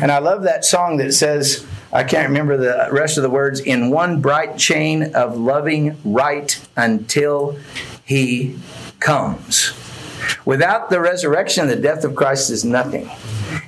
And 0.00 0.10
I 0.10 0.18
love 0.18 0.42
that 0.42 0.64
song 0.64 0.98
that 0.98 1.12
says, 1.12 1.66
I 1.92 2.04
can't 2.04 2.28
remember 2.28 2.56
the 2.56 2.88
rest 2.90 3.18
of 3.18 3.22
the 3.22 3.30
words, 3.30 3.60
in 3.60 3.90
one 3.90 4.20
bright 4.20 4.56
chain 4.56 5.14
of 5.14 5.36
loving 5.36 5.98
rite 6.04 6.66
until 6.76 7.58
he 8.04 8.58
comes. 8.98 9.74
Without 10.44 10.90
the 10.90 11.00
resurrection, 11.00 11.66
the 11.66 11.76
death 11.76 12.04
of 12.04 12.14
Christ 12.14 12.50
is 12.50 12.64
nothing. 12.64 13.10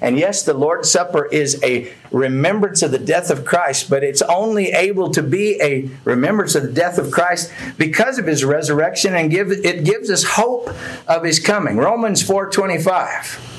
And 0.01 0.19
yes, 0.19 0.43
the 0.43 0.55
Lord's 0.55 0.91
Supper 0.91 1.27
is 1.27 1.63
a 1.63 1.93
remembrance 2.11 2.83
of 2.83 2.91
the 2.91 2.99
death 2.99 3.31
of 3.31 3.45
Christ, 3.45 3.91
but 3.91 4.05
it's 4.05 4.23
only 4.23 4.73
able 4.73 5.11
to 5.11 5.23
be 5.23 5.61
a 5.61 5.89
remembrance 6.05 6.55
of 6.55 6.63
the 6.63 6.73
death 6.73 6.99
of 6.99 7.11
Christ 7.11 7.53
because 7.77 8.19
of 8.19 8.27
his 8.27 8.45
resurrection 8.45 9.15
and 9.15 9.31
give, 9.31 9.51
it 9.51 9.85
gives 9.85 10.11
us 10.11 10.25
hope 10.25 10.71
of 11.09 11.25
his 11.25 11.39
coming. 11.39 11.77
Romans 11.77 12.23
4:25. 12.23 13.53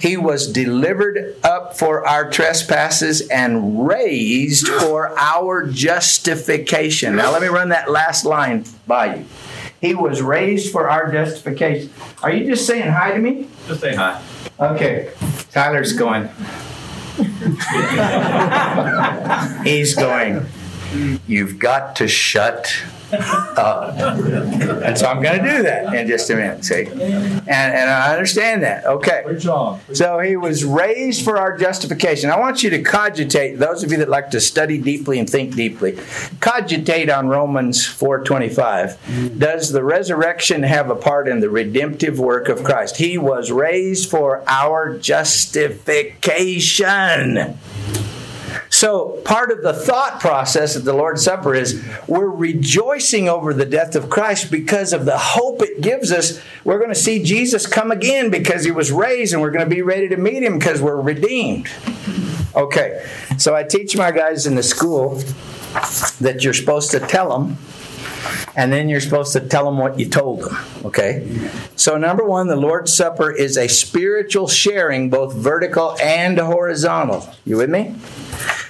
He 0.00 0.16
was 0.16 0.50
delivered 0.50 1.36
up 1.44 1.76
for 1.76 2.06
our 2.06 2.30
trespasses 2.30 3.28
and 3.28 3.86
raised 3.86 4.66
for 4.66 5.12
our 5.18 5.66
justification. 5.66 7.16
Now 7.16 7.32
let 7.32 7.42
me 7.42 7.48
run 7.48 7.68
that 7.68 7.90
last 7.90 8.24
line 8.24 8.64
by 8.86 9.16
you. 9.16 9.24
He 9.80 9.94
was 9.94 10.22
raised 10.22 10.72
for 10.72 10.88
our 10.88 11.12
justification. 11.12 11.90
Are 12.22 12.32
you 12.32 12.46
just 12.46 12.66
saying 12.66 12.90
hi 12.90 13.12
to 13.12 13.18
me? 13.18 13.48
Just 13.66 13.80
say 13.80 13.94
hi. 13.94 14.22
Okay. 14.58 15.10
Tyler's 15.50 15.92
going. 15.92 16.28
He's 19.64 19.94
going. 19.94 20.46
You've 21.26 21.58
got 21.58 21.96
to 21.96 22.08
shut 22.08 22.72
up. 23.12 23.98
And 23.98 24.96
so 24.98 25.06
I'm 25.06 25.22
going 25.22 25.42
to 25.42 25.56
do 25.56 25.62
that 25.62 25.94
in 25.94 26.06
just 26.06 26.28
a 26.30 26.36
minute, 26.36 26.64
see? 26.64 26.86
And, 26.86 27.48
and 27.48 27.90
I 27.90 28.12
understand 28.12 28.62
that. 28.62 28.86
Okay. 28.86 29.24
So 29.92 30.20
he 30.20 30.36
was 30.36 30.64
raised 30.64 31.24
for 31.24 31.36
our 31.38 31.56
justification. 31.56 32.30
I 32.30 32.38
want 32.38 32.62
you 32.62 32.70
to 32.70 32.82
cogitate, 32.82 33.58
those 33.58 33.82
of 33.82 33.90
you 33.90 33.98
that 33.98 34.08
like 34.08 34.30
to 34.30 34.40
study 34.40 34.78
deeply 34.78 35.18
and 35.18 35.28
think 35.28 35.54
deeply, 35.54 35.98
cogitate 36.40 37.10
on 37.10 37.28
Romans 37.28 37.86
4.25. 37.86 39.38
Does 39.38 39.72
the 39.72 39.84
resurrection 39.84 40.62
have 40.62 40.88
a 40.90 40.96
part 40.96 41.28
in 41.28 41.40
the 41.40 41.50
redemptive 41.50 42.18
work 42.18 42.48
of 42.48 42.64
Christ? 42.64 42.96
He 42.96 43.18
was 43.18 43.50
raised 43.50 44.08
for 44.08 44.42
our 44.46 44.96
justification. 44.96 47.58
So, 48.80 49.20
part 49.26 49.50
of 49.50 49.60
the 49.60 49.74
thought 49.74 50.20
process 50.20 50.74
of 50.74 50.84
the 50.84 50.94
Lord's 50.94 51.22
Supper 51.22 51.54
is 51.54 51.86
we're 52.06 52.30
rejoicing 52.30 53.28
over 53.28 53.52
the 53.52 53.66
death 53.66 53.94
of 53.94 54.08
Christ 54.08 54.50
because 54.50 54.94
of 54.94 55.04
the 55.04 55.18
hope 55.18 55.60
it 55.60 55.82
gives 55.82 56.10
us. 56.10 56.40
We're 56.64 56.78
going 56.78 56.88
to 56.88 56.94
see 56.94 57.22
Jesus 57.22 57.66
come 57.66 57.90
again 57.90 58.30
because 58.30 58.64
he 58.64 58.70
was 58.70 58.90
raised, 58.90 59.34
and 59.34 59.42
we're 59.42 59.50
going 59.50 59.68
to 59.68 59.74
be 59.74 59.82
ready 59.82 60.08
to 60.08 60.16
meet 60.16 60.42
him 60.42 60.58
because 60.58 60.80
we're 60.80 60.98
redeemed. 60.98 61.68
Okay, 62.56 63.06
so 63.36 63.54
I 63.54 63.64
teach 63.64 63.98
my 63.98 64.12
guys 64.12 64.46
in 64.46 64.54
the 64.54 64.62
school 64.62 65.16
that 66.22 66.38
you're 66.40 66.54
supposed 66.54 66.90
to 66.92 67.00
tell 67.00 67.38
them 67.38 67.58
and 68.56 68.72
then 68.72 68.88
you're 68.88 69.00
supposed 69.00 69.32
to 69.32 69.40
tell 69.40 69.64
them 69.64 69.78
what 69.78 69.98
you 69.98 70.08
told 70.08 70.42
them. 70.42 70.56
Okay? 70.84 71.26
So, 71.76 71.96
number 71.96 72.24
one, 72.24 72.48
the 72.48 72.56
Lord's 72.56 72.92
Supper 72.92 73.30
is 73.30 73.56
a 73.56 73.68
spiritual 73.68 74.48
sharing, 74.48 75.10
both 75.10 75.34
vertical 75.34 75.96
and 76.00 76.38
horizontal. 76.38 77.28
You 77.44 77.56
with 77.56 77.70
me? 77.70 77.96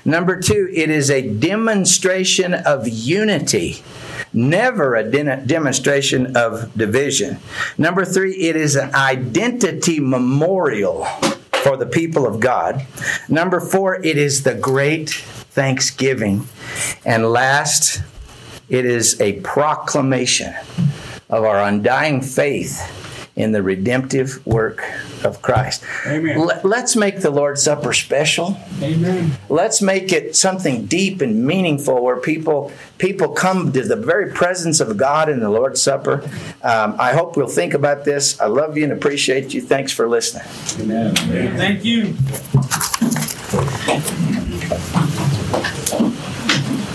Number 0.04 0.40
two, 0.40 0.70
it 0.72 0.90
is 0.90 1.10
a 1.10 1.28
demonstration 1.28 2.54
of 2.54 2.88
unity, 2.88 3.82
never 4.32 4.94
a 4.94 5.02
de- 5.02 5.44
demonstration 5.44 6.36
of 6.36 6.72
division. 6.76 7.38
Number 7.76 8.04
three, 8.04 8.34
it 8.34 8.56
is 8.56 8.76
an 8.76 8.94
identity 8.94 10.00
memorial 10.00 11.04
for 11.62 11.76
the 11.76 11.86
people 11.86 12.26
of 12.26 12.40
God. 12.40 12.86
Number 13.28 13.60
four, 13.60 14.02
it 14.02 14.16
is 14.16 14.42
the 14.42 14.54
great 14.54 15.10
thanksgiving. 15.10 16.48
And 17.04 17.30
last, 17.30 18.02
it 18.70 18.86
is 18.86 19.20
a 19.20 19.40
proclamation 19.40 20.54
of 21.28 21.44
our 21.44 21.60
undying 21.60 22.22
faith 22.22 22.96
in 23.36 23.52
the 23.52 23.62
redemptive 23.62 24.44
work 24.46 24.84
of 25.24 25.40
Christ. 25.40 25.82
Amen. 26.06 26.48
Let's 26.62 26.94
make 26.96 27.20
the 27.20 27.30
Lord's 27.30 27.62
Supper 27.62 27.92
special. 27.92 28.58
Amen. 28.82 29.32
Let's 29.48 29.80
make 29.80 30.12
it 30.12 30.36
something 30.36 30.86
deep 30.86 31.20
and 31.20 31.46
meaningful 31.46 32.02
where 32.02 32.16
people 32.16 32.72
people 32.98 33.28
come 33.28 33.72
to 33.72 33.82
the 33.82 33.96
very 33.96 34.32
presence 34.32 34.80
of 34.80 34.96
God 34.96 35.28
in 35.28 35.40
the 35.40 35.50
Lord's 35.50 35.82
Supper. 35.82 36.22
Um, 36.62 36.96
I 36.98 37.12
hope 37.12 37.36
we'll 37.36 37.46
think 37.46 37.74
about 37.74 38.04
this. 38.04 38.40
I 38.40 38.46
love 38.46 38.76
you 38.76 38.84
and 38.84 38.92
appreciate 38.92 39.54
you. 39.54 39.60
Thanks 39.62 39.92
for 39.92 40.08
listening. 40.08 40.44
Amen. 40.80 41.14
Thank 41.56 41.84
you. 41.84 42.16